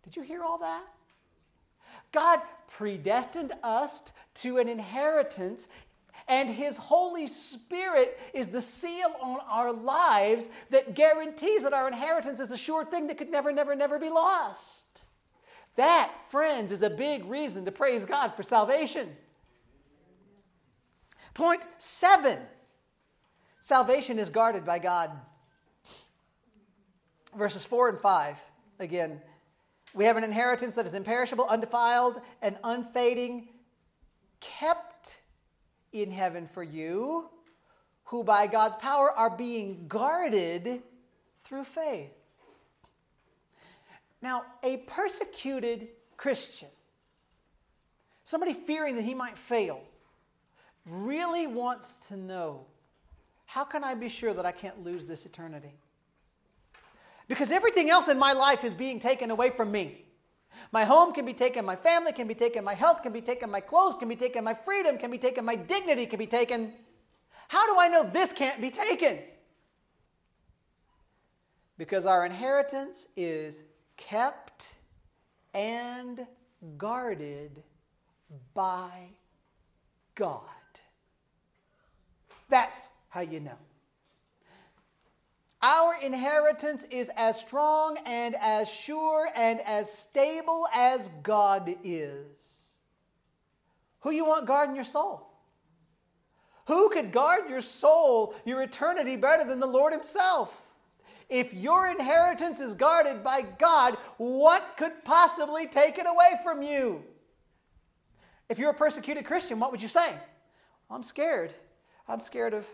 Did 0.04 0.14
you 0.14 0.22
hear 0.22 0.42
all 0.42 0.58
that? 0.58 0.84
God 2.12 2.40
predestined 2.78 3.52
us 3.62 3.90
to 4.42 4.58
an 4.58 4.68
inheritance 4.68 5.60
And 6.28 6.54
His 6.54 6.74
Holy 6.78 7.28
Spirit 7.52 8.16
is 8.34 8.46
the 8.48 8.62
seal 8.80 9.14
on 9.20 9.38
our 9.48 9.72
lives 9.72 10.42
that 10.70 10.94
guarantees 10.94 11.62
that 11.62 11.72
our 11.72 11.88
inheritance 11.88 12.40
is 12.40 12.50
a 12.50 12.58
sure 12.58 12.84
thing 12.84 13.06
that 13.08 13.18
could 13.18 13.30
never, 13.30 13.52
never, 13.52 13.74
never 13.74 13.98
be 13.98 14.08
lost. 14.08 14.58
That, 15.76 16.10
friends, 16.30 16.72
is 16.72 16.82
a 16.82 16.90
big 16.90 17.24
reason 17.24 17.64
to 17.64 17.72
praise 17.72 18.02
God 18.06 18.32
for 18.36 18.42
salvation. 18.42 19.10
Point 21.34 21.62
seven 22.00 22.38
salvation 23.66 24.18
is 24.18 24.28
guarded 24.30 24.66
by 24.66 24.78
God. 24.78 25.10
Verses 27.38 27.64
4 27.70 27.90
and 27.90 28.00
5, 28.00 28.34
again, 28.80 29.20
we 29.94 30.04
have 30.04 30.16
an 30.16 30.24
inheritance 30.24 30.74
that 30.74 30.86
is 30.86 30.94
imperishable, 30.94 31.46
undefiled, 31.48 32.16
and 32.42 32.58
unfading, 32.64 33.48
kept 34.58 34.89
in 35.92 36.10
heaven 36.10 36.48
for 36.54 36.62
you, 36.62 37.26
who 38.04 38.24
by 38.24 38.46
God's 38.46 38.76
power 38.80 39.10
are 39.10 39.36
being 39.36 39.86
guarded 39.88 40.82
through 41.48 41.64
faith. 41.74 42.10
Now, 44.22 44.42
a 44.62 44.78
persecuted 44.94 45.88
Christian, 46.16 46.68
somebody 48.24 48.58
fearing 48.66 48.96
that 48.96 49.04
he 49.04 49.14
might 49.14 49.34
fail, 49.48 49.80
really 50.86 51.46
wants 51.46 51.86
to 52.08 52.16
know 52.16 52.66
how 53.46 53.64
can 53.64 53.82
I 53.82 53.94
be 53.94 54.08
sure 54.08 54.32
that 54.34 54.46
I 54.46 54.52
can't 54.52 54.84
lose 54.84 55.06
this 55.06 55.24
eternity? 55.24 55.74
Because 57.28 57.48
everything 57.52 57.90
else 57.90 58.06
in 58.08 58.18
my 58.18 58.32
life 58.32 58.60
is 58.62 58.74
being 58.74 59.00
taken 59.00 59.30
away 59.30 59.50
from 59.56 59.72
me. 59.72 60.04
My 60.72 60.84
home 60.84 61.12
can 61.12 61.26
be 61.26 61.34
taken, 61.34 61.64
my 61.64 61.76
family 61.76 62.12
can 62.12 62.28
be 62.28 62.34
taken, 62.34 62.62
my 62.62 62.74
health 62.74 62.98
can 63.02 63.12
be 63.12 63.20
taken, 63.20 63.50
my 63.50 63.60
clothes 63.60 63.96
can 63.98 64.08
be 64.08 64.14
taken, 64.16 64.44
my 64.44 64.56
freedom 64.64 64.98
can 64.98 65.10
be 65.10 65.18
taken, 65.18 65.44
my 65.44 65.56
dignity 65.56 66.06
can 66.06 66.18
be 66.18 66.28
taken. 66.28 66.72
How 67.48 67.66
do 67.66 67.78
I 67.78 67.88
know 67.88 68.08
this 68.12 68.30
can't 68.38 68.60
be 68.60 68.70
taken? 68.70 69.18
Because 71.76 72.06
our 72.06 72.24
inheritance 72.24 72.96
is 73.16 73.54
kept 73.96 74.62
and 75.54 76.24
guarded 76.78 77.62
by 78.54 79.08
God. 80.14 80.44
That's 82.48 82.80
how 83.08 83.20
you 83.20 83.40
know. 83.40 83.58
Our 85.62 85.94
inheritance 86.02 86.82
is 86.90 87.08
as 87.16 87.36
strong 87.46 87.98
and 88.06 88.34
as 88.40 88.66
sure 88.86 89.28
and 89.36 89.60
as 89.60 89.86
stable 90.10 90.66
as 90.74 91.00
God 91.22 91.68
is. 91.84 92.24
Who 94.00 94.10
you 94.10 94.24
want 94.24 94.46
guarding 94.46 94.74
your 94.74 94.86
soul? 94.86 95.26
Who 96.66 96.88
could 96.90 97.12
guard 97.12 97.50
your 97.50 97.60
soul, 97.80 98.34
your 98.46 98.62
eternity, 98.62 99.16
better 99.16 99.44
than 99.46 99.60
the 99.60 99.66
Lord 99.66 99.92
Himself? 99.92 100.48
If 101.28 101.52
your 101.52 101.88
inheritance 101.88 102.58
is 102.58 102.74
guarded 102.74 103.22
by 103.22 103.42
God, 103.58 103.96
what 104.16 104.62
could 104.78 105.04
possibly 105.04 105.66
take 105.66 105.98
it 105.98 106.06
away 106.06 106.40
from 106.42 106.62
you? 106.62 107.00
If 108.48 108.58
you're 108.58 108.70
a 108.70 108.74
persecuted 108.74 109.26
Christian, 109.26 109.60
what 109.60 109.72
would 109.72 109.82
you 109.82 109.88
say? 109.88 110.16
I'm 110.90 111.04
scared. 111.04 111.52
I'm 112.08 112.20
scared 112.26 112.54
of 112.54 112.64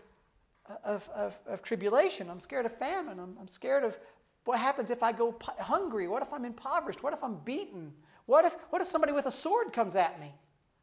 of, 0.83 1.01
of, 1.15 1.33
of 1.47 1.63
tribulation. 1.63 2.29
I'm 2.29 2.39
scared 2.39 2.65
of 2.65 2.77
famine. 2.77 3.19
I'm, 3.19 3.37
I'm 3.39 3.47
scared 3.47 3.83
of 3.83 3.93
what 4.45 4.59
happens 4.59 4.89
if 4.89 5.03
I 5.03 5.11
go 5.11 5.31
po- 5.31 5.53
hungry. 5.59 6.07
What 6.07 6.21
if 6.21 6.29
I'm 6.31 6.45
impoverished? 6.45 7.03
What 7.03 7.13
if 7.13 7.19
I'm 7.23 7.37
beaten? 7.45 7.93
What 8.25 8.45
if, 8.45 8.53
what 8.69 8.81
if 8.81 8.87
somebody 8.89 9.13
with 9.13 9.25
a 9.25 9.31
sword 9.43 9.73
comes 9.73 9.95
at 9.95 10.19
me? 10.19 10.33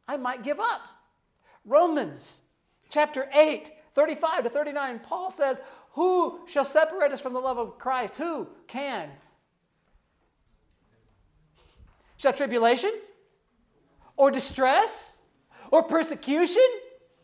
I 0.07 0.17
might 0.17 0.43
give 0.43 0.59
up. 0.59 0.81
Romans 1.65 2.21
chapter 2.91 3.25
8, 3.33 3.63
35 3.95 4.43
to 4.43 4.49
39, 4.49 5.01
Paul 5.07 5.33
says, 5.37 5.57
Who 5.93 6.39
shall 6.51 6.69
separate 6.71 7.11
us 7.11 7.21
from 7.21 7.33
the 7.33 7.39
love 7.39 7.57
of 7.57 7.77
Christ? 7.79 8.13
Who 8.17 8.47
can? 8.67 9.09
Shall 12.17 12.35
tribulation? 12.35 12.91
Or 14.17 14.31
distress? 14.31 14.89
Or 15.71 15.83
persecution? 15.83 16.55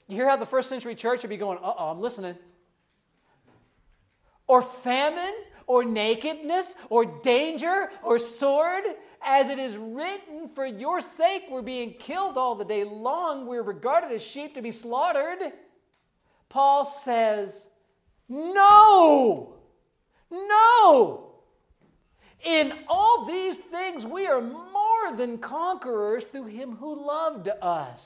You 0.07 0.15
hear 0.17 0.29
how 0.29 0.37
the 0.37 0.47
first 0.47 0.69
century 0.69 0.95
church 0.95 1.19
would 1.21 1.29
be 1.29 1.37
going, 1.37 1.57
uh 1.59 1.73
oh, 1.77 1.91
I'm 1.91 2.01
listening 2.01 2.35
or 4.51 4.67
famine, 4.83 5.33
or 5.65 5.85
nakedness, 5.85 6.65
or 6.89 7.05
danger, 7.23 7.87
or 8.03 8.19
sword. 8.37 8.83
As 9.25 9.49
it 9.49 9.57
is 9.57 9.77
written, 9.77 10.49
for 10.55 10.65
your 10.65 10.99
sake 11.15 11.43
we're 11.49 11.61
being 11.61 11.93
killed 12.05 12.37
all 12.37 12.55
the 12.55 12.65
day 12.65 12.83
long. 12.83 13.47
We're 13.47 13.63
regarded 13.63 14.11
as 14.11 14.21
sheep 14.33 14.53
to 14.55 14.61
be 14.61 14.73
slaughtered. 14.73 15.37
Paul 16.49 16.93
says, 17.05 17.53
No! 18.27 19.53
No! 20.29 21.31
In 22.43 22.71
all 22.89 23.25
these 23.25 23.55
things 23.71 24.03
we 24.11 24.27
are 24.27 24.41
more 24.41 25.15
than 25.17 25.37
conquerors 25.37 26.25
through 26.33 26.47
him 26.47 26.75
who 26.75 27.07
loved 27.07 27.47
us. 27.61 27.99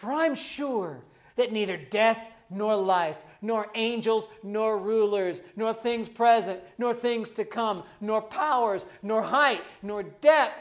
For 0.00 0.12
I'm 0.12 0.36
sure 0.56 1.02
that 1.36 1.50
neither 1.50 1.76
death 1.90 2.18
nor 2.50 2.76
life, 2.76 3.16
nor 3.40 3.66
angels, 3.74 4.24
nor 4.42 4.78
rulers, 4.78 5.38
nor 5.56 5.74
things 5.74 6.08
present, 6.10 6.60
nor 6.78 6.94
things 6.94 7.28
to 7.36 7.44
come, 7.44 7.84
nor 8.00 8.22
powers, 8.22 8.84
nor 9.02 9.22
height, 9.22 9.60
nor 9.82 10.02
depth. 10.02 10.60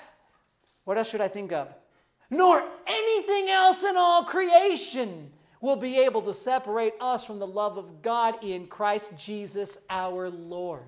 What 0.86 0.98
else 0.98 1.10
should 1.10 1.22
I 1.22 1.30
think 1.30 1.52
of? 1.52 1.68
Nor 2.30 2.62
anything 2.88 3.50
else 3.50 3.78
in 3.88 3.96
all 3.98 4.26
creation 4.26 5.32
will 5.62 5.78
be 5.78 5.98
able 5.98 6.22
to 6.22 6.40
separate 6.42 6.94
us 7.02 7.26
from 7.26 7.40
the 7.40 7.48
love 7.48 7.78
of 7.78 8.02
God 8.02 8.44
in 8.44 8.68
Christ 8.68 9.06
Jesus 9.26 9.70
our 9.90 10.30
Lord. 10.30 10.84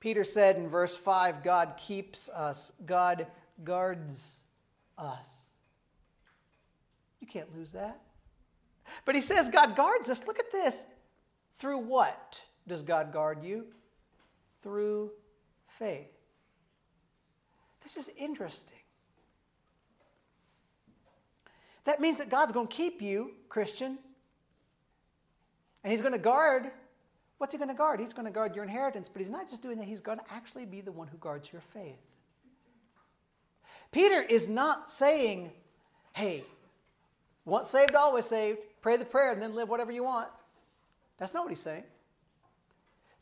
Peter 0.00 0.24
said 0.24 0.56
in 0.56 0.68
verse 0.68 0.94
5 1.04 1.44
God 1.44 1.74
keeps 1.86 2.18
us, 2.34 2.56
God 2.84 3.26
guards 3.62 4.18
us. 4.98 5.24
You 7.20 7.28
can't 7.28 7.56
lose 7.56 7.70
that. 7.72 8.00
But 9.04 9.14
he 9.14 9.22
says 9.22 9.46
God 9.52 9.76
guards 9.76 10.08
us. 10.08 10.18
Look 10.26 10.38
at 10.38 10.52
this. 10.52 10.74
Through 11.60 11.80
what 11.86 12.36
does 12.66 12.82
God 12.82 13.12
guard 13.12 13.42
you? 13.42 13.64
Through 14.62 15.10
faith. 15.78 16.06
This 17.82 17.96
is 17.96 18.12
interesting. 18.18 18.78
That 21.84 22.00
means 22.00 22.18
that 22.18 22.30
God's 22.30 22.52
going 22.52 22.68
to 22.68 22.74
keep 22.74 23.02
you, 23.02 23.32
Christian. 23.48 23.98
And 25.82 25.92
He's 25.92 26.00
going 26.00 26.12
to 26.12 26.18
guard. 26.18 26.64
What's 27.38 27.52
He 27.52 27.58
going 27.58 27.70
to 27.70 27.74
guard? 27.74 27.98
He's 27.98 28.12
going 28.12 28.26
to 28.26 28.32
guard 28.32 28.54
your 28.54 28.62
inheritance, 28.62 29.08
but 29.12 29.20
He's 29.20 29.30
not 29.30 29.48
just 29.50 29.62
doing 29.62 29.78
that, 29.78 29.86
He's 29.86 30.00
going 30.00 30.18
to 30.18 30.24
actually 30.30 30.64
be 30.64 30.80
the 30.80 30.92
one 30.92 31.08
who 31.08 31.16
guards 31.18 31.48
your 31.52 31.62
faith. 31.74 31.96
Peter 33.90 34.22
is 34.22 34.42
not 34.48 34.84
saying, 34.98 35.50
hey, 36.14 36.44
once 37.44 37.68
saved, 37.72 37.94
always 37.94 38.24
saved. 38.30 38.60
Pray 38.82 38.96
the 38.96 39.04
prayer 39.04 39.32
and 39.32 39.40
then 39.40 39.54
live 39.54 39.68
whatever 39.68 39.92
you 39.92 40.04
want. 40.04 40.28
That's 41.18 41.32
not 41.32 41.44
what 41.44 41.54
he's 41.54 41.64
saying. 41.64 41.84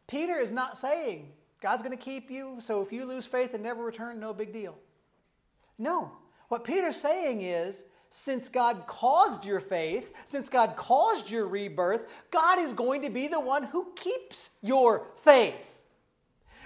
Peter 0.09 0.39
is 0.39 0.51
not 0.51 0.79
saying 0.81 1.27
God's 1.63 1.83
going 1.83 1.97
to 1.97 2.03
keep 2.03 2.31
you, 2.31 2.57
so 2.67 2.81
if 2.81 2.91
you 2.91 3.05
lose 3.05 3.29
faith 3.31 3.51
and 3.55 3.63
never 3.63 3.85
return, 3.85 4.19
no 4.19 4.33
big 4.33 4.53
deal. 4.53 4.75
No. 5.79 6.11
What 6.49 6.65
Peter's 6.65 6.99
saying 7.03 7.43
is 7.43 7.77
since 8.25 8.49
God 8.49 8.85
caused 8.89 9.45
your 9.45 9.61
faith, 9.61 10.05
since 10.33 10.49
God 10.49 10.75
caused 10.77 11.29
your 11.29 11.47
rebirth, 11.47 12.01
God 12.33 12.65
is 12.67 12.73
going 12.73 13.03
to 13.03 13.11
be 13.11 13.29
the 13.29 13.39
one 13.39 13.65
who 13.65 13.93
keeps 14.03 14.37
your 14.63 15.07
faith. 15.25 15.55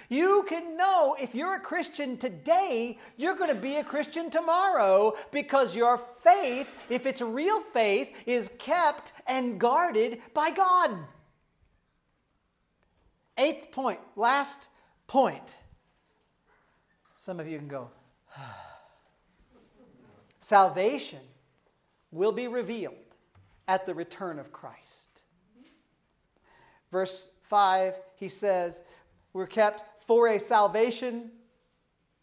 You 0.09 0.45
can 0.47 0.77
know 0.77 1.15
if 1.19 1.33
you're 1.33 1.55
a 1.55 1.59
Christian 1.59 2.17
today, 2.17 2.97
you're 3.17 3.37
going 3.37 3.53
to 3.53 3.61
be 3.61 3.77
a 3.77 3.83
Christian 3.83 4.29
tomorrow 4.29 5.13
because 5.31 5.75
your 5.75 5.99
faith, 6.23 6.67
if 6.89 7.05
it's 7.05 7.21
real 7.21 7.63
faith, 7.73 8.07
is 8.25 8.47
kept 8.63 9.11
and 9.27 9.59
guarded 9.59 10.19
by 10.33 10.51
God. 10.55 10.91
Eighth 13.37 13.71
point, 13.71 13.99
last 14.15 14.67
point. 15.07 15.43
Some 17.25 17.39
of 17.39 17.47
you 17.47 17.57
can 17.57 17.67
go, 17.67 17.89
salvation 20.49 21.21
will 22.11 22.31
be 22.31 22.47
revealed 22.47 22.93
at 23.67 23.85
the 23.85 23.93
return 23.93 24.39
of 24.39 24.51
Christ. 24.51 24.79
Verse 26.91 27.27
5, 27.49 27.93
he 28.17 28.29
says, 28.39 28.73
We're 29.33 29.47
kept 29.47 29.81
for 30.07 30.29
a 30.29 30.39
salvation 30.47 31.31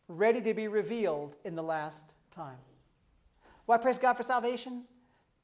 ready 0.09 0.41
to 0.43 0.55
be 0.55 0.69
revealed 0.69 1.35
in 1.45 1.55
the 1.55 1.63
last 1.63 1.97
time. 2.35 2.59
Why 3.67 3.79
praise 3.79 3.99
God 4.01 4.17
for 4.17 4.25
salvation? 4.25 4.85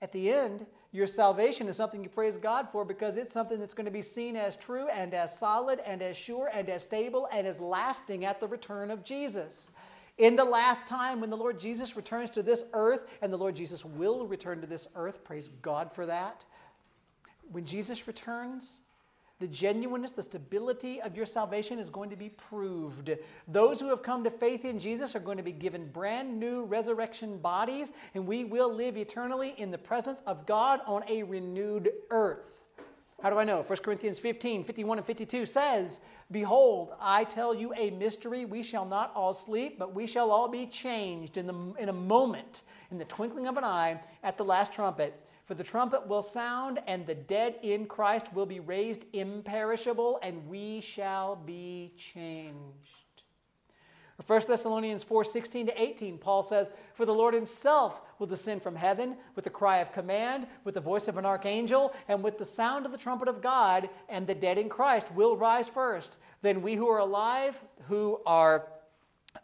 At 0.01 0.12
the 0.12 0.30
end, 0.30 0.66
your 0.93 1.07
salvation 1.07 1.68
is 1.68 1.76
something 1.76 2.03
you 2.03 2.09
praise 2.09 2.34
God 2.43 2.68
for 2.72 2.84
because 2.84 3.16
it's 3.16 3.34
something 3.34 3.59
that's 3.59 3.74
going 3.74 3.86
to 3.86 3.93
be 3.93 4.05
seen 4.14 4.36
as 4.36 4.57
true 4.64 4.89
and 4.89 5.12
as 5.12 5.30
solid 5.39 5.80
and 5.84 6.01
as 6.03 6.16
sure 6.26 6.49
and 6.53 6.68
as 6.68 6.82
stable 6.84 7.28
and 7.32 7.47
as 7.47 7.59
lasting 7.59 8.24
at 8.24 8.41
the 8.41 8.47
return 8.47 8.91
of 8.91 9.05
Jesus. 9.05 9.53
In 10.18 10.34
the 10.34 10.45
last 10.45 10.89
time 10.89 11.20
when 11.20 11.30
the 11.30 11.36
Lord 11.36 11.61
Jesus 11.61 11.93
returns 11.95 12.30
to 12.30 12.43
this 12.43 12.61
earth, 12.72 13.01
and 13.22 13.32
the 13.32 13.36
Lord 13.36 13.55
Jesus 13.55 13.82
will 13.97 14.26
return 14.26 14.61
to 14.61 14.66
this 14.66 14.86
earth, 14.97 15.14
praise 15.24 15.49
God 15.62 15.91
for 15.95 16.07
that. 16.07 16.45
When 17.53 17.66
Jesus 17.66 18.01
returns, 18.07 18.68
the 19.41 19.47
genuineness, 19.47 20.11
the 20.16 20.24
stability 20.24 21.01
of 21.01 21.14
your 21.14 21.26
salvation 21.26 21.78
is 21.78 21.89
going 21.91 22.11
to 22.11 22.16
be 22.16 22.30
proved. 22.49 23.11
Those 23.47 23.78
who 23.78 23.89
have 23.89 24.03
come 24.03 24.24
to 24.24 24.30
faith 24.39 24.64
in 24.64 24.80
Jesus 24.80 25.14
are 25.14 25.20
going 25.20 25.36
to 25.36 25.45
be 25.45 25.53
given 25.53 25.91
brand 25.91 26.41
new 26.41 26.64
resurrection 26.64 27.39
bodies, 27.39 27.86
and 28.14 28.26
we 28.26 28.45
will 28.45 28.74
live 28.74 28.97
eternally 28.97 29.55
in 29.57 29.70
the 29.70 29.78
presence 29.78 30.18
of 30.26 30.45
God 30.47 30.80
on 30.86 31.03
a 31.09 31.22
renewed 31.22 31.89
earth. 32.11 32.49
How 33.22 33.30
do 33.30 33.39
I 33.39 33.45
know? 33.45 33.64
1 33.66 33.78
Corinthians 33.84 34.18
15, 34.20 34.64
51 34.64 34.99
and 34.99 35.07
52 35.07 35.47
says, 35.47 35.91
Behold, 36.30 36.91
I 37.01 37.24
tell 37.24 37.55
you 37.55 37.72
a 37.74 37.91
mystery. 37.91 38.45
We 38.45 38.62
shall 38.62 38.84
not 38.84 39.12
all 39.14 39.41
sleep, 39.47 39.78
but 39.78 39.95
we 39.95 40.07
shall 40.07 40.30
all 40.30 40.49
be 40.49 40.70
changed 40.82 41.36
in, 41.36 41.47
the, 41.47 41.74
in 41.80 41.89
a 41.89 41.93
moment, 41.93 42.61
in 42.91 42.99
the 42.99 43.05
twinkling 43.07 43.47
of 43.47 43.57
an 43.57 43.64
eye, 43.64 44.01
at 44.22 44.36
the 44.36 44.45
last 44.45 44.72
trumpet. 44.72 45.14
For 45.49 45.55
the 45.55 45.64
trumpet 45.64 46.07
will 46.07 46.28
sound, 46.34 46.78
and 46.86 47.07
the 47.07 47.14
dead 47.14 47.57
in 47.62 47.86
Christ 47.86 48.26
will 48.34 48.44
be 48.44 48.61
raised 48.61 49.05
imperishable, 49.14 50.20
and 50.22 50.46
we 50.46 50.84
shall 50.94 51.36
be 51.36 51.94
changed. 52.12 52.99
1 54.26 54.42
Thessalonians 54.46 55.05
4 55.09 55.24
16 55.24 55.68
to 55.68 55.82
18, 55.82 56.18
Paul 56.18 56.46
says, 56.51 56.66
For 56.99 57.07
the 57.07 57.12
Lord 57.12 57.32
himself 57.32 57.94
will 58.18 58.26
descend 58.26 58.62
from 58.62 58.76
heaven 58.76 59.16
with 59.36 59.44
the 59.44 59.51
cry 59.51 59.78
of 59.78 59.90
command, 59.92 60.46
with 60.64 60.74
the 60.74 60.82
voice 60.82 61.09
of 61.09 61.16
an 61.16 61.24
archangel, 61.24 61.92
and 62.09 62.22
with 62.22 62.36
the 62.36 62.49
sound 62.55 62.84
of 62.84 62.92
the 62.92 62.99
trumpet 62.99 63.28
of 63.28 63.42
God, 63.42 63.88
and 64.11 64.26
the 64.26 64.34
dead 64.34 64.59
in 64.59 64.68
Christ 64.68 65.07
will 65.14 65.38
rise 65.38 65.70
first. 65.72 66.18
Then 66.42 66.61
we 66.61 66.74
who 66.74 66.88
are 66.88 66.99
alive, 66.99 67.55
who 67.86 68.20
are, 68.26 68.66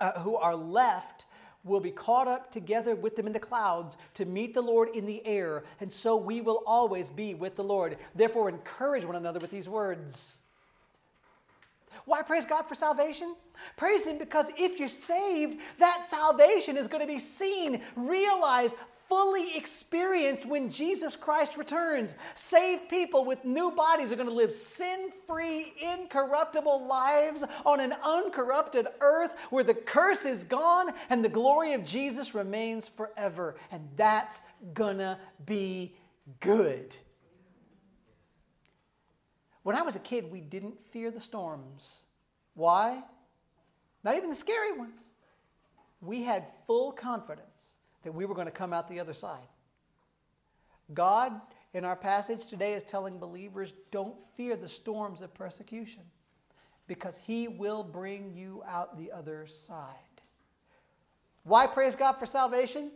uh, 0.01 0.21
who 0.21 0.37
are 0.37 0.55
left, 0.55 1.24
will 1.65 1.81
be 1.81 1.91
caught 1.91 2.29
up 2.29 2.53
together 2.53 2.95
with 2.95 3.17
them 3.17 3.27
in 3.27 3.33
the 3.33 3.41
clouds 3.41 3.97
to 4.15 4.25
meet 4.25 4.55
the 4.55 4.61
Lord 4.61 4.91
in 4.95 5.07
the 5.07 5.25
air, 5.27 5.65
and 5.81 5.91
so 6.03 6.17
we 6.17 6.41
will 6.41 6.63
always 6.67 7.09
be 7.11 7.35
with 7.35 7.57
the 7.57 7.63
Lord. 7.63 7.97
Therefore, 8.15 8.49
encourage 8.49 9.05
one 9.05 9.17
another 9.17 9.41
with 9.41 9.51
these 9.51 9.69
words. 9.69 10.15
Why 12.05 12.23
praise 12.23 12.45
God 12.49 12.65
for 12.69 12.75
salvation? 12.75 13.35
Praise 13.77 14.05
Him 14.05 14.19
because 14.19 14.47
if 14.57 14.79
you're 14.79 14.89
saved, 15.09 15.61
that 15.79 16.07
salvation 16.11 16.77
is 16.77 16.87
going 16.87 17.01
to 17.01 17.07
be 17.07 17.25
seen, 17.39 17.81
realized, 17.97 18.75
fully 19.09 19.53
experienced 19.55 20.47
when 20.47 20.71
Jesus 20.71 21.17
Christ 21.21 21.53
returns. 21.57 22.11
Saved 22.51 22.89
people 22.89 23.25
with 23.25 23.45
new 23.45 23.73
bodies 23.77 24.11
are 24.11 24.17
going 24.17 24.29
to 24.29 24.35
live 24.35 24.51
sin 24.77 25.11
free, 25.27 25.73
incorruptible 25.81 26.87
lives 26.89 27.43
on 27.65 27.81
an 27.81 27.93
uncorrupted 28.05 28.87
earth 29.01 29.31
where 29.51 29.65
the 29.65 29.75
curse 29.75 30.25
is 30.25 30.43
gone 30.45 30.89
and 31.11 31.25
the 31.25 31.29
glory 31.29 31.75
of 31.75 31.85
Jesus 31.85 32.35
remains 32.35 32.89
forever. 32.97 33.57
And 33.71 33.89
that's 33.97 34.35
going 34.75 34.99
to 34.99 35.19
be 35.47 35.95
good. 36.41 36.95
When 39.63 39.77
I 39.77 39.83
was 39.83 39.97
a 39.97 40.01
kid, 40.01 40.31
we 40.31 40.41
didn't 40.41 40.75
fear 40.93 41.11
the 41.11 41.21
storms. 41.21 41.83
Why? 42.55 43.03
Not 44.03 44.17
even 44.17 44.31
the 44.31 44.37
scary 44.37 44.77
ones. 44.77 44.99
We 46.01 46.23
had 46.23 46.45
full 46.67 46.93
confidence 46.93 47.49
that 48.05 48.15
we 48.15 48.27
were 48.27 48.35
going 48.35 48.47
to 48.47 48.53
come 48.53 48.73
out 48.73 48.89
the 48.89 49.01
other 49.01 49.15
side. 49.15 49.47
God, 50.93 51.33
in 51.73 51.85
our 51.85 51.97
passage 51.97 52.41
today, 52.51 52.75
is 52.75 52.83
telling 52.91 53.19
believers 53.19 53.73
don't 53.91 54.15
fear 54.37 54.57
the 54.57 54.69
storms 54.69 55.23
of 55.23 55.35
persecution 55.35 56.03
because 56.87 57.15
He 57.25 57.49
will 57.49 57.83
bring 57.83 58.35
you 58.35 58.63
out 58.69 58.99
the 58.99 59.11
other 59.11 59.47
side. 59.67 59.95
Why 61.45 61.67
praise 61.67 61.95
God 61.99 62.17
for 62.19 62.27
salvation? 62.27 62.91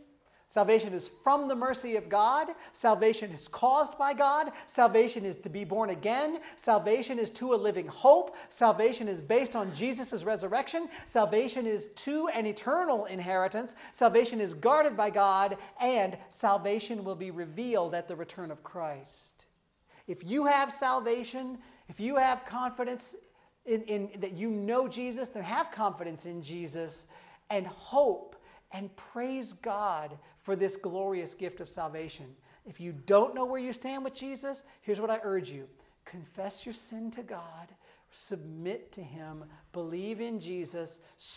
Salvation 0.51 0.93
is 0.93 1.07
from 1.23 1.47
the 1.47 1.55
mercy 1.55 1.95
of 1.95 2.09
God. 2.09 2.47
Salvation 2.81 3.31
is 3.31 3.47
caused 3.51 3.95
by 3.99 4.15
God. 4.15 4.47
Salvation 4.75 5.23
is 5.23 5.35
to 5.43 5.49
be 5.49 5.63
born 5.63 5.91
again. 5.91 6.39
Salvation 6.65 7.19
is 7.19 7.29
to 7.37 7.53
a 7.53 7.55
living 7.55 7.87
hope. 7.87 8.31
Salvation 8.57 9.07
is 9.07 9.21
based 9.21 9.53
on 9.53 9.75
Jesus' 9.77 10.23
resurrection. 10.25 10.89
Salvation 11.13 11.67
is 11.67 11.83
to 12.05 12.29
an 12.33 12.47
eternal 12.47 13.05
inheritance. 13.05 13.71
Salvation 13.99 14.41
is 14.41 14.55
guarded 14.55 14.97
by 14.97 15.11
God. 15.11 15.55
And 15.79 16.17
salvation 16.41 17.05
will 17.05 17.15
be 17.15 17.29
revealed 17.29 17.93
at 17.93 18.07
the 18.07 18.15
return 18.15 18.49
of 18.49 18.63
Christ. 18.63 19.45
If 20.07 20.17
you 20.23 20.47
have 20.47 20.69
salvation, 20.79 21.59
if 21.89 21.99
you 21.99 22.15
have 22.15 22.39
confidence 22.49 23.03
in, 23.67 23.83
in 23.83 24.09
that 24.21 24.31
you 24.31 24.49
know 24.49 24.87
Jesus, 24.87 25.27
then 25.31 25.43
have 25.43 25.67
confidence 25.75 26.21
in 26.25 26.41
Jesus 26.43 26.91
and 27.51 27.67
hope 27.67 28.35
and 28.71 28.89
praise 29.13 29.53
God 29.63 30.17
for 30.45 30.55
this 30.55 30.75
glorious 30.83 31.33
gift 31.39 31.59
of 31.59 31.69
salvation. 31.69 32.27
If 32.65 32.79
you 32.79 32.93
don't 33.07 33.33
know 33.33 33.45
where 33.45 33.59
you 33.59 33.73
stand 33.73 34.03
with 34.03 34.15
Jesus, 34.15 34.57
here's 34.81 34.99
what 34.99 35.09
I 35.09 35.19
urge 35.23 35.47
you 35.47 35.65
confess 36.05 36.53
your 36.63 36.73
sin 36.89 37.11
to 37.11 37.21
God, 37.21 37.67
submit 38.29 38.91
to 38.93 39.01
Him, 39.01 39.43
believe 39.73 40.19
in 40.21 40.39
Jesus, 40.39 40.89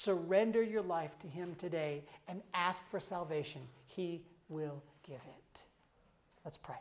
surrender 0.05 0.62
your 0.62 0.83
life 0.83 1.11
to 1.20 1.28
Him 1.28 1.57
today, 1.61 2.05
and 2.28 2.41
ask 2.55 2.78
for 2.91 3.01
salvation. 3.01 3.62
He 3.87 4.22
will 4.49 4.83
give 5.07 5.16
it. 5.16 5.61
Let's 6.45 6.59
pray. 6.62 6.76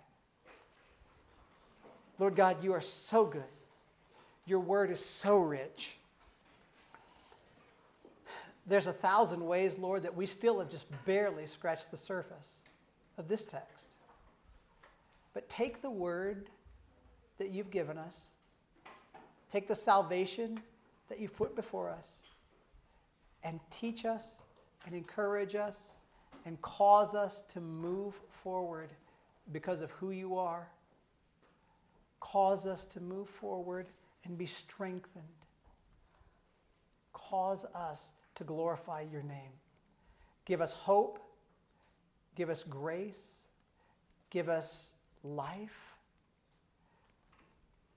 Lord 2.17 2.35
God, 2.35 2.63
you 2.63 2.73
are 2.73 2.83
so 3.09 3.25
good. 3.25 3.43
Your 4.45 4.59
word 4.59 4.91
is 4.91 5.03
so 5.23 5.37
rich. 5.37 5.69
There's 8.67 8.87
a 8.87 8.93
thousand 8.93 9.45
ways, 9.45 9.73
Lord, 9.77 10.03
that 10.03 10.15
we 10.15 10.25
still 10.25 10.59
have 10.59 10.69
just 10.69 10.85
barely 11.05 11.45
scratched 11.47 11.85
the 11.91 11.97
surface 11.97 12.47
of 13.17 13.27
this 13.27 13.41
text. 13.49 13.95
But 15.33 15.49
take 15.49 15.81
the 15.81 15.89
word 15.89 16.49
that 17.39 17.49
you've 17.49 17.71
given 17.71 17.97
us, 17.97 18.13
take 19.51 19.67
the 19.67 19.77
salvation 19.83 20.59
that 21.09 21.19
you've 21.19 21.35
put 21.35 21.55
before 21.55 21.89
us, 21.89 22.05
and 23.43 23.59
teach 23.79 24.05
us 24.05 24.21
and 24.85 24.93
encourage 24.93 25.55
us 25.55 25.75
and 26.45 26.61
cause 26.61 27.15
us 27.15 27.31
to 27.53 27.61
move 27.61 28.13
forward 28.43 28.89
because 29.51 29.81
of 29.81 29.89
who 29.91 30.11
you 30.11 30.37
are. 30.37 30.67
Cause 32.19 32.65
us 32.65 32.79
to 32.93 32.99
move 32.99 33.27
forward 33.39 33.87
and 34.25 34.37
be 34.37 34.47
strengthened. 34.67 35.25
Cause 37.13 37.59
us 37.75 37.97
to 38.41 38.45
glorify 38.45 39.05
your 39.11 39.21
name. 39.21 39.51
Give 40.47 40.61
us 40.61 40.73
hope. 40.79 41.19
Give 42.35 42.49
us 42.49 42.63
grace. 42.69 43.13
Give 44.31 44.49
us 44.49 44.65
life. 45.23 45.69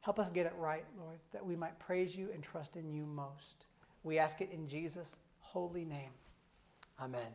Help 0.03 0.19
us 0.19 0.29
get 0.35 0.45
it 0.45 0.53
right, 0.59 0.85
Lord, 1.01 1.19
that 1.33 1.45
we 1.45 1.57
might 1.57 1.79
praise 1.79 2.15
you 2.15 2.29
and 2.35 2.43
trust 2.43 2.77
in 2.77 2.93
you 2.93 3.07
most. 3.07 3.65
We 4.03 4.19
ask 4.19 4.43
it 4.43 4.51
in 4.53 4.69
Jesus' 4.69 5.09
holy 5.41 5.87
name. 5.87 6.11
Amen. 7.01 7.35